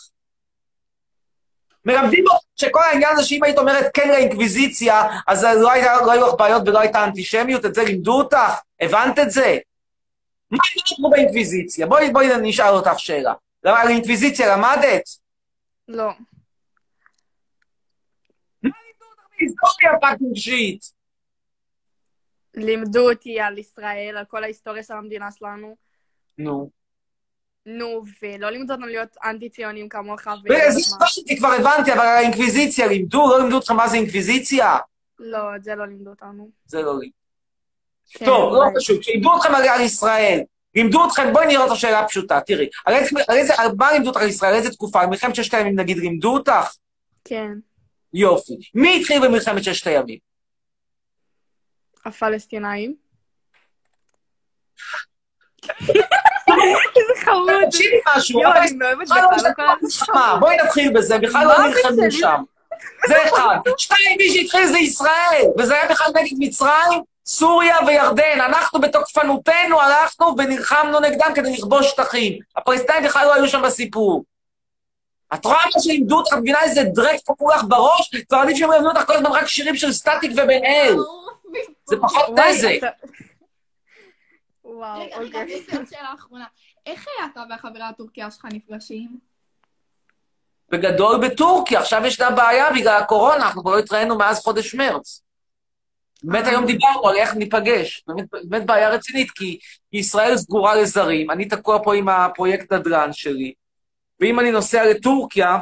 מלמדים 1.85 2.27
אותך 2.27 2.43
שכל 2.55 2.79
העניין 2.83 3.11
הזה 3.13 3.23
שאם 3.23 3.43
היית 3.43 3.57
אומרת 3.57 3.85
כן 3.93 4.09
לאינקוויזיציה, 4.09 5.03
אז 5.27 5.43
לא, 5.43 5.71
היה, 5.71 6.01
לא 6.01 6.11
היו 6.11 6.27
לך 6.27 6.33
בעיות 6.33 6.67
ולא 6.67 6.79
הייתה 6.79 7.03
אנטישמיות, 7.03 7.65
את 7.65 7.75
זה 7.75 7.83
לימדו 7.83 8.13
אותך? 8.13 8.37
הבנת 8.81 9.19
את 9.19 9.31
זה? 9.31 9.57
מה 10.51 10.57
לימדו 10.75 11.09
באינקוויזיציה? 11.09 11.87
בואי, 11.87 12.09
בואי 12.11 12.27
נשאל 12.41 12.73
אותך 12.73 12.99
שאלה. 12.99 13.33
למה 13.63 13.81
על 13.81 13.87
אינקוויזיציה 13.87 14.57
למדת? 14.57 15.03
לא. 15.87 16.11
היסטוריה 19.39 19.99
fucking 20.01 20.35
shit. 20.35 20.85
לימדו 22.53 23.09
אותי 23.09 23.39
על 23.39 23.57
ישראל, 23.57 24.17
על 24.17 24.25
כל 24.25 24.43
ההיסטוריה 24.43 24.83
של 24.83 24.93
המדינה 24.93 25.31
שלנו. 25.31 25.75
נו. 26.37 26.80
נו, 27.65 28.03
ולא 28.21 28.49
לימדו 28.49 28.73
אותנו 28.73 28.87
להיות 28.87 29.17
אנטי-ציונים 29.23 29.89
כמוך. 29.89 30.21
וזה 30.45 30.79
הבנתי, 30.95 31.37
כבר 31.37 31.47
הבנתי, 31.47 31.93
אבל 31.93 32.05
האינקוויזיציה 32.05 32.87
לימדו? 32.87 33.29
לא 33.29 33.39
לימדו 33.39 33.55
אותך 33.55 33.71
מה 33.71 33.87
זה 33.87 33.97
אינקוויזיציה? 33.97 34.77
לא, 35.19 35.55
את 35.55 35.63
זה 35.63 35.75
לא 35.75 35.85
לימדו 35.87 36.09
אותנו. 36.09 36.49
זה 36.65 36.81
לא 36.81 36.99
לימדו. 36.99 37.15
כן, 38.13 38.25
טוב, 38.25 38.53
לא. 38.53 38.65
חשוב, 38.77 38.99
כשלימדו 38.99 39.37
אתכם 39.37 39.55
על, 39.55 39.81
ישראל, 39.81 40.39
לימדו 40.75 41.07
אתכם, 41.07 41.33
בואי 41.33 41.47
נראה 41.47 41.65
את 41.65 41.71
השאלה 41.71 41.99
הפשוטה, 41.99 42.41
תראי, 42.41 42.69
על 42.85 42.93
איזה, 42.93 43.09
על 43.27 43.37
איזה, 43.37 43.53
על 43.57 43.67
מה 43.77 43.91
לימדו 43.91 44.09
אותך 44.09 44.21
על 44.21 44.27
ישראל, 44.27 44.51
על 44.51 44.57
איזה 44.57 44.71
תקופה, 44.71 45.01
על 45.01 45.07
מלחמת 45.07 45.35
ששת 45.35 45.53
הימים 45.53 45.79
נגיד 45.79 45.97
לימדו 45.97 46.33
אותך? 46.33 46.75
כן, 47.25 47.51
יופי. 48.13 48.53
מי 48.73 48.99
התחיל 48.99 49.27
במלחמת 49.27 49.63
ששת 49.63 49.87
הימים? 49.87 50.19
הפלסטינאים. 52.05 52.95
איזה 56.95 57.25
חמוד. 57.25 57.49
תקשיבי 57.69 57.97
משהו, 58.17 58.41
יואו, 58.41 58.51
אבל- 58.53 58.61
אני 58.61 58.71
מאוהבת 58.73 59.09
לא 59.09 59.15
בך, 59.15 59.59
לא. 59.59 59.65
מלחמה, 59.81 60.37
בואי 60.39 60.57
נתחיל 60.63 60.93
בזה, 60.93 61.17
בכלל 61.17 61.47
לא 61.47 61.67
נלחמו? 61.67 62.11
שם. 62.11 62.41
זה 63.07 63.15
אחד. 63.23 63.57
שתיים, 63.77 64.17
מי 64.17 64.29
שהתחיל 64.33 64.67
זה 64.67 64.77
ישראל, 64.79 65.45
וזה 65.57 65.73
היה 65.73 65.89
בכלל 65.89 66.07
נגד 66.15 66.31
מצרים, 66.39 67.01
סוריה 67.25 67.75
וירדן. 67.87 68.41
אנחנו 68.45 68.81
בתוקפנותנו 68.81 69.81
הלכנו 69.81 70.35
ונלחמנו 70.37 70.99
נגדם 70.99 71.31
כדי 71.35 71.53
לכבוש 71.53 71.87
שטחים. 71.89 72.39
הפלסטינים 72.57 73.03
בכלל 73.03 73.25
לא 73.27 73.33
היו 73.33 73.47
שם 73.47 73.61
בסיפור. 73.61 74.23
את 75.33 75.45
רואה 75.45 75.57
מה 75.75 75.81
שלימדו 75.81 76.17
אותך, 76.17 76.33
מבינה 76.33 76.61
איזה 76.61 76.83
דרק 76.83 77.19
פקעו 77.25 77.49
לך 77.49 77.63
בראש? 77.67 78.15
כבר 78.29 78.37
עדיף 78.37 78.57
שהם 78.57 78.73
ילמדו 78.73 78.89
אותך 78.89 79.03
כל 79.07 79.13
הזמן 79.13 79.31
רק 79.31 79.47
שירים 79.47 79.75
של 79.75 79.91
סטטיק 79.93 80.31
ובן 80.33 80.63
אל. 80.65 80.95
זה 81.85 81.95
פחות 82.01 82.29
נזק. 82.39 82.75
אתה- 84.81 84.89
וואו, 84.89 85.01
רגע, 85.01 85.17
רגע, 85.17 85.41
אוקיי. 85.41 85.55
יש 85.57 85.69
לי 85.69 85.77
עוד 85.77 85.85
שאלה 85.89 86.13
אחרונה. 86.19 86.45
איך 86.85 87.05
אתה 87.31 87.43
והחברה 87.49 87.89
הטורקיה 87.89 88.31
שלך 88.31 88.45
נפגשים? 88.53 89.19
בגדול 90.69 91.27
בטורקיה, 91.27 91.79
עכשיו 91.79 92.01
ישנה 92.05 92.31
בעיה 92.31 92.71
בגלל 92.71 92.97
הקורונה, 93.01 93.35
אנחנו 93.35 93.61
כבר 93.61 93.71
לא 93.71 93.79
התראינו 93.79 94.17
מאז 94.17 94.39
חודש 94.43 94.75
מרץ. 94.75 95.21
באמת 96.23 96.47
היום 96.47 96.65
דיברנו 96.65 97.07
על 97.07 97.15
איך 97.15 97.33
ניפגש, 97.33 98.03
באמת, 98.07 98.25
באמת 98.31 98.65
בעיה 98.65 98.89
רצינית, 98.89 99.31
כי 99.31 99.59
ישראל 99.93 100.37
סגורה 100.37 100.75
לזרים, 100.75 101.31
אני 101.31 101.45
תקוע 101.45 101.83
פה 101.83 101.95
עם 101.95 102.09
הפרויקט 102.09 102.73
נדל"ן 102.73 103.13
שלי, 103.13 103.53
ואם 104.19 104.39
אני 104.39 104.51
נוסע 104.51 104.85
לטורקיה, 104.85 105.57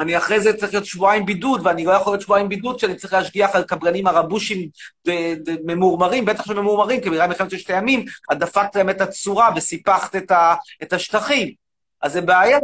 אני 0.00 0.16
אחרי 0.16 0.40
זה 0.40 0.56
צריך 0.56 0.72
להיות 0.72 0.86
שבועיים 0.86 1.26
בידוד, 1.26 1.66
ואני 1.66 1.84
לא 1.84 1.92
יכול 1.92 2.12
להיות 2.12 2.22
שבועיים 2.22 2.48
בידוד 2.48 2.76
כשאני 2.76 2.94
צריך 2.94 3.12
להשגיח 3.12 3.54
על 3.54 3.62
קבלנים 3.64 4.04
ד- 5.08 5.56
ממורמרים, 5.64 6.24
בטח 6.24 6.46
שממורמרים, 6.46 7.00
כי 7.00 7.10
בגלל 7.10 7.26
מלחמת 7.26 7.50
ששת 7.50 7.70
הימים, 7.70 8.04
את 8.32 8.38
דפקת 8.38 8.76
להם 8.76 8.90
את 8.90 9.00
הצורה 9.00 9.50
וסיפחת 9.56 10.16
את, 10.16 10.30
ה, 10.30 10.54
את 10.82 10.92
השטחים. 10.92 11.52
אז 12.02 12.12
זה 12.12 12.20
בעיה. 12.20 12.58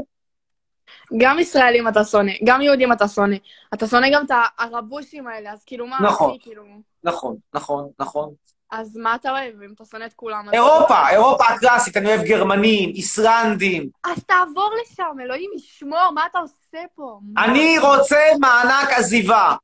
גם 1.18 1.38
ישראלים 1.38 1.88
אתה 1.88 2.04
שונא, 2.04 2.32
גם 2.44 2.62
יהודים 2.62 2.92
אתה 2.92 3.08
שונא. 3.08 3.36
אתה 3.74 3.86
שונא 3.86 4.06
גם 4.12 4.24
את 4.24 4.30
הערבושים 4.58 5.26
האלה, 5.26 5.52
אז 5.52 5.62
כאילו 5.66 5.86
מה, 5.86 5.98
נכון. 6.02 6.30
אחי, 6.30 6.38
כאילו... 6.40 6.62
נכון, 7.04 7.36
נכון, 7.54 7.88
נכון. 7.98 8.34
אז 8.80 8.96
מה 8.96 9.14
אתה 9.14 9.30
אוהב 9.30 9.62
אם 9.62 9.72
אתה 9.74 9.84
שונא 9.84 10.04
את 10.04 10.12
כולם? 10.12 10.46
אירופה, 10.52 11.08
אירופה 11.10 11.44
הקלאסית, 11.44 11.96
אני 11.96 12.06
אוהב 12.06 12.22
גרמנים, 12.22 12.88
איסלנדים. 12.90 13.88
אז 14.04 14.24
תעבור 14.24 14.70
לשם, 14.82 15.20
אלוהים 15.24 15.50
ישמור, 15.56 16.10
מה 16.14 16.26
אתה 16.30 16.38
עושה 16.38 16.78
פה? 16.94 17.20
אני 17.38 17.78
רוצה 17.78 18.20
מענק 18.40 18.92
עזיבה. 18.92 19.54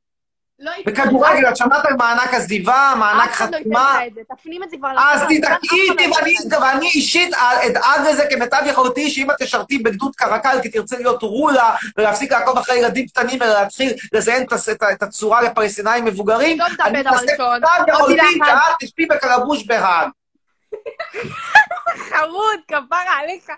לא. 0.61 0.71
בכדורגל, 0.85 1.49
את 1.49 1.57
שמעת 1.57 1.85
על 1.85 1.93
מענק 1.93 2.33
עזיבה, 2.33 2.93
מענק 2.99 3.29
לא 3.29 3.33
חתימה? 3.33 3.99
אז. 4.97 5.21
תדאגי 5.29 5.67
איתי, 5.71 6.07
ואני, 6.15 6.35
ואני 6.61 6.87
אישית 6.87 7.33
אדאג 7.33 8.07
לזה 8.09 8.25
כמיטב 8.29 8.61
יכולתי, 8.65 9.09
שאם 9.09 9.31
את 9.31 9.35
תשרתי 9.39 9.77
בגדוד 9.77 10.15
קרקל, 10.15 10.57
כי 10.61 10.69
תרצה 10.69 10.97
להיות 10.97 11.21
רולה, 11.23 11.75
ולהפסיק 11.97 12.31
לעקוב 12.31 12.57
אחרי 12.57 12.77
ילדים 12.77 13.07
קטנים, 13.07 13.41
אלא 13.41 13.53
להתחיל 13.53 13.93
לזיין 14.13 14.45
את, 14.91 15.03
הצורה 15.03 15.41
לפלסטינאים 15.41 16.05
מבוגרים, 16.05 16.59
לא 16.59 16.65
אני 16.85 16.97
אעשה 16.97 17.31
ראשון. 17.31 17.61
כמיטב 17.61 17.87
יכולתי. 17.87 18.39
שאת 18.45 18.75
תשבי 18.79 19.05
בקלבוש 19.05 19.65
בהאג. 19.65 20.09
חמוד, 22.09 22.59
כפרה 22.67 23.17
עליך. 23.19 23.51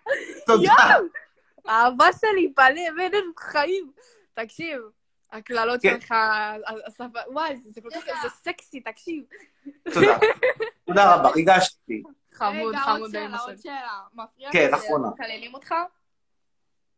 תודה. 0.45 0.73
אהבה 1.69 2.07
שלי, 2.21 2.53
בלב, 2.57 2.99
אין 2.99 3.11
לנו 3.11 3.31
חיים. 3.39 3.89
תקשיב, 4.33 4.77
הקללות 5.33 5.81
כן. 5.81 5.99
שלך, 5.99 6.13
השפה, 6.87 7.19
וואי, 7.31 7.55
זה 7.69 7.81
כל 7.81 7.89
כך, 7.95 7.99
זה 8.23 8.29
סקסי, 8.29 8.79
תקשיב. 8.79 9.23
תודה. 9.93 10.17
תודה 10.87 11.15
רבה, 11.15 11.29
ריגשתי. 11.29 12.03
חמוד, 12.33 12.69
רגע, 12.75 12.79
חמוד 12.83 12.99
עוד 13.01 13.11
שאלה, 13.11 13.37
עוד. 13.37 13.55
שאלה. 13.63 13.99
מפריע 14.13 14.49
כן, 14.51 14.73
אחרונה. 14.73 15.07
שמקללים 15.17 15.53
אותך? 15.53 15.73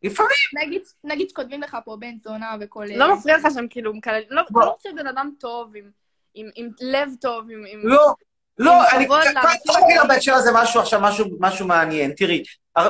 לפעמים. 0.04 0.32
נגיד, 0.66 0.82
נגיד 1.04 1.30
שכותבים 1.30 1.62
לך 1.62 1.78
פה 1.86 1.98
בן 2.00 2.18
זונה 2.20 2.56
וכל... 2.62 2.86
לא 2.96 3.16
מפריע 3.16 3.38
לך 3.38 3.48
שהם 3.54 3.68
כאילו 3.70 3.94
מקללים, 3.94 4.28
לא, 4.30 4.42
אתה 4.42 4.60
לא 4.66 4.76
חושב 4.78 4.90
בן 4.96 5.08
אדם 5.08 5.32
טוב, 5.40 5.76
עם- 5.76 5.92
עם 6.34 6.50
עם 6.56 6.70
לב 6.82 7.10
טוב, 7.22 7.50
עם... 7.50 7.64
עם- 7.68 7.82
לא, 7.84 8.14
לא, 8.58 8.90
אני 8.92 9.08
רוצה 9.08 9.32
להגיד 9.34 9.98
לך 9.98 10.06
בהקשר 10.08 10.34
הזה 10.34 10.50
משהו 10.54 10.82
עכשיו, 10.82 11.00
משהו, 11.02 11.26
משהו 11.40 11.68
מעניין. 11.68 12.14
תראי, 12.14 12.44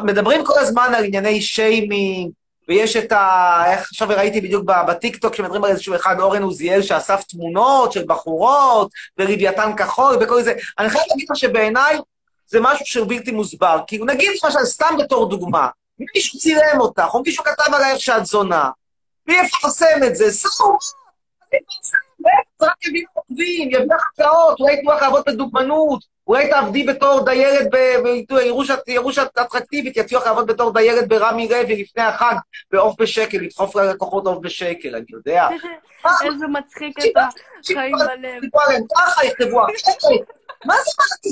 מדברים 0.04 0.46
כל 0.46 0.60
הזמן 0.60 0.92
על 0.98 1.06
ענייני 1.06 1.42
שיימינג, 1.42 2.32
ויש 2.68 2.96
את 2.96 3.12
ה... 3.12 3.64
איך 3.68 3.88
עכשיו 3.92 4.08
ראיתי 4.10 4.42
בדיוק 4.42 4.66
בטיקטוק, 4.88 5.36
שמדברים 5.36 5.64
על 5.64 5.72
איזשהו 5.72 5.96
אחד, 5.96 6.20
אורן 6.20 6.44
עוזיאל, 6.44 6.82
שאסף 6.82 7.24
תמונות 7.24 7.92
של 7.92 8.04
בחורות, 8.08 8.92
ולוויתן 9.18 9.72
כחול, 9.78 10.18
וכל 10.22 10.44
זה. 10.44 10.54
אני 10.80 10.90
חייב 10.90 11.04
להגיד 11.10 11.28
לך 11.30 11.38
שבעיניי 11.38 11.98
זה 12.46 12.60
משהו 12.62 12.86
שהוא 12.86 13.08
בלתי 13.10 13.32
מוסבר. 13.32 13.80
כאילו, 13.88 14.06
נגיד 14.06 14.30
למשל, 14.44 14.66
סתם 14.66 14.96
בתור 15.00 15.30
דוגמה, 15.30 15.68
מישהו 16.16 16.40
צילם 16.40 16.80
אותך, 16.80 17.10
או 17.14 17.22
מישהו 17.22 17.44
כתב 17.44 17.74
עלייך 17.74 18.00
שאת 18.00 18.26
זונה, 18.26 18.70
ויפרסם 19.28 20.04
את 20.08 20.16
זה, 20.16 20.32
סוף. 20.32 20.84
זה 22.60 22.66
רק 22.66 22.86
יביא 22.86 23.06
עוקבים, 23.14 23.70
יביא 23.72 23.96
הצעות, 24.12 24.60
אולי 24.60 24.74
ייתנו 24.74 24.92
לך 24.92 25.02
לעבוד 25.02 25.24
בדוגמנות, 25.28 26.15
אולי 26.28 26.50
תעבדי 26.50 26.84
בתור 26.84 27.26
דיירת 27.26 27.68
בירושת 28.88 29.30
אטרקטיבית, 29.42 29.98
יציעו 29.98 30.22
לך 30.22 30.28
לעבוד 30.28 30.48
בתור 30.48 30.74
דיירת 30.74 31.08
ברמי 31.08 31.48
רבי 31.52 31.82
לפני 31.82 32.04
החג, 32.04 32.36
בעוף 32.72 32.96
בשקל, 33.00 33.38
לדחוף 33.38 33.76
ללקוחות 33.76 34.28
עוף 34.28 34.38
בשקל, 34.42 34.96
אני 34.96 35.06
יודע. 35.10 35.48
איזה 36.26 36.48
מצחיק 36.48 36.98
אתה, 37.12 37.28
חיים 37.66 37.96
בלב. 37.98 38.42
ככה, 38.98 39.26
יכתבו. 39.26 39.62
מה 40.66 40.76
זה 40.76 40.92
מה 41.00 41.06
זה? 41.22 41.30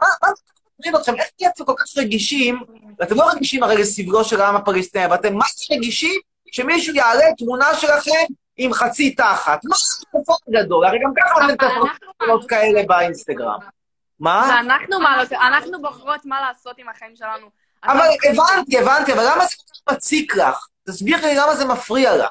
מה 0.00 0.06
מה 0.22 0.28
זה 0.28 0.42
מטריד 0.78 0.94
אתכם? 0.94 1.14
איך 1.14 1.28
תהייתם 1.38 1.64
כל 1.64 1.72
כך 1.76 1.84
רגישים? 1.98 2.60
ואתם 2.98 3.16
לא 3.16 3.30
רגישים 3.30 3.62
הרי 3.62 3.76
לסבלו 3.76 4.24
של 4.24 4.40
העם 4.40 4.56
הפלסטיני, 4.56 5.06
אבל 5.06 5.14
אתם 5.14 5.34
מה 5.34 5.44
זה 5.56 5.74
רגישים 5.74 6.20
שמישהו 6.52 6.94
יעלה 6.94 7.24
תמונה 7.38 7.74
שלכם 7.74 8.24
עם 8.56 8.72
חצי 8.72 9.14
תחת? 9.14 9.60
מה 9.64 9.76
זה 9.76 10.06
כפות 10.06 10.40
גדול? 10.50 10.86
הרי 10.86 10.98
גם 10.98 11.12
ככה 11.16 11.52
אתם 11.52 11.66
תמונות 12.18 12.48
כאלה 12.48 12.82
באינסטגרם. 12.86 13.58
מה? 14.20 14.54
ואנחנו 14.56 15.00
מעלות, 15.00 15.32
אנחנו 15.32 15.82
בוחרות 15.82 16.20
מה 16.24 16.40
לעשות 16.40 16.78
עם 16.78 16.88
החיים 16.88 17.16
שלנו. 17.16 17.46
אבל 17.84 18.06
הבנתי, 18.30 18.78
הבנתי, 18.78 19.12
אבל 19.12 19.24
למה 19.32 19.46
זה 19.46 19.54
כל 19.56 19.74
כך 19.74 19.94
מציק 19.96 20.36
לך? 20.36 20.66
תסביר 20.86 21.26
לי 21.26 21.34
למה 21.34 21.54
זה 21.54 21.64
מפריע 21.64 22.16
לך. 22.16 22.30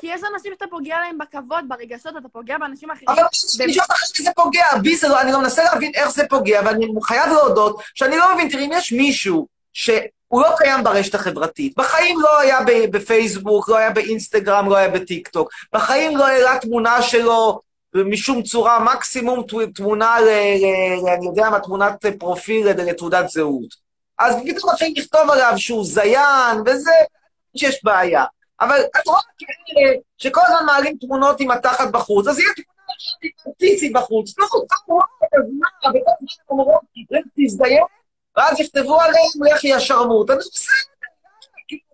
כי 0.00 0.06
יש 0.06 0.20
אנשים 0.34 0.52
שאתה 0.52 0.64
פוגע 0.70 0.96
להם 1.00 1.18
בכבוד, 1.18 1.64
ברגשות, 1.68 2.16
אתה 2.16 2.28
פוגע 2.28 2.58
באנשים 2.58 2.90
אחרים. 2.90 3.08
אבל 3.08 3.22
אני 3.60 3.72
שואל 3.72 3.86
אותך 3.90 4.02
איך 4.02 4.22
זה 4.22 4.30
פוגע, 4.36 4.66
בי 4.82 4.96
זה 4.96 5.08
לא, 5.08 5.20
אני 5.20 5.32
גם 5.32 5.40
מנסה 5.40 5.64
להבין 5.64 5.92
איך 5.94 6.08
זה 6.08 6.28
פוגע, 6.28 6.60
ואני 6.64 6.86
חייב 7.02 7.26
להודות 7.32 7.82
שאני 7.94 8.16
לא 8.16 8.34
מבין, 8.34 8.48
תראי, 8.48 8.64
אם 8.64 8.70
יש 8.72 8.92
מישהו 8.92 9.46
שהוא 9.72 10.02
לא 10.32 10.48
קיים 10.56 10.84
ברשת 10.84 11.14
החברתית, 11.14 11.76
בחיים 11.76 12.20
לא 12.20 12.40
היה 12.40 12.58
בפייסבוק, 12.90 13.68
לא 13.68 13.76
היה 13.76 13.90
באינסטגרם, 13.90 14.68
לא 14.68 14.76
היה 14.76 14.88
בטיקטוק, 14.88 15.50
בחיים 15.72 16.16
לא 16.16 16.26
העלה 16.26 16.58
תמונה 16.60 17.02
שלו 17.02 17.60
משום 18.04 18.42
צורה, 18.42 18.84
מקסימום 18.94 19.44
תמונה, 19.74 20.20
ל, 20.20 20.24
ל, 20.24 21.08
אני 21.08 21.26
יודע 21.26 21.50
מה, 21.50 21.60
תמונת 21.60 22.06
פרופיל 22.18 22.68
לתעודת 22.68 23.28
זהות. 23.28 23.86
אז 24.18 24.36
פתאום 24.46 24.72
מתחילים 24.72 24.94
לכתוב 24.96 25.30
עליו 25.30 25.52
שהוא 25.56 25.84
זיין, 25.84 26.60
וזה, 26.66 26.90
שיש 27.56 27.84
בעיה. 27.84 28.24
אבל 28.60 28.80
את 28.80 29.06
רואה 29.06 29.20
כאלה 29.38 29.96
שכל 30.18 30.40
הזמן 30.46 30.66
מעלים 30.66 30.96
תמונות 31.00 31.40
עם 31.40 31.50
התחת 31.50 31.90
בחוץ, 31.92 32.26
אז 32.26 32.38
יהיה 32.38 32.52
תמונה 32.54 32.92
של 32.98 33.50
ציצי 33.58 33.90
בחוץ. 33.90 34.38
נו, 34.38 34.46
תמונה, 34.86 35.04
אז 35.32 35.50
מה, 35.58 35.90
וכל 35.90 36.10
הזמן 36.20 36.44
אומרות, 36.48 36.80
לך 37.10 37.24
תזדיין, 37.36 37.84
ואז 38.36 38.60
יכתבו 38.60 39.00
עליהם, 39.00 39.26
לך 39.52 39.64
היא 39.64 39.74
השרמוט. 39.74 40.30
אני 40.30 40.38
בסדר, 40.38 40.74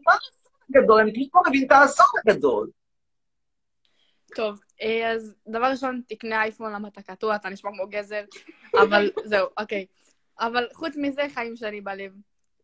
מה 0.07 0.12
האסון 0.12 0.76
הגדול? 0.76 1.00
אני 1.00 1.12
פשוט 1.12 1.34
לא 1.34 1.42
מבין 1.48 1.64
את 1.66 1.72
האסון 1.72 2.07
הגדול. 2.26 2.68
טוב, 4.35 4.61
אה, 4.83 5.11
אז 5.12 5.35
דבר 5.49 5.66
ראשון, 5.66 6.01
תקנה 6.09 6.43
אייפון, 6.43 6.72
למה 6.72 6.89
אתה 6.89 7.03
קטוע, 7.03 7.37
אתה 7.37 7.49
נשמע 7.49 7.70
כמו 7.70 7.87
גזר, 7.89 8.24
אבל 8.83 9.11
זהו, 9.24 9.47
אוקיי. 9.61 9.87
אבל 10.41 10.66
חוץ 10.72 10.93
מזה, 10.97 11.22
חיים 11.35 11.57
שלי 11.57 11.80
בלב. 11.80 12.12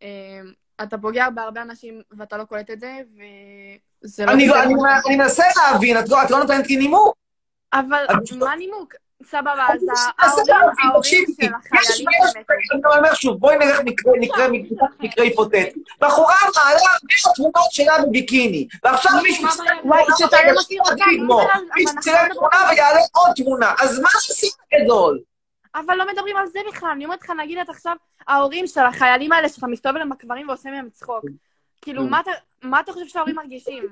אה, 0.02 0.40
אתה 0.82 0.98
פוגע 0.98 1.30
בהרבה 1.30 1.62
אנשים 1.62 2.00
ואתה 2.10 2.36
לא 2.36 2.44
קולט 2.44 2.70
את 2.70 2.80
זה, 2.80 2.98
וזה 4.04 4.24
לא... 4.26 4.32
אני 4.32 4.46
לא- 4.48 4.54
מנסה 5.16 5.44
להבין, 5.56 5.98
את 5.98 6.08
לא 6.08 6.22
את 6.22 6.30
לא 6.30 6.38
נותנת 6.38 6.66
לי 6.68 6.76
נימוק. 6.76 7.16
אבל 7.72 8.04
אני- 8.10 8.38
מה 8.38 8.52
הנימוק? 8.52 8.94
סבבה, 9.22 9.66
אז 10.18 10.38
ההורים 10.84 11.02
של 11.40 11.42
יש 11.42 11.50
החיילים. 11.54 12.08
אני 12.72 12.98
אומר 12.98 13.14
שוב, 13.14 13.38
בואי 13.40 13.56
נלך 13.56 13.80
מקרה, 13.84 14.44
היפותטי. 15.24 15.72
בחורה 16.00 16.34
מעלה 16.56 16.80
הרבה 16.80 17.34
תמונות 17.36 17.70
שלה 17.72 17.92
בביקיני, 18.06 18.68
ועכשיו 18.84 19.12
מישהו? 19.22 19.48
תמונה, 19.48 19.72
תגידי, 21.74 22.10
לא 22.28 22.34
תמונה 22.34 22.70
ויעלה 22.70 23.00
עוד 23.14 23.30
תמונה, 23.36 23.74
אז 23.80 23.98
מה 24.00 24.08
עושים 24.14 24.50
גדול? 24.74 25.20
אבל 25.74 25.94
לא 25.94 26.04
מדברים 26.12 26.36
על 26.36 26.46
זה 26.46 26.58
בכלל, 26.68 26.90
אני 26.90 27.04
אומרת 27.04 27.22
לך, 27.22 27.30
נגיד 27.38 27.58
את 27.58 27.68
עכשיו, 27.68 27.96
ההורים 28.28 28.66
של 28.66 28.80
החיילים 28.80 29.32
האלה 29.32 29.48
שאתה 29.48 29.66
מסתובב 29.66 29.94
אליהם 29.94 30.10
בקברים 30.10 30.48
ועושה 30.48 30.70
מהם 30.70 30.88
צחוק. 30.90 31.24
כאילו, 31.82 32.02
אתה- 32.20 32.30
מה 32.62 32.80
אתה 32.80 32.92
חושב 32.92 33.06
שההורים 33.06 33.36
מרגישים? 33.36 33.84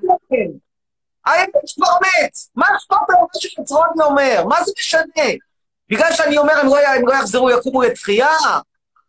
האמת 1.27 1.49
כבר 1.75 1.93
מת, 2.01 2.31
מה 2.55 2.65
אכפת 2.77 2.95
לנו 3.09 3.21
מה 3.21 3.41
שחצרוני 3.41 4.03
אומר? 4.03 4.43
מה 4.49 4.63
זה 4.63 4.71
משנה? 4.79 5.27
בגלל 5.89 6.11
שאני 6.11 6.37
אומר 6.37 6.53
הם 6.59 6.67
לא 6.67 6.77
הם 6.77 7.07
לא 7.07 7.13
יחזרו, 7.13 7.51
יקומו 7.51 7.81
לתחייה? 7.81 8.29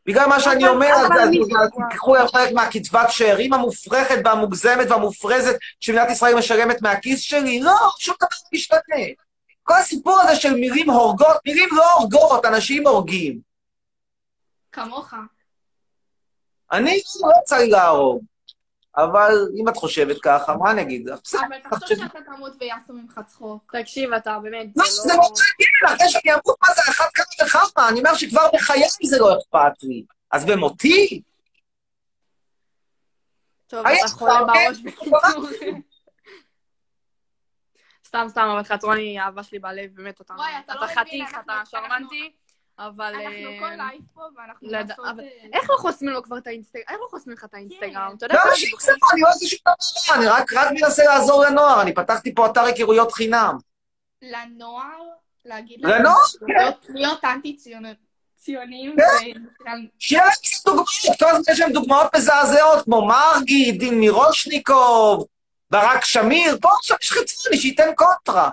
בגלל 0.07 0.27
מה 0.27 0.41
שאני 0.41 0.69
אומר, 0.69 0.89
אז 0.89 1.71
תיקחו 1.91 2.17
חלק 2.33 2.53
מהקצבת 2.53 3.11
שאירים 3.11 3.53
המופרכת 3.53 4.21
והמוגזמת 4.25 4.91
והמופרזת 4.91 5.57
שמדינת 5.81 6.11
ישראל 6.11 6.35
משלמת 6.35 6.83
מהכיס 6.83 7.21
שלי? 7.21 7.61
לא, 7.61 7.77
שום 7.99 8.15
דבר 8.21 8.29
לא 8.31 8.49
משתנה. 8.53 9.07
כל 9.63 9.75
הסיפור 9.75 10.21
הזה 10.21 10.37
של 10.37 10.55
מילים 10.55 10.91
הורגות, 10.91 11.37
מילים 11.47 11.69
לא 11.73 11.93
הורגות, 11.93 12.45
אנשים 12.45 12.87
הורגים. 12.87 13.41
כמוך. 14.73 15.15
אני 16.73 17.01
לא 17.21 17.59
לי 17.59 17.71
להרוג. 17.71 18.25
אבל 19.05 19.33
אם 19.57 19.69
את 19.69 19.77
חושבת 19.77 20.17
ככה, 20.23 20.57
מה 20.57 20.71
אני 20.71 20.83
אגיד 20.83 21.09
לך? 21.09 21.19
בסדר, 21.25 21.41
אבל 21.49 21.57
תחשוב 21.71 21.99
שאתה 21.99 22.19
תמות 22.27 22.53
ויעשו 22.61 22.93
ממך 22.93 23.21
צחוק. 23.27 23.75
תקשיב, 23.81 24.13
אתה 24.13 24.39
באמת, 24.43 24.67
לא, 24.77 24.85
זה 24.91 25.13
לא 25.13 25.19
מעניין, 25.19 25.97
אחרי 25.97 26.09
שאני 26.09 26.33
אמות, 26.33 26.57
מה 26.63 26.75
זה 26.75 26.81
אחת 26.91 27.11
כמה 27.15 27.47
וכמה? 27.47 27.89
אני 27.89 27.99
אומר 27.99 28.15
שכבר 28.15 28.49
בחיי 28.55 28.83
זה 29.05 29.19
לא 29.19 29.39
אכפת 29.39 29.83
לי. 29.83 30.05
אז 30.33 30.45
במותי? 30.45 31.23
טוב, 33.67 33.87
היה 33.87 34.05
אתה 34.05 34.09
חולה 34.09 34.41
לך, 34.41 34.47
בראש? 34.47 34.79
בקיצור. 34.81 35.49
סתם, 38.07 38.27
סתם, 38.29 38.49
אבל 38.53 38.63
חצרוני 38.63 39.21
אהבה 39.21 39.43
שלי 39.43 39.59
בלב, 39.59 39.91
באמת, 39.95 40.21
אתה 40.21 40.35
חתיך, 40.95 41.39
אתה 41.45 41.63
שרמנטי, 41.65 42.33
אבל... 42.79 43.13
אנחנו 43.15 43.31
אה, 43.31 43.57
כל 43.61 43.75
לייב 43.77 44.03
פה 44.15 44.21
ואנחנו 44.37 44.69
לעשות... 44.71 44.99
אבל- 45.07 45.21
אה, 45.21 45.49
איך 45.59 45.71
לא 45.71 45.77
חוסמים 45.77 46.13
לו 46.15 46.23
כבר 46.23 46.39
את 46.39 46.47
האינסטגרם? 46.47 46.85
איך 46.89 46.99
לא 47.01 47.07
חוסמים 47.11 47.37
לך 47.37 47.45
את 47.45 47.55
האינסטגרם? 47.55 48.15
אתה 48.17 48.27
יודע 48.27 48.41
שיחסמו? 48.55 48.95
אני 49.13 49.21
לא 49.21 49.29
עושה 49.29 49.47
שום 49.47 49.61
דבר, 49.65 50.15
אני 50.15 50.27
רק 50.27 50.73
מנסה 50.73 51.05
לעזור 51.05 51.45
לנוער, 51.45 51.83
אני 51.83 51.95
פתחתי 51.95 52.35
פה 52.35 52.47
אתר 52.47 52.61
היכרויות 52.61 53.13
חינם. 53.13 53.57
לנוער, 54.23 55.03
להגיד 55.45 55.81
לנוער, 55.85 56.17
להיות- 56.43 56.87
להיות 56.89 57.25
אנטי-ציונים, 57.25 58.97
כן. 59.65 59.75
שיהיה 59.99 60.25
להם 60.25 60.33
קצת 60.43 60.65
דוגמאות, 60.67 60.87
כל 61.19 61.27
הזמן 61.29 61.53
יש 61.53 61.61
להם 61.61 61.73
דוגמאות 61.73 62.17
מזעזעות, 62.17 62.85
כמו 62.85 63.07
מרגי, 63.09 63.73
דין 63.73 64.01
מירושניקוב, 64.01 65.27
ברק 65.71 66.05
שמיר, 66.05 66.59
פה 66.63 66.69
עכשיו 66.81 66.97
יש 67.03 67.13
חצרוני 67.13 67.57
שייתן 67.59 67.89
קונטרה. 67.95 68.51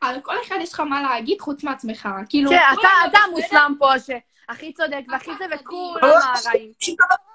על 0.00 0.20
כל 0.20 0.34
אחד 0.46 0.56
יש 0.60 0.72
לך 0.72 0.80
מה 0.80 1.02
להגיד 1.02 1.40
חוץ 1.40 1.64
מעצמך. 1.64 2.08
כאילו, 2.28 2.50
כן, 2.50 2.58
אתה-. 2.80 3.18
המושלם 3.18 3.74
פה, 3.78 3.92
שהכי 3.98 4.72
צודק 4.72 5.00
והכי 5.08 5.30
זה, 5.38 5.44
וכולם 5.54 5.96
לא 6.02 6.16
הרעים. 6.46 6.72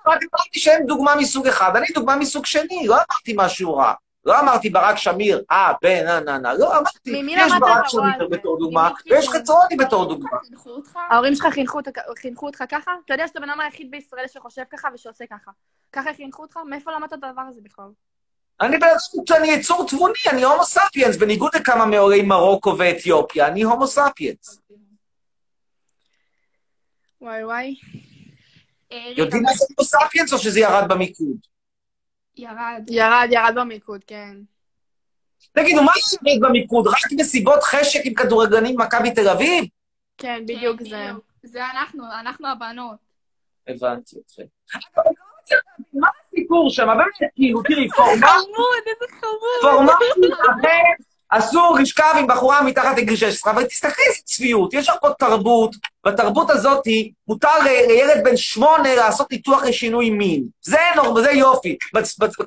רק 0.08 0.20
אמרתי 0.34 0.60
שהם 0.60 0.86
דוגמה 0.86 1.16
מסוג 1.16 1.48
אחד, 1.48 1.76
אני 1.76 1.86
דוגמה 1.94 2.16
מסוג 2.16 2.46
שני, 2.46 2.88
לא 2.88 2.96
אמרתי 2.96 3.34
משהו 3.36 3.76
רע. 3.76 3.94
לא 4.26 4.40
אמרתי 4.40 4.70
ברק 4.70 4.98
שמיר, 4.98 5.44
אה, 5.52 5.74
בן, 5.82 6.06
נה, 6.06 6.20
נה, 6.20 6.38
נה. 6.38 6.54
לא, 6.54 6.72
אמרתי, 6.78 7.10
יש 7.28 7.52
ברק 7.60 7.88
שמיר? 7.88 8.28
בתור 8.32 8.60
דוגמה? 8.60 8.90
ויש 9.12 9.28
חצרוני 9.30 9.76
בתור 9.78 10.06
דוגמה. 10.06 10.30
ההורים 11.10 11.36
שלך 11.36 11.46
חינכו 11.52 11.78
אותך- 11.78 12.00
חינכו 12.20 12.46
אותך 12.46 12.64
ככה? 12.70 12.92
אתה 13.06 13.14
יודע 13.14 13.28
שאתה 13.28 13.40
הבן 13.40 13.50
אדם 13.50 13.60
היחיד 13.60 13.92
בישראל 13.92 14.28
שחושב 14.28 14.64
ככה 14.72 14.88
ושעושה 14.94 15.26
ככה. 15.30 15.52
ככה 15.92 16.14
חינכו 16.14 16.42
אותך? 16.42 16.58
מאיפה 16.70 16.92
למדת 16.92 17.14
את 17.14 17.24
הדבר 17.24 17.42
הזה 17.42 17.62
בכלל? 17.64 17.86
אני 18.62 18.78
בעצם, 18.78 19.36
אני 19.36 19.48
יצור 19.48 19.88
תבוני, 19.88 20.14
אני 20.32 20.44
הומו 20.44 20.64
ספיאנס, 20.64 21.18
בניגוד 21.18 21.52
לכמה 21.56 21.86
מעולי 21.86 22.22
מרוקו 22.22 22.76
ואתיופיה, 22.78 23.48
אני 23.48 23.62
הומו 23.62 23.88
ספיאנס. 23.88 24.62
וואי 27.22 27.44
וואי. 27.44 27.76
יודעים 28.92 29.44
מה 29.44 29.54
זה 29.54 29.66
הומו 29.70 29.88
ספיאנס 29.90 30.34
או 30.34 30.38
שזה 30.38 30.60
ירד 30.60 30.84
במיקוד? 30.90 31.38
ירד. 32.36 32.84
ירד, 32.90 33.28
ירד 33.32 33.54
במיקוד, 33.56 34.04
כן. 34.08 34.38
תגידו, 35.52 35.84
מה 35.84 35.92
ירד 36.24 36.40
במיקוד? 36.42 36.88
רק 36.88 37.12
מסיבות 37.20 37.64
חשק 37.64 38.00
עם 38.04 38.14
כדורגלנים 38.14 38.76
במכבי 38.76 39.12
תל 39.12 39.30
אביב? 39.30 39.66
כן, 40.18 40.44
בדיוק 40.46 40.82
זה. 40.82 41.10
זה 41.44 41.66
אנחנו, 41.66 42.04
אנחנו 42.20 42.48
הבנות. 42.48 42.96
הבנתי 43.68 44.16
אתכם. 44.26 44.44
מה 45.94 46.08
הסיפור 46.34 46.70
שם? 46.70 46.88
באמת, 46.88 47.32
כאילו, 47.36 47.62
תראי, 47.64 47.90
פורמט... 47.90 48.24
חמוד, 48.24 48.84
איזה 48.88 49.06
חמוד. 49.22 49.72
פורמט, 49.72 50.00
לכן 50.30 51.04
אסור 51.38 51.78
לשכב 51.82 52.14
עם 52.20 52.28
בחורה 52.28 52.62
מתחת 52.62 52.98
לגיל 52.98 53.16
16, 53.16 53.54
אבל 53.54 53.64
תסתכלי 53.64 54.06
איזה 54.10 54.20
צביעות, 54.24 54.74
יש 54.74 54.90
לך 54.90 54.96
פה 55.02 55.10
תרבות, 55.20 55.76
בתרבות 56.06 56.50
הזאת 56.50 56.84
מותר 57.28 57.60
לילד 57.64 58.24
בן 58.24 58.38
שמונה 58.38 58.96
לעשות 58.96 59.32
ניתוח 59.32 59.64
לשינוי 59.64 60.10
מין. 60.10 60.44
זה 60.62 60.78
נורא, 60.96 61.22
זה 61.22 61.32
יופי. 61.32 61.78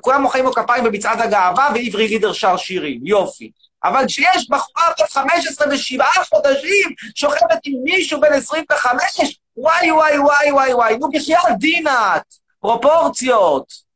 כולם 0.01 0.21
מוחאים 0.21 0.45
לו 0.45 0.53
כפיים 0.53 0.83
במצעד 0.83 1.21
הגאווה, 1.21 1.69
ועברי 1.75 2.07
לידר 2.07 2.33
שר 2.33 2.57
שירים, 2.57 2.99
יופי. 3.03 3.51
אבל 3.83 4.05
כשיש 4.07 4.49
בחורה 4.49 4.83
בת 4.99 5.11
15 5.11 5.67
ושבעה 5.71 6.23
חודשים 6.29 6.89
שוכבת 7.15 7.59
עם 7.63 7.73
מישהו 7.83 8.21
בן 8.21 8.33
25, 8.33 9.39
וואי 9.57 9.91
וואי 9.91 10.19
וואי 10.19 10.51
וואי 10.51 10.73
וואי, 10.73 10.97
נו 10.97 11.09
בחייאת 11.09 11.57
דינאט, 11.57 12.23
פרופורציות. 12.67 13.87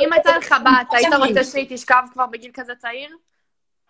אם 0.00 0.12
הייתה 0.12 0.38
לך- 0.38 0.52
בת, 0.52 0.92
היית 0.92 1.14
רוצה 1.14 1.44
שהיא 1.44 1.66
תשכב 1.76 2.02
כבר 2.12 2.26
בגיל 2.26 2.50
כזה 2.54 2.72
צעיר? 2.78 3.16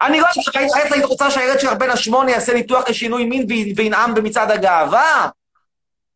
אני 0.00 0.20
לא 0.20 0.26
יודעת, 0.54 0.92
היית- 0.92 1.04
רוצה 1.04 1.30
שהילד 1.30 1.60
שלך 1.60 1.72
בן 1.72 1.90
השמונה 1.90 2.30
יעשה 2.30 2.54
ניתוח 2.54 2.88
לשינוי 2.88 3.24
מין 3.24 3.44
וי- 3.48 3.72
וינאם 3.76 4.14
במצעד 4.14 4.50
הגאווה? 4.50 5.28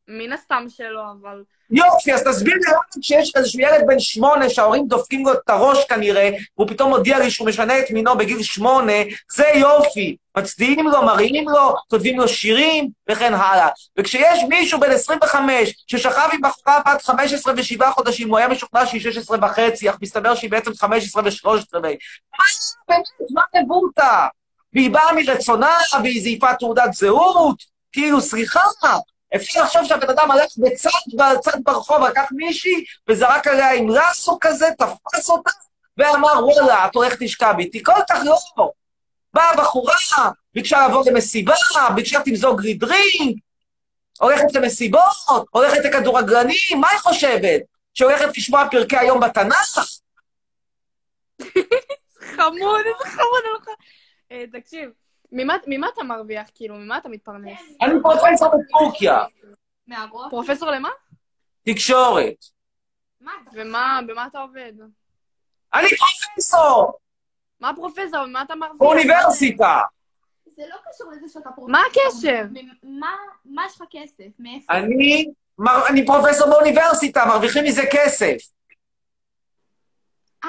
מן 0.08 0.32
הסתם 0.32 0.64
שלא, 0.68 1.02
אבל... 1.20 1.42
יופי, 1.70 2.14
אז 2.14 2.22
תסביר 2.22 2.54
לי 2.54 2.60
למה 2.68 2.78
כשיש 3.00 3.32
איזשהו 3.36 3.60
ילד 3.60 3.84
בן 3.86 4.00
שמונה 4.00 4.50
שההורים 4.50 4.86
דופקים 4.86 5.26
לו 5.26 5.32
את 5.32 5.50
הראש 5.50 5.84
כנראה, 5.84 6.30
והוא 6.56 6.68
פתאום 6.68 6.90
מודיע 6.90 7.18
לי 7.18 7.30
שהוא 7.30 7.48
משנה 7.48 7.78
את 7.78 7.90
מינו 7.90 8.18
בגיל 8.18 8.42
שמונה, 8.42 8.92
זה 9.32 9.44
יופי. 9.54 10.16
מצדיעים 10.36 10.88
לו, 10.88 11.02
מרימים 11.02 11.48
לו, 11.48 11.74
כותבים 11.90 12.20
לו 12.20 12.28
שירים, 12.28 12.88
וכן 13.10 13.34
הלאה. 13.34 13.68
וכשיש 13.98 14.38
מישהו 14.48 14.80
בן 14.80 14.90
25 14.90 15.74
ששכב 15.86 16.28
עם 16.32 16.40
בחורה 16.42 16.80
בת 16.86 17.02
15 17.02 17.54
ושבעה 17.56 17.92
חודשים, 17.92 18.28
הוא 18.28 18.38
היה 18.38 18.48
משוכנע 18.48 18.86
שהיא 18.86 19.00
16 19.00 19.38
וחצי, 19.42 19.90
אך 19.90 19.96
מסתבר 20.02 20.34
שהיא 20.34 20.50
בעצם 20.50 20.74
15 20.74 21.22
ו-13. 21.22 21.48
מה, 21.74 22.44
באמת, 22.88 23.04
מה 23.30 23.42
נבוטה? 23.60 24.26
והיא 24.72 24.90
באה 24.90 25.12
מרצונה, 25.14 25.76
והיא 26.02 26.22
זייפה 26.22 26.54
תעודת 26.54 26.92
זהות, 26.92 27.56
כאילו, 27.92 28.20
סליחה, 28.20 28.60
אפשר 29.36 29.62
לחשוב 29.62 29.84
שהבן 29.84 30.10
אדם 30.10 30.30
הלך 30.30 30.50
בצד, 30.58 30.90
בצד 31.14 31.58
ברחוב, 31.64 32.02
לקח 32.02 32.28
מישהי, 32.32 32.84
וזרק 33.08 33.46
עליה 33.46 33.72
עם 33.72 33.90
רסו 33.90 34.38
כזה, 34.40 34.66
תפס 34.78 35.30
אותה, 35.30 35.50
ואמר, 35.98 36.46
וואלה, 36.46 36.86
את 36.86 36.94
הולכת 36.94 37.20
לשכב 37.20 37.54
איתי. 37.58 37.82
כל 37.82 37.92
כך 38.10 38.18
לא. 38.56 38.70
באה 39.34 39.56
בחורה, 39.56 39.94
ביקשה 40.54 40.88
לבוא 40.88 41.04
למסיבה, 41.06 41.54
ביקשה 41.94 42.20
תמזוג 42.24 42.60
לי 42.60 42.74
דרינק, 42.74 43.36
הולכת 44.20 44.54
למסיבות, 44.54 45.16
הולכת 45.50 45.84
לכדורגלנים, 45.84 46.80
מה 46.80 46.90
היא 46.90 46.98
חושבת? 46.98 47.60
שהולכת 47.94 48.38
לשמוע 48.38 48.68
פרקי 48.70 48.96
היום 48.96 49.20
בתנ"ך? 49.20 49.78
חמוד, 52.36 52.80
איזה 52.86 53.10
חמוד. 53.10 53.76
אה, 54.32 54.44
תקשיב, 54.52 54.90
ממה 55.34 55.56
ממה 55.66 55.88
אתה 55.94 56.02
מרוויח, 56.02 56.46
כאילו? 56.54 56.74
ממה 56.74 56.98
אתה 56.98 57.08
מתפרנס? 57.08 57.60
אני 57.82 57.94
פרופסור 58.02 58.48
בטורקיה, 58.48 59.24
מהראש? 59.86 60.30
פרופסור 60.30 60.70
למה? 60.70 60.88
תקשורת. 61.66 62.44
ומה, 63.54 64.00
במה 64.06 64.26
אתה 64.26 64.38
עובד? 64.38 64.72
אני 65.74 65.86
פרופסור! 65.96 66.92
מה 67.60 67.72
פרופסור? 67.76 68.24
במה 68.26 68.42
אתה 68.42 68.54
מרוויח? 68.54 68.78
באוניברסיטה. 68.78 69.80
זה 70.46 70.62
לא 70.70 70.76
קשור 70.90 71.12
לזה 71.12 71.28
שאתה 71.28 71.50
פרופסור. 71.50 71.68
מה 71.68 71.80
הקשר? 71.90 72.42
מה, 72.82 73.12
מה 73.44 73.66
יש 73.66 73.80
לך 73.80 73.86
כסף? 73.90 74.28
מאיפה? 74.38 74.72
אני 75.88 76.06
פרופסור 76.06 76.48
באוניברסיטה, 76.50 77.24
מרוויחים 77.26 77.64
מזה 77.64 77.82
כסף. 77.92 78.36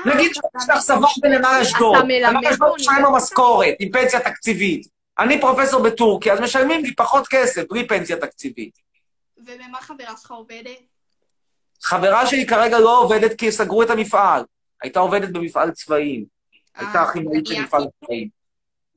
נגיד 0.06 0.34
שיש 0.34 0.70
לך 0.70 0.80
סבבה 0.80 1.08
בנמל 1.22 1.60
אשדוד, 1.62 1.96
נמל 2.06 2.48
אשדוד 2.48 2.76
משלם 2.76 3.02
לו? 3.02 3.16
משכורת 3.16 3.76
עם 3.80 3.92
פנסיה 3.92 4.20
תקציבית. 4.20 4.88
אני 5.20 5.42
פרופסור 5.42 5.84
בטורקיה, 5.84 6.34
אז 6.34 6.40
משלמים 6.40 6.84
לי 6.86 6.96
פחות 6.96 7.28
כסף, 7.28 7.64
בלי 7.70 7.88
פנסיה 7.88 8.18
תקציבית. 8.18 8.80
ובמה 9.38 9.82
חברה 9.82 10.18
שלך 10.18 10.32
עובדת? 10.32 10.80
חברה 11.82 12.28
שלי 12.28 12.48
כרגע 12.48 12.80
לא 12.80 13.00
עובדת 13.00 13.38
כי 13.40 13.52
סגרו 13.52 13.84
את 13.84 13.90
המפעל. 13.90 14.44
הייתה 14.82 15.00
עובדת 15.00 15.30
במפעל 15.30 15.72
צבעים. 15.72 16.26
הייתה 16.76 17.06
כימאית 17.14 17.48
של 17.48 17.62
מפעל 17.62 17.86
צבעים. 18.00 18.30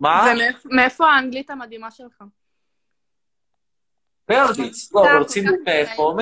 מה? 0.00 0.32
ומאיפה 0.64 1.06
האנגלית 1.06 1.50
המדהימה 1.50 1.90
שלך? 1.90 2.22
פרדיס. 4.26 4.92
לא, 4.92 5.02
ברצינות 5.02 5.54
מאיפה? 5.64 6.14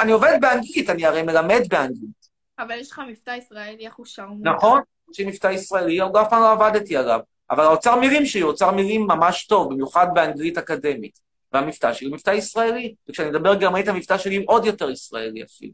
אני 0.00 0.12
עובד 0.12 0.38
באנגלית, 0.40 0.90
אני 0.90 1.06
הרי 1.06 1.22
מלמד 1.22 1.62
באנגלית. 1.68 2.19
אבל 2.60 2.78
יש 2.78 2.90
לך 2.90 3.02
מבטא 3.08 3.30
ישראלי, 3.30 3.86
איך 3.86 3.94
הוא 3.94 4.06
שרמוט. 4.06 4.46
נכון? 4.46 4.80
יש 5.12 5.18
לי 5.18 5.24
מבטא 5.26 5.46
ישראלי, 5.46 6.02
אף 6.02 6.30
פעם 6.30 6.42
לא 6.42 6.52
עבדתי 6.52 6.96
עליו. 6.96 7.20
אבל 7.50 7.64
האוצר 7.64 7.96
מילים 7.96 8.26
שלי 8.26 8.40
הוא 8.40 8.50
אוצר 8.50 8.70
מילים 8.70 9.06
ממש 9.06 9.46
טוב, 9.46 9.72
במיוחד 9.72 10.06
באנגלית 10.14 10.58
אקדמית. 10.58 11.20
והמבטא 11.52 11.92
שלי 11.92 12.06
הוא 12.06 12.14
מבטא 12.14 12.30
ישראלי. 12.30 12.94
וכשאני 13.08 13.30
מדבר 13.30 13.54
גרמנית, 13.54 13.88
המבטא 13.88 14.18
שלי 14.18 14.36
הוא 14.36 14.44
עוד 14.48 14.64
יותר 14.64 14.90
ישראלי 14.90 15.42
אפילו. 15.42 15.72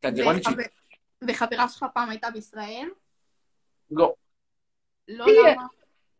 כי 0.00 0.06
הגרמנית 0.06 0.44
שלי... 0.44 0.54
וחבר- 0.54 0.66
וחברה 1.28 1.68
שלך 1.68 1.86
פעם 1.94 2.10
הייתה 2.10 2.30
בישראל? 2.30 2.88
לא. 3.90 4.14
לא. 5.08 5.26
למה? 5.26 5.66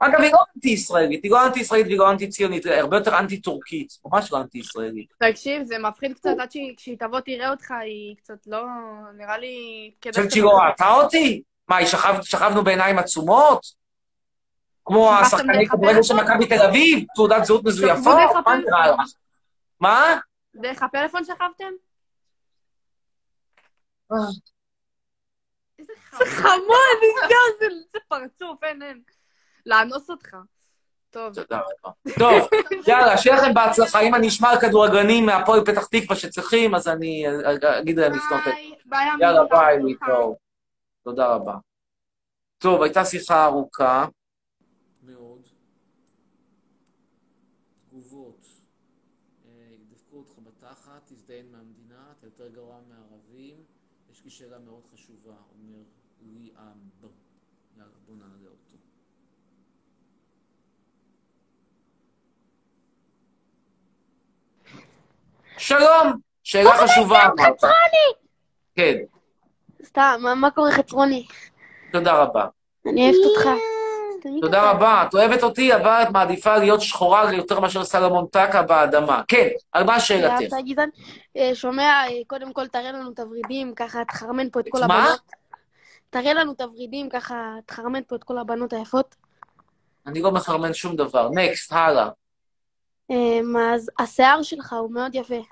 אגב, 0.07 0.21
היא 0.21 0.33
לא 0.33 0.39
אנטי-ישראלית, 0.57 1.23
היא 1.25 1.31
לא 1.31 1.47
אנטי-ישראלית 1.47 1.87
והיא 1.87 1.99
לא 1.99 2.11
אנטי-ציונית, 2.11 2.65
היא 2.67 2.75
הרבה 2.75 2.97
יותר 2.97 3.19
אנטי-טורקית, 3.19 3.93
ממש 4.05 4.33
לא 4.33 4.41
אנטי-ישראלית. 4.41 5.13
תקשיב, 5.31 5.63
זה 5.63 5.79
מפחיד 5.79 6.15
קצת 6.15 6.31
עד 6.41 6.51
שהיא- 6.51 6.97
תבוא 6.99 7.21
תראה 7.21 7.51
אותך, 7.51 7.71
היא 7.71 8.17
קצת 8.17 8.47
לא... 8.47 8.63
נראה 9.17 9.39
לי... 9.39 9.91
חושבת 10.09 10.31
שהיא 10.31 10.43
לא 10.43 10.51
ראתה 10.59 10.91
אותי? 10.95 11.43
מה, 11.69 11.77
שכבנו 12.23 12.65
בעיניים 12.65 12.99
עצומות? 12.99 13.67
כמו 14.85 15.11
שכבתם 15.13 15.27
השחקני 15.37 15.59
דרך 15.59 15.73
כדורגל 15.73 16.03
של? 16.03 16.15
מכבי 16.15 16.47
תל 16.47 16.63
אביב? 16.69 17.05
תעודת 17.15 17.45
זהות 17.45 17.65
מזויפות? 17.65 18.07
מה 18.47 18.57
נראה. 18.57 18.87
לך? 18.93 18.97
מה? 19.81 20.19
דרך 20.55 20.83
הפלאפון 20.83 21.25
שכבתם? 21.25 21.73
איזה 25.79 25.93
זה 26.19 26.25
חמוד, 26.27 26.99
איזה- 27.03 27.35
זה 27.59 27.67
זה 27.93 27.99
פרצוף, 28.09 28.65
אין, 28.65 28.83
אין. 28.83 29.01
לאנוס 29.67 30.11
אותך. 30.11 30.37
טוב. 31.13 31.35
תודה 31.35 31.61
רבה. 31.61 31.95
טוב, 32.19 32.49
יאללה, 32.87 33.19
שיהיה 33.19 33.37
לכם 33.37 33.55
בהצלחה. 33.55 34.01
אם 34.01 34.15
אני 34.15 34.29
אשמע 34.29 34.51
על 34.51 34.61
כדורגלנים 34.61 35.27
מהפועל 35.27 35.65
פתח 35.65 35.87
תקווה 35.87 36.17
שצריכים, 36.17 36.75
אז 36.75 36.89
אני 36.89 37.25
אגיד 37.81 37.99
להם 37.99 38.13
לפנות 38.13 38.41
את... 38.41 38.53
ביי, 38.55 38.75
ביי, 38.87 39.09
יאללה. 39.21 39.45
ביי, 39.51 39.83
להתראות. 39.83 40.37
תודה 41.05 41.35
רבה. 41.35 41.55
טוב, 42.59 42.83
הייתה 42.83 43.05
שיחה 43.05 43.45
ארוכה. 43.45 44.07
מאוד. 45.03 45.49
תגובות. 47.89 48.47
אה, 49.47 49.51
ידפקו 49.81 50.17
אותך 50.17 50.33
בתחת, 50.39 51.03
תזדיין 51.05 51.47
מהמדינה, 51.53 52.13
אתה 52.19 52.27
יותר 52.27 52.49
גרוע 52.49 52.77
מערבים. 52.89 53.57
יש 54.11 54.25
לי 54.25 54.31
שאלה 54.31 54.59
מאוד 54.59 54.83
חשובה, 54.95 55.35
אומר 55.53 55.83
לי 56.21 56.51
אב. 56.57 57.11
יאללה, 57.77 57.91
בוא 58.07 58.17
נעלה 58.17 58.49
אותו. 58.49 58.77
שלום! 65.63 66.13
שאלה 66.45 66.71
חשובה 66.77 67.25
אמרת. 67.25 67.65
כן, 68.77 68.95
סתם, 69.85 70.19
מה- 70.23 70.35
מה 70.35 70.51
קורה 70.51 70.73
חצרוני? 70.73 71.27
תודה 71.93 72.13
רבה. 72.23 72.47
אני 72.87 73.03
אוהבת 73.11 73.27
אותך. 73.27 73.49
תודה 74.41 74.71
רבה. 74.71 75.05
את 75.09 75.15
אוהבת 75.15 75.43
אותי, 75.43 75.75
אבל 75.75 76.03
את 76.03 76.11
מעדיפה 76.11 76.57
להיות 76.57 76.81
שחורה 76.81 77.33
יותר 77.35 77.61
מאשר 77.61 77.85
סלומון 77.85 78.27
טקה 78.27 78.63
באדמה. 78.63 79.23
כן, 79.29 79.49
על 79.73 79.85
מה 79.85 80.01
שאלתך? 80.01 80.43
אתה 80.49 80.57
גזען. 80.67 80.89
אה, 81.37 81.51
שומע, 81.55 81.83
אה, 82.07 82.25
קודם 82.27 82.53
כל 82.53 82.67
תראה 82.67 82.93
לנו 82.93 83.11
את 83.13 83.19
הוורידים, 83.19 83.75
ככה 83.75 84.05
תחרמן 84.05 84.51
פה 84.51 84.61
את 84.61 84.65
כל 84.71 84.79
מה? 84.87 85.03
הבנות. 85.05 85.21
תראה 86.11 86.35
לנו 86.35 86.53
את 86.53 86.61
הוורידים, 86.61 87.09
ככה 87.09 87.35
תחרמן 87.67 88.01
פה 88.09 88.17
את 88.17 88.25
כל 88.25 88.39
הבנות 88.39 88.73
היפות. 88.73 89.15
אני 90.07 90.23
לא 90.23 90.33
מחרמן 90.33 90.75
שום 90.75 90.97
דבר. 90.97 91.29
נקסט, 91.35 91.73
הלאה. 91.73 92.09
אמ, 93.11 93.57
אז 93.75 93.91
השיער 93.99 94.43
שלך 94.43 94.73
הוא 94.73 94.93
מאוד 94.93 95.15
יפה. 95.15 95.43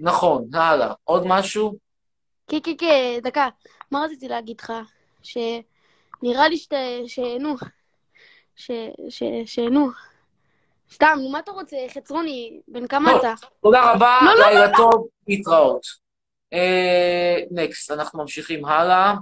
נכון, 0.00 0.54
הלאה. 0.54 0.92
עוד 1.04 1.22
משהו? 1.26 1.74
כן, 2.48 2.58
כן, 2.64 2.72
כן, 2.78 3.20
דקה. 3.22 3.48
מה 3.90 4.04
רציתי 4.04 4.28
להגיד 4.28 4.60
לך? 4.60 4.72
שנראה 5.22 6.48
לי 6.48 6.56
שאתה... 6.56 6.76
שנו. 7.06 7.54
ש... 8.56 8.70
ש... 9.08 9.22
שנו. 9.46 9.88
סתם, 10.92 11.18
מה 11.32 11.38
אתה 11.38 11.50
רוצה? 11.50 11.76
חצרוני, 11.94 12.60
בן 12.68 12.86
כמה 12.86 13.10
טוב, 13.10 13.18
אתה? 13.18 13.34
תודה 13.62 13.92
רבה, 13.92 14.18
לא, 14.22 14.34
לא, 14.34 14.40
לא, 14.40 14.46
לילה 14.46 14.66
לא. 14.66 14.76
טוב, 14.76 15.08
להתראות. 15.28 15.86
נקסט, 17.50 17.90
אנחנו 17.90 18.18
ממשיכים 18.18 18.64
הלאה. 18.64 19.14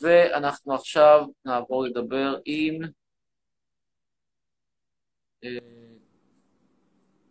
ואנחנו 0.00 0.74
עכשיו 0.74 1.26
נעבור 1.44 1.84
לדבר 1.84 2.36
עם... 2.44 2.80
אה, 5.44 5.48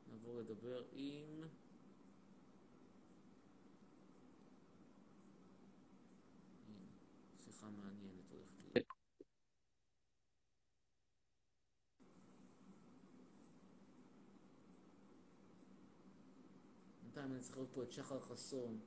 נעבור 0.07 0.39
לדבר 0.39 0.83
עם... 0.91 1.43
שיחה 7.45 7.67
מעניינת 7.69 8.31
הולכת 8.31 8.55
להיות. 8.73 8.87
בינתיים 17.01 17.31
אני 17.33 17.41
צריך 17.41 17.57
לראות 17.57 17.69
פה 17.73 17.83
את 17.83 17.91
שחר 17.91 18.19
חסון. 18.19 18.79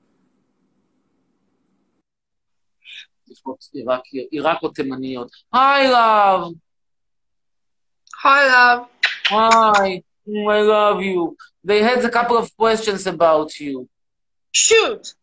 לפחות 3.26 3.58
עיראקי- 3.74 4.28
עיראק 4.30 4.62
או 4.62 4.68
תימניות. 4.68 5.30
היי 5.52 5.88
love! 5.92 6.54
Hi, 8.22 8.50
love. 8.52 8.99
Hi! 9.30 10.02
I 10.26 10.60
love 10.60 11.02
you. 11.02 11.36
They 11.62 11.82
had 11.82 12.04
a 12.04 12.10
couple 12.10 12.36
of 12.36 12.54
questions 12.56 13.06
about 13.06 13.60
you. 13.60 13.88
Shoot! 14.50 15.14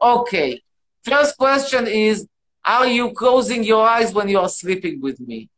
Okay. 0.00 0.62
First 1.02 1.38
question 1.38 1.86
is, 1.86 2.26
are 2.64 2.86
you 2.86 3.12
closing 3.12 3.62
your 3.62 3.86
eyes 3.86 4.12
when 4.12 4.28
you 4.28 4.40
are 4.40 4.48
sleeping 4.48 5.00
with 5.00 5.20
me? 5.20 5.48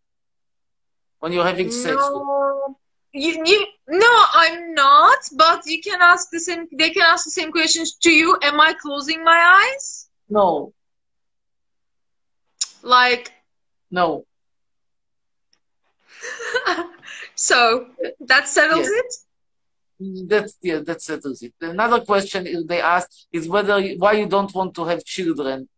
When 1.20 1.32
you're 1.32 1.46
having 1.46 1.70
sex 1.70 1.96
with 1.96 2.12
me? 2.12 2.18
No, 2.18 2.76
you, 3.12 3.42
you, 3.46 3.66
no, 3.88 4.24
I'm 4.34 4.74
not. 4.74 5.18
But 5.34 5.62
you 5.64 5.80
can 5.80 6.02
ask 6.02 6.28
the 6.30 6.40
same. 6.40 6.66
They 6.72 6.90
can 6.90 7.02
ask 7.02 7.24
the 7.24 7.30
same 7.30 7.50
questions 7.50 7.96
to 8.02 8.10
you. 8.10 8.38
Am 8.42 8.60
I 8.60 8.74
closing 8.74 9.24
my 9.24 9.38
eyes? 9.62 10.08
No. 10.28 10.74
Like 12.82 13.32
No. 13.90 14.26
so? 17.36 17.86
That 18.20 18.48
settles 18.48 18.88
Yeah. 18.88 19.00
it. 19.00 20.28
That's 20.28 20.58
yeah, 20.60 20.80
that 20.80 21.00
settles 21.00 21.40
it. 21.42 21.54
Another 21.60 22.00
question 22.00 22.46
is 22.46 22.66
they 22.66 22.82
asked 22.82 23.28
is 23.32 23.48
whether 23.48 23.80
why 23.96 24.12
you 24.12 24.26
don't 24.26 24.52
want 24.54 24.74
to 24.74 24.84
have 24.84 25.02
children. 25.04 25.68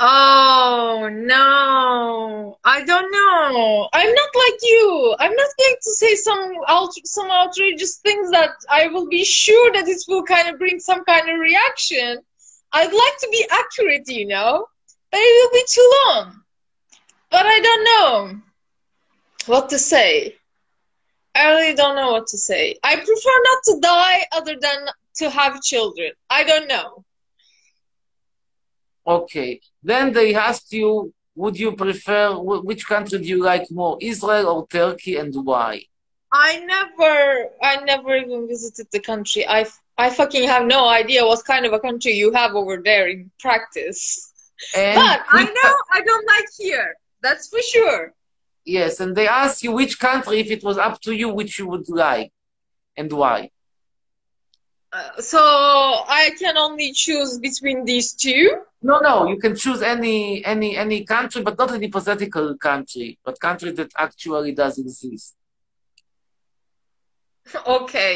Oh 0.00 1.08
no, 1.10 2.58
I 2.64 2.84
don't 2.84 3.10
know. 3.10 3.88
I'm 3.92 4.14
not 4.14 4.30
like 4.42 4.58
you. 4.62 5.16
I'm 5.18 5.34
not 5.34 5.50
going 5.58 5.76
to 5.82 5.90
say 6.02 6.14
some 6.14 6.52
out- 6.68 6.94
some 7.04 7.28
outrageous 7.28 7.96
things 7.96 8.30
that 8.30 8.50
I 8.70 8.86
will 8.86 9.08
be 9.08 9.24
sure 9.24 9.72
that 9.72 9.88
it 9.88 10.00
will 10.06 10.22
kind 10.22 10.48
of 10.48 10.58
bring 10.58 10.78
some 10.78 11.04
kind 11.04 11.28
of 11.28 11.40
reaction. 11.40 12.18
I'd 12.72 12.92
like 12.92 13.16
to 13.22 13.28
be 13.32 13.44
accurate, 13.50 14.08
you 14.08 14.26
know, 14.28 14.66
but 15.10 15.18
it 15.18 15.32
will 15.36 15.54
be 15.60 15.64
too 15.68 15.90
long. 16.06 16.42
But 17.30 17.46
I 17.46 17.58
don't 17.58 17.84
know 17.84 18.40
what 19.48 19.68
to 19.70 19.78
say. 19.78 20.36
I 21.34 21.50
really 21.50 21.74
don't 21.74 21.96
know 21.96 22.12
what 22.12 22.26
to 22.28 22.38
say. 22.38 22.76
I 22.82 22.96
prefer 22.96 23.36
not 23.48 23.62
to 23.64 23.80
die 23.80 24.26
other 24.32 24.56
than 24.60 24.88
to 25.16 25.30
have 25.30 25.62
children. 25.62 26.12
I 26.30 26.44
don't 26.44 26.68
know. 26.68 27.04
Okay. 29.06 29.60
Then 29.82 30.12
they 30.12 30.34
asked 30.34 30.72
you, 30.72 31.12
would 31.34 31.58
you 31.58 31.76
prefer 31.76 32.36
which 32.38 32.86
country 32.86 33.18
do 33.20 33.24
you 33.24 33.42
like 33.42 33.70
more, 33.70 33.96
Israel 34.00 34.48
or 34.48 34.66
Turkey, 34.66 35.16
and 35.16 35.32
why? 35.44 35.82
I 36.32 36.58
never, 36.60 37.48
I 37.62 37.84
never 37.84 38.16
even 38.16 38.48
visited 38.48 38.88
the 38.92 39.00
country. 39.00 39.46
I, 39.48 39.66
I 39.96 40.10
fucking 40.10 40.46
have 40.48 40.66
no 40.66 40.88
idea 40.88 41.24
what 41.24 41.44
kind 41.44 41.64
of 41.64 41.72
a 41.72 41.80
country 41.80 42.12
you 42.12 42.32
have 42.32 42.54
over 42.54 42.82
there 42.84 43.08
in 43.08 43.30
practice. 43.38 44.32
And 44.76 44.96
But 44.96 45.22
I 45.30 45.44
know 45.44 45.74
I 45.92 46.00
don't 46.02 46.26
like 46.26 46.48
here. 46.58 46.96
That's 47.22 47.48
for 47.48 47.62
sure. 47.62 48.12
Yes, 48.68 49.00
and 49.00 49.16
they 49.16 49.26
asked 49.26 49.62
you 49.64 49.72
which 49.72 49.98
country, 49.98 50.40
if 50.40 50.50
it 50.50 50.62
was 50.62 50.76
up 50.76 51.00
to 51.06 51.12
you, 51.20 51.28
which 51.30 51.58
you 51.58 51.66
would 51.72 51.88
like, 51.88 52.30
and 52.98 53.10
why. 53.10 53.50
Uh, 54.92 55.20
so 55.32 55.38
I 55.40 56.30
can 56.38 56.56
only 56.58 56.92
choose 56.92 57.38
between 57.38 57.78
these 57.90 58.12
two. 58.12 58.42
No, 58.82 58.98
no, 59.00 59.14
you 59.32 59.38
can 59.44 59.54
choose 59.56 59.80
any 59.94 60.44
any 60.44 60.70
any 60.84 60.98
country, 61.14 61.40
but 61.42 61.56
not 61.62 61.70
an 61.74 61.80
hypothetical 61.82 62.48
country, 62.68 63.08
but 63.24 63.34
country 63.48 63.70
that 63.78 63.90
actually 64.06 64.52
does 64.62 64.74
exist. 64.78 65.34
Okay, 67.78 68.14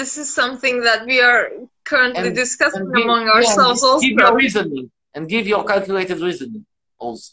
this 0.00 0.16
is 0.16 0.32
something 0.40 0.76
that 0.88 1.04
we 1.10 1.20
are 1.20 1.42
currently 1.84 2.28
And- 2.28 2.34
discussing 2.44 2.82
and 2.86 2.94
give- 2.94 3.04
among 3.04 3.22
yeah, 3.26 3.32
ourselves 3.36 3.82
also. 3.82 4.00
Give 4.06 4.16
your 4.18 4.34
reasoning 4.34 4.90
and 5.14 5.28
give 5.28 5.46
your 5.46 5.62
calculated 5.72 6.18
reasoning 6.28 6.64
also. 6.98 7.32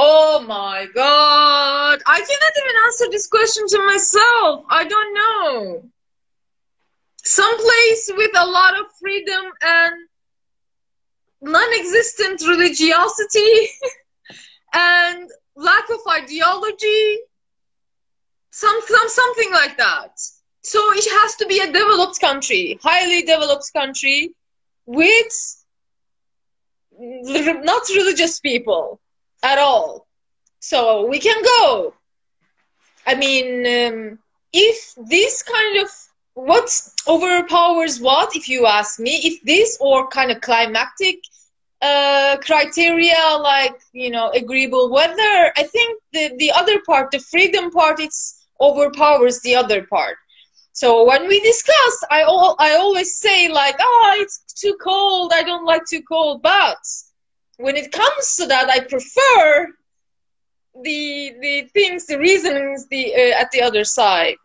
Oh 0.00 0.44
my 0.46 0.86
god. 0.94 2.00
I 2.06 2.20
cannot 2.20 2.52
even 2.62 2.76
answer 2.86 3.06
this 3.10 3.26
question 3.26 3.66
to 3.66 3.84
myself. 3.84 4.64
I 4.70 4.84
don't 4.84 5.12
know. 5.12 5.82
Some 7.24 7.58
place 7.58 8.08
with 8.16 8.30
a 8.36 8.46
lot 8.46 8.78
of 8.78 8.86
freedom 9.00 9.44
and 9.60 9.94
non-existent 11.42 12.42
religiosity 12.42 13.70
and 14.72 15.28
lack 15.56 15.90
of 15.90 15.98
ideology. 16.08 17.18
Some, 18.52 18.78
some 18.86 19.08
something 19.08 19.50
like 19.50 19.78
that. 19.78 20.12
So 20.62 20.78
it 20.92 21.10
has 21.22 21.34
to 21.36 21.46
be 21.46 21.58
a 21.58 21.66
developed 21.66 22.20
country, 22.20 22.78
highly 22.84 23.22
developed 23.22 23.72
country 23.74 24.32
with 24.86 25.64
not 26.96 27.82
religious 27.88 28.38
people 28.38 29.00
at 29.42 29.58
all. 29.58 30.06
So 30.60 31.06
we 31.06 31.18
can 31.18 31.42
go. 31.60 31.94
I 33.06 33.14
mean, 33.14 33.66
um, 33.66 34.18
if 34.52 34.94
this 35.08 35.42
kind 35.42 35.78
of 35.78 35.88
what 36.34 36.68
overpowers 37.08 38.00
what, 38.00 38.36
if 38.36 38.48
you 38.48 38.66
ask 38.66 38.98
me, 39.00 39.20
if 39.24 39.42
this 39.42 39.76
or 39.80 40.08
kind 40.08 40.30
of 40.30 40.40
climactic 40.40 41.18
uh, 41.82 42.36
criteria 42.44 43.38
like 43.40 43.74
you 43.92 44.10
know 44.10 44.30
agreeable 44.30 44.90
weather, 44.90 45.52
I 45.56 45.64
think 45.64 46.00
the 46.12 46.32
the 46.38 46.52
other 46.52 46.80
part, 46.86 47.10
the 47.10 47.18
freedom 47.20 47.70
part, 47.70 48.00
it's 48.00 48.46
overpowers 48.60 49.40
the 49.40 49.56
other 49.56 49.84
part. 49.86 50.16
So 50.72 51.04
when 51.04 51.26
we 51.28 51.40
discuss, 51.40 52.04
I 52.10 52.22
al- 52.22 52.56
I 52.58 52.74
always 52.76 53.16
say 53.16 53.48
like, 53.48 53.76
oh, 53.80 54.14
it's 54.18 54.38
too 54.54 54.76
cold. 54.82 55.32
I 55.34 55.42
don't 55.42 55.64
like 55.64 55.84
too 55.86 56.02
cold. 56.02 56.42
But 56.42 56.78
when 57.58 57.76
it 57.76 57.92
comes 57.92 58.36
to 58.36 58.46
that, 58.46 58.68
I 58.70 58.80
prefer 58.80 59.68
the 60.82 61.34
the 61.40 61.68
things, 61.74 62.06
the 62.06 62.18
reasons, 62.18 62.86
the 62.88 63.14
uh, 63.14 63.40
at 63.42 63.50
the 63.50 63.62
other 63.62 63.84
side. 63.84 64.36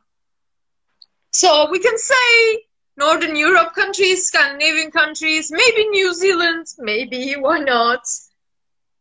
So 1.31 1.69
we 1.71 1.79
can 1.79 1.97
say 1.97 2.63
Northern 2.97 3.35
Europe 3.35 3.73
countries, 3.73 4.27
Scandinavian 4.27 4.91
countries, 4.91 5.51
maybe 5.51 5.87
New 5.89 6.13
Zealand, 6.13 6.67
maybe 6.77 7.33
why 7.33 7.59
not? 7.59 8.03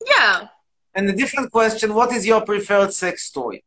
Yeah, 0.06 0.48
And 0.94 1.08
a 1.08 1.12
different 1.12 1.52
question, 1.52 1.94
what 1.94 2.12
is 2.12 2.26
your 2.26 2.40
preferred 2.40 2.92
sex 2.92 3.30
toy? 3.30 3.62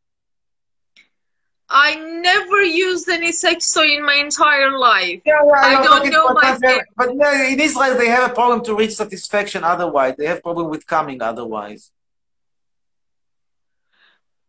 I 1.68 1.96
never 1.96 2.62
used 2.62 3.08
any 3.08 3.32
sex 3.32 3.72
toy 3.72 3.88
in 3.96 4.04
my 4.04 4.14
entire 4.14 4.78
life. 4.78 5.20
I 5.26 5.74
I'm 5.74 5.82
don't 5.82 6.10
know 6.10 6.28
my 6.32 6.56
But 6.96 7.16
no, 7.16 7.32
in 7.32 7.58
Israel, 7.58 7.96
they 7.98 8.08
have 8.08 8.30
a 8.30 8.34
problem 8.34 8.64
to 8.66 8.74
reach 8.74 8.94
satisfaction 8.94 9.64
otherwise. 9.64 10.14
They 10.16 10.26
have 10.26 10.42
problem 10.42 10.68
with 10.70 10.86
coming 10.86 11.20
otherwise. 11.20 11.90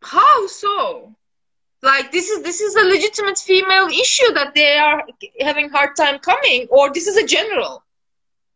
How 0.00 0.46
so? 0.46 1.14
Like 1.82 2.12
this 2.12 2.28
is 2.28 2.42
this 2.42 2.60
is 2.60 2.74
a 2.76 2.84
legitimate 2.84 3.38
female 3.38 3.88
issue 3.88 4.32
that 4.34 4.54
they 4.54 4.76
are 4.78 5.02
having 5.40 5.70
hard 5.70 5.96
time 5.96 6.18
coming, 6.18 6.66
or 6.70 6.92
this 6.92 7.06
is 7.06 7.16
a 7.16 7.26
general. 7.26 7.84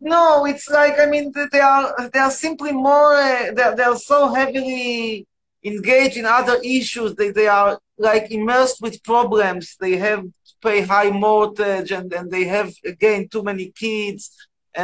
No, 0.01 0.45
it's 0.47 0.69
like 0.69 0.99
I 0.99 1.07
mean 1.07 1.33
they- 1.53 1.61
are 1.61 2.09
they 2.13 2.19
are 2.19 2.31
simply 2.31 2.73
more 2.73 3.15
they 3.57 3.75
they 3.77 3.83
are 3.85 3.97
so 3.97 4.33
heavily 4.35 5.27
engaged 5.65 6.17
in 6.17 6.27
other 6.27 6.59
issues. 6.65 7.15
They 7.15 7.31
they 7.31 7.47
are 7.47 7.79
like 8.11 8.27
immersed 8.39 8.79
with 8.85 9.03
problems. 9.13 9.65
They 9.85 9.95
have 10.07 10.23
to 10.49 10.55
pay 10.67 10.79
high 10.95 11.11
mortgage 11.27 11.91
and 11.99 12.09
and 12.19 12.27
they 12.35 12.45
have 12.57 12.71
again 12.95 13.21
too 13.33 13.43
many 13.51 13.67
kids. 13.85 14.25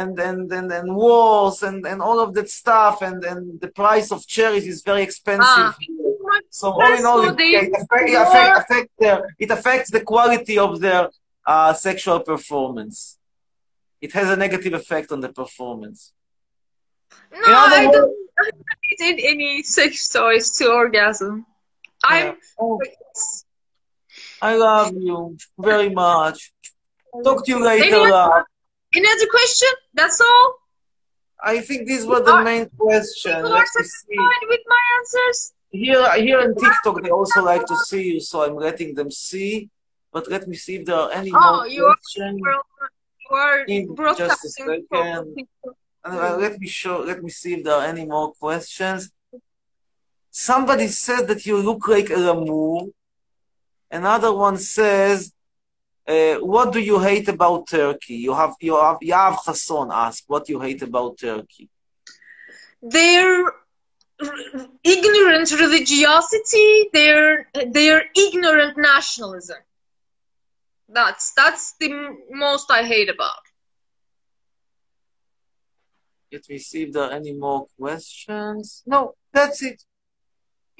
and 0.01 0.13
and 0.29 0.41
and, 0.57 0.69
and 0.79 0.87
wars 1.03 1.57
and, 1.67 1.79
and 1.91 1.99
all 2.07 2.19
of 2.25 2.29
that 2.37 2.49
stuff 2.61 2.95
and, 3.07 3.19
and 3.31 3.41
the 3.63 3.71
price 3.81 4.07
of 4.15 4.19
cherries 4.35 4.67
is 4.73 4.79
very 4.91 5.03
expensive. 5.09 5.71
Ah. 5.71 5.75
So 6.59 6.65
all 6.81 6.93
in 6.99 7.05
all, 7.09 7.21
it, 7.27 7.35
it, 7.39 7.71
affect, 7.79 8.07
it, 8.13 8.19
affect, 8.25 8.51
affect 8.61 8.89
their, 9.01 9.17
it 9.43 9.49
affects 9.57 9.89
the 9.95 10.03
quality 10.11 10.57
of 10.65 10.71
their 10.85 11.03
uh, 11.53 11.71
sexual 11.87 12.19
performance. 12.31 12.97
It 14.05 14.11
has 14.17 14.27
a 14.35 14.37
negative 14.45 14.73
effect 14.81 15.07
on 15.15 15.19
the 15.25 15.31
performance. 15.41 15.99
No, 17.31 17.39
I 17.47 17.87
words- 17.87 18.15
I 18.41 18.51
don't 18.51 19.09
need 19.09 19.19
any 19.33 19.51
sex 19.77 19.91
toys 20.17 20.45
to 20.57 20.63
orgasm. 20.81 21.33
I'm. 22.03 22.35
I 24.41 24.55
love 24.55 24.93
you 24.93 25.37
very 25.57 25.89
much. 25.89 26.51
Talk 27.23 27.45
to 27.45 27.51
you 27.51 27.63
later, 27.63 27.95
Any, 27.95 28.11
love. 28.11 28.43
any 28.95 29.07
other 29.07 29.27
question? 29.29 29.69
That's 29.93 30.21
all? 30.21 30.55
I 31.43 31.59
think 31.61 31.87
these 31.87 32.05
were 32.05 32.21
the 32.21 32.41
main 32.43 32.69
questions. 32.77 33.25
You 33.25 33.45
are 33.45 33.49
Let 33.49 33.61
me 33.61 33.65
see. 33.65 33.83
satisfied 33.83 34.47
with 34.47 34.59
my 34.67 34.81
answers? 34.99 35.53
Here, 35.71 36.11
here 36.21 36.39
in 36.41 36.55
TikTok, 36.55 37.03
they 37.03 37.09
also 37.09 37.43
like 37.43 37.65
to 37.65 37.75
see 37.87 38.13
you, 38.13 38.19
so 38.19 38.43
I'm 38.43 38.55
letting 38.55 38.95
them 38.95 39.11
see. 39.11 39.69
But 40.11 40.29
let 40.29 40.47
me 40.47 40.55
see 40.55 40.75
if 40.77 40.85
there 40.85 40.95
are 40.95 41.11
any 41.11 41.31
Oh, 41.33 41.39
more 41.57 41.67
you 41.67 41.85
are, 41.85 41.95
you 42.17 42.45
are 43.31 43.59
In 43.65 43.95
just 44.17 44.45
a 44.45 44.49
second. 44.49 45.35
Uh, 46.03 46.37
let 46.39 46.59
me 46.59 46.67
show. 46.67 46.99
Let 47.01 47.21
me 47.21 47.29
see 47.29 47.53
if 47.55 47.63
there 47.63 47.75
are 47.75 47.85
any 47.85 48.05
more 48.05 48.31
questions. 48.33 49.11
Somebody 50.31 50.87
said 50.87 51.27
that 51.27 51.45
you 51.45 51.57
look 51.57 51.87
like 51.87 52.09
a 52.09 52.15
Lamour. 52.15 52.91
Another 53.91 54.33
one 54.33 54.57
says, 54.57 55.33
uh, 56.07 56.35
"What 56.35 56.71
do 56.73 56.79
you 56.79 56.99
hate 56.99 57.27
about 57.27 57.67
Turkey?" 57.67 58.15
You 58.15 58.33
have 58.33 58.53
you 58.61 58.75
have 58.75 58.99
Yav 58.99 59.37
Hasson 59.45 59.89
asked, 59.91 60.25
"What 60.27 60.45
do 60.45 60.53
you 60.53 60.59
hate 60.59 60.81
about 60.83 61.17
Turkey?" 61.17 61.69
their 62.81 63.51
ignorant 64.83 65.51
religiosity, 65.51 66.89
their 66.93 67.49
their 67.71 68.05
ignorant 68.15 68.77
nationalism. 68.77 69.57
That's 70.87 71.33
that's 71.33 71.75
the 71.79 71.91
m- 71.91 72.17
most 72.31 72.71
I 72.71 72.83
hate 72.83 73.09
about. 73.09 73.43
Let 76.31 76.47
me 76.49 76.59
see 76.59 76.83
if 76.83 76.93
there 76.93 77.03
are 77.03 77.11
any 77.11 77.33
more 77.33 77.65
questions. 77.79 78.83
No, 78.85 79.15
that's 79.33 79.63
it. 79.63 79.83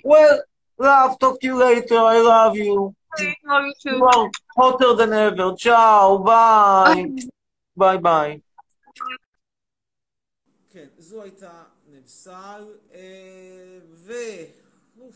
Well, 0.03 0.41
love, 0.77 1.19
talk 1.19 1.39
to 1.41 1.47
you 1.47 1.55
later. 1.57 1.97
I 1.97 2.19
love 2.19 2.55
you. 2.57 2.95
Love 3.45 3.63
you 3.65 3.73
too. 3.83 3.97
You 3.97 4.05
are 4.05 4.29
hotter 4.57 4.95
than 4.95 5.13
ever. 5.13 5.55
Ciao, 5.55 6.17
bye. 6.19 7.05
ביי 7.77 7.97
ביי. 7.97 8.39
כן, 10.69 10.87
זו 10.97 11.21
הייתה 11.21 11.63
נבסל, 11.87 12.63
אה, 12.93 13.79
ו... 13.91 14.13
אוף, 15.01 15.15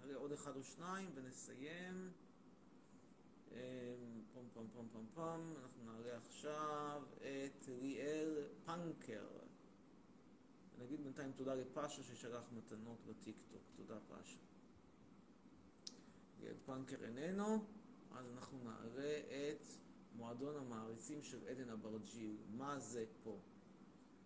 נעלה 0.00 0.18
עוד 0.18 0.32
אחד 0.32 0.56
או 0.56 0.62
שניים 0.62 1.10
ונסיים. 1.14 2.10
אה, 3.52 3.60
פום 4.34 4.44
פום 4.54 4.66
פום 4.74 4.86
פום 4.92 5.06
פום, 5.14 5.54
אנחנו 5.62 5.82
נעלה 5.92 6.16
עכשיו 6.28 7.02
את 7.20 7.68
ליאל 7.82 8.42
פנקר. 8.64 9.26
נגיד 10.78 11.04
בינתיים 11.04 11.32
תודה 11.32 11.54
לפאשה 11.54 12.02
ששלח 12.02 12.48
מתנות 12.52 12.98
בטיקטוק. 13.06 13.62
תודה 13.76 13.98
פאשה. 14.08 14.38
ליאל 16.40 16.56
פנקר 16.66 17.04
איננו, 17.04 17.64
אז 18.12 18.26
אנחנו 18.32 18.58
נעלה 18.64 19.18
את 19.18 19.66
מועדון 20.16 20.56
המעריצים 20.56 21.22
של 21.22 21.48
עדן 21.48 21.70
אברג'יל. 21.70 22.36
מה 22.48 22.78
זה 22.78 23.04
פה? 23.22 23.38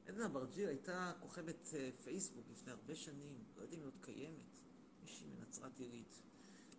עדן 0.07 0.23
אברג'יל 0.23 0.69
הייתה 0.69 1.13
כוכבת 1.21 1.75
אה, 1.75 1.91
פייסבוק 2.05 2.47
לפני 2.51 2.73
הרבה 2.73 2.95
שנים, 2.95 3.45
לא 3.57 3.63
יודעים 3.63 3.81
אם 3.81 3.87
היא 3.87 3.95
עוד 3.95 4.05
קיימת, 4.05 4.59
מישהי 5.03 5.27
מנצרת 5.27 5.79
עילית. 5.79 6.23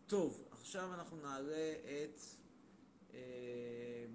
טוב, 0.08 0.48
עכשיו 0.52 0.94
אנחנו 0.94 1.18
נעלה 1.18 1.74
את 1.74 2.20
אה, 3.14 4.06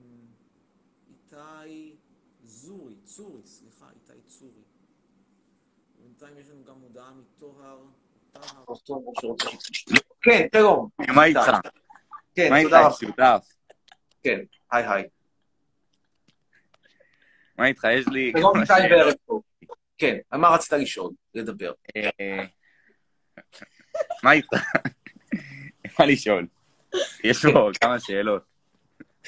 איתי 1.09 1.97
זורי, 2.45 2.97
צורי, 3.05 3.47
סליחה, 3.47 3.91
איתי 3.91 4.23
צורי. 4.27 4.63
בינתיים 6.05 6.39
יש 6.39 6.47
לנו 6.49 6.65
גם 6.65 6.75
הודעה 6.75 7.11
מטוהר. 7.11 7.79
טוהר. 8.85 9.37
כן, 10.23 10.47
שלום. 10.55 10.89
מה 11.15 11.25
איתך? 11.25 11.51
כן, 12.35 12.51
מה 12.51 12.63
תודה 12.63 12.79
איתך, 12.79 12.87
רבה. 12.87 12.95
שותף? 13.01 13.47
כן, 14.23 14.41
היי 14.73 14.87
היי. 14.87 15.05
מה 17.59 17.67
איתך? 17.67 17.85
יש 17.99 18.07
לי... 18.09 18.33
כן, 19.99 20.17
על 20.31 20.41
מה 20.41 20.49
רצית 20.49 20.73
לשאול? 20.73 21.11
לדבר. 21.35 21.73
אה, 21.97 22.45
מה 24.23 24.33
איתך? 24.33 24.57
מה 25.99 26.07
לשאול? 26.07 26.47
יש 27.25 27.47
פה 27.47 27.71
כמה 27.81 28.01
שאלות. 28.01 28.43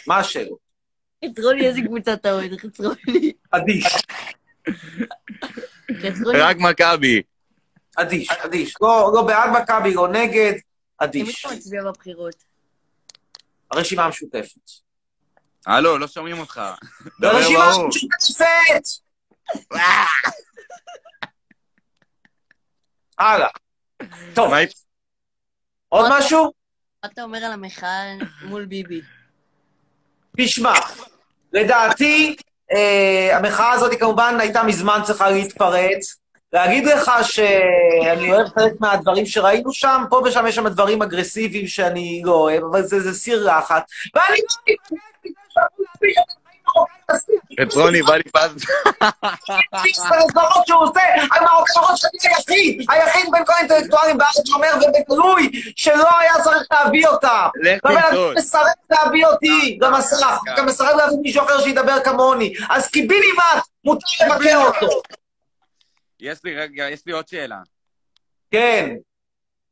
מה 0.06 0.18
השאלות? 0.18 0.58
חצרוני, 1.24 1.66
איזה 1.66 1.80
קבוצה 1.86 2.12
אתה 2.12 2.32
אוהד? 2.32 2.56
חצרוני. 2.56 3.32
אדיש. 3.50 3.86
רק 6.34 6.56
מכבי. 6.56 7.22
אדיש, 7.96 8.30
אדיש. 8.30 8.74
לא 8.80 9.10
לא 9.14 9.22
בעד 9.22 9.50
מכבי, 9.62 9.94
לא 9.94 10.08
נגד, 10.08 10.52
למי 10.52 10.60
אדיש. 10.98 11.44
אתה 11.46 11.54
מצביע 11.54 11.82
בבחירות? 11.84 12.44
הרשימה 13.70 14.04
המשותפת. 14.04 14.70
הלו, 15.66 15.98
לא 15.98 16.06
שומעים 16.06 16.38
אותך. 16.38 16.60
דבר 17.20 17.28
הרשימה 17.28 17.70
ברור. 17.70 17.84
המשותפת! 17.84 19.06
הלאה. 23.18 23.48
טוב. 24.34 24.52
עוד 25.88 26.10
משהו? 26.18 26.52
מה 27.04 27.10
אתה 27.12 27.22
אומר 27.22 27.38
על 27.38 27.52
המחאה 27.52 28.14
מול 28.42 28.64
ביבי? 28.64 29.00
תשמע, 30.36 30.72
לדעתי, 31.52 32.36
אה, 32.72 33.36
המחאה 33.36 33.72
הזאת 33.72 33.94
כמובן 33.94 34.36
הייתה 34.40 34.62
מזמן 34.62 35.00
צריכה 35.04 35.30
להתפרץ. 35.30 36.16
להגיד 36.52 36.86
לך 36.86 37.10
שאני 37.22 38.32
אוהב 38.32 38.48
חלק 38.48 38.72
מהדברים 38.80 39.26
שראינו 39.26 39.72
שם, 39.72 40.04
פה 40.10 40.22
ושם 40.24 40.46
יש 40.46 40.54
שם 40.54 40.68
דברים 40.68 41.02
אגרסיביים 41.02 41.66
שאני 41.66 42.22
לא 42.24 42.32
אוהב, 42.32 42.62
אבל 42.70 42.82
זה, 42.82 43.00
זה 43.00 43.14
סיר 43.14 43.56
לחץ. 43.56 43.82
ואני 44.14 44.38
חצרוני, 47.60 48.02
בא 48.02 48.16
לי 48.16 48.22
פז. 48.22 48.64
שהוא 50.66 50.82
עושה, 50.82 51.00
המערכות 51.32 51.96
שאני 51.96 52.34
היחיד, 52.34 52.86
היחיד 52.90 53.26
בין 53.32 53.44
כל 53.44 53.52
האינטלקטואלים 53.52 54.18
בארץ 54.18 54.40
שאומר 54.44 54.72
ובגלוי 54.76 55.50
שלא 55.76 56.18
היה 56.18 56.34
צריך 56.44 56.66
להביא 56.70 57.06
אותה. 57.08 57.48
לך 57.62 57.80
תמסוד. 57.80 58.36
מסרב 58.36 58.66
להביא 58.90 59.26
אותי, 59.26 59.78
גם 59.80 59.94
השרה, 59.94 60.38
גם 60.56 60.66
מסרב 60.66 60.96
להביא 60.96 61.16
מישהו 61.22 61.44
אחר 61.44 61.60
שידבר 61.60 62.04
כמוני. 62.04 62.54
אז 62.70 62.88
קיבינימט, 62.88 63.64
מותר 63.84 64.06
לבקר 64.26 64.62
אותו. 64.66 65.00
יש 66.20 66.38
לי 66.44 66.56
רגע, 66.56 66.90
יש 66.90 67.00
לי 67.06 67.12
עוד 67.12 67.28
שאלה. 67.28 67.58
כן, 68.50 68.90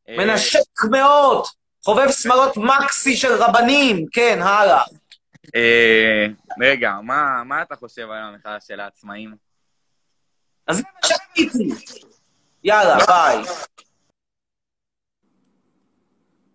אה, 0.08 0.16
מנשק 0.18 0.84
מאוד, 0.90 1.44
חובב 1.84 2.10
שמלות 2.10 2.56
מקסי 2.56 3.16
של 3.16 3.32
רבנים, 3.34 4.06
כן, 4.12 4.38
הלאה. 4.42 4.82
אה, 5.54 6.26
רגע, 6.60 6.92
מה 7.44 7.62
אתה 7.62 7.76
חושב 7.76 8.10
על 8.10 8.22
המחאה 8.22 8.60
של 8.60 8.80
העצמאים? 8.80 9.36
אז 10.66 10.76
זה 10.76 10.82
מה 10.94 11.08
שעניתי. 11.08 11.86
יאללה, 12.64 12.96
ביי. 13.06 13.36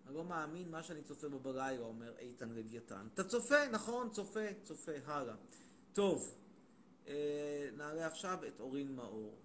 אני 0.06 0.14
לא 0.14 0.24
מאמין 0.24 0.70
מה 0.70 0.82
שאני 0.82 1.02
צופה 1.02 1.28
בו 1.28 1.38
בלילה, 1.38 1.82
אומר 1.82 2.12
איתן 2.18 2.48
לוויתן. 2.48 3.06
אתה 3.14 3.24
צופה, 3.24 3.68
נכון, 3.72 4.10
צופה, 4.10 4.46
צופה, 4.62 4.92
הלאה. 5.06 5.34
טוב, 5.92 6.36
אה, 7.08 7.68
נעלה 7.76 8.06
עכשיו 8.06 8.38
את 8.46 8.60
אורין 8.60 8.96
מאור. 8.96 9.38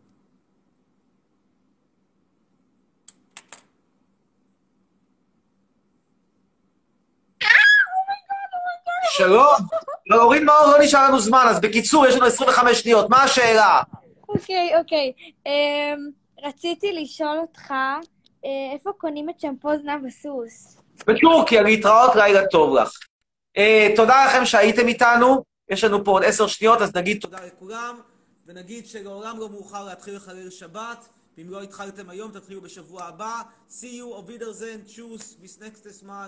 שלום. 9.17 9.55
לא, 10.07 10.23
אורין 10.23 10.45
מאור 10.45 10.65
לא 10.65 10.83
נשאר 10.83 11.07
לנו 11.07 11.19
זמן, 11.19 11.45
אז 11.49 11.61
בקיצור, 11.61 12.05
יש 12.05 12.15
לנו 12.15 12.25
25 12.25 12.79
שניות. 12.79 13.09
מה 13.09 13.23
השאלה? 13.23 13.81
אוקיי, 14.29 14.77
אוקיי. 14.77 15.13
אמ, 15.45 16.09
רציתי 16.43 16.91
לשאול 16.93 17.37
אותך, 17.37 17.71
אה, 17.71 18.73
איפה 18.73 18.91
קונים 18.97 19.29
את 19.29 19.39
שמפו 19.39 19.69
זנב 19.77 20.05
הסוס? 20.05 20.77
בטורקיה, 21.07 21.61
להתראות, 21.61 22.15
לילה 22.15 22.47
טוב 22.47 22.75
לך. 22.75 22.91
אה, 23.57 23.87
תודה 23.95 24.25
לכם 24.25 24.45
שהייתם 24.45 24.87
איתנו. 24.87 25.43
יש 25.69 25.83
לנו 25.83 26.05
פה 26.05 26.11
עוד 26.11 26.23
עשר 26.23 26.47
שניות, 26.47 26.81
אז 26.81 26.95
נגיד 26.95 27.21
תודה 27.21 27.37
לכולם, 27.45 27.99
ונגיד 28.45 28.87
שלעולם 28.87 29.39
לא 29.39 29.49
מאוחר 29.49 29.83
להתחיל 29.83 30.15
לחלל 30.15 30.49
שבת. 30.49 31.05
ואם 31.37 31.49
לא 31.49 31.61
התחלתם 31.61 32.09
היום, 32.09 32.31
תתחילו 32.31 32.61
בשבוע 32.61 33.03
הבא. 33.03 33.41
See 33.69 33.99
you, 33.99 34.15
auf 34.15 34.27
Wiedersehen, 34.27 34.85
tschüss, 34.87 35.37
bis 35.41 35.59
nächstes 35.59 36.01
Mal. 36.03 36.23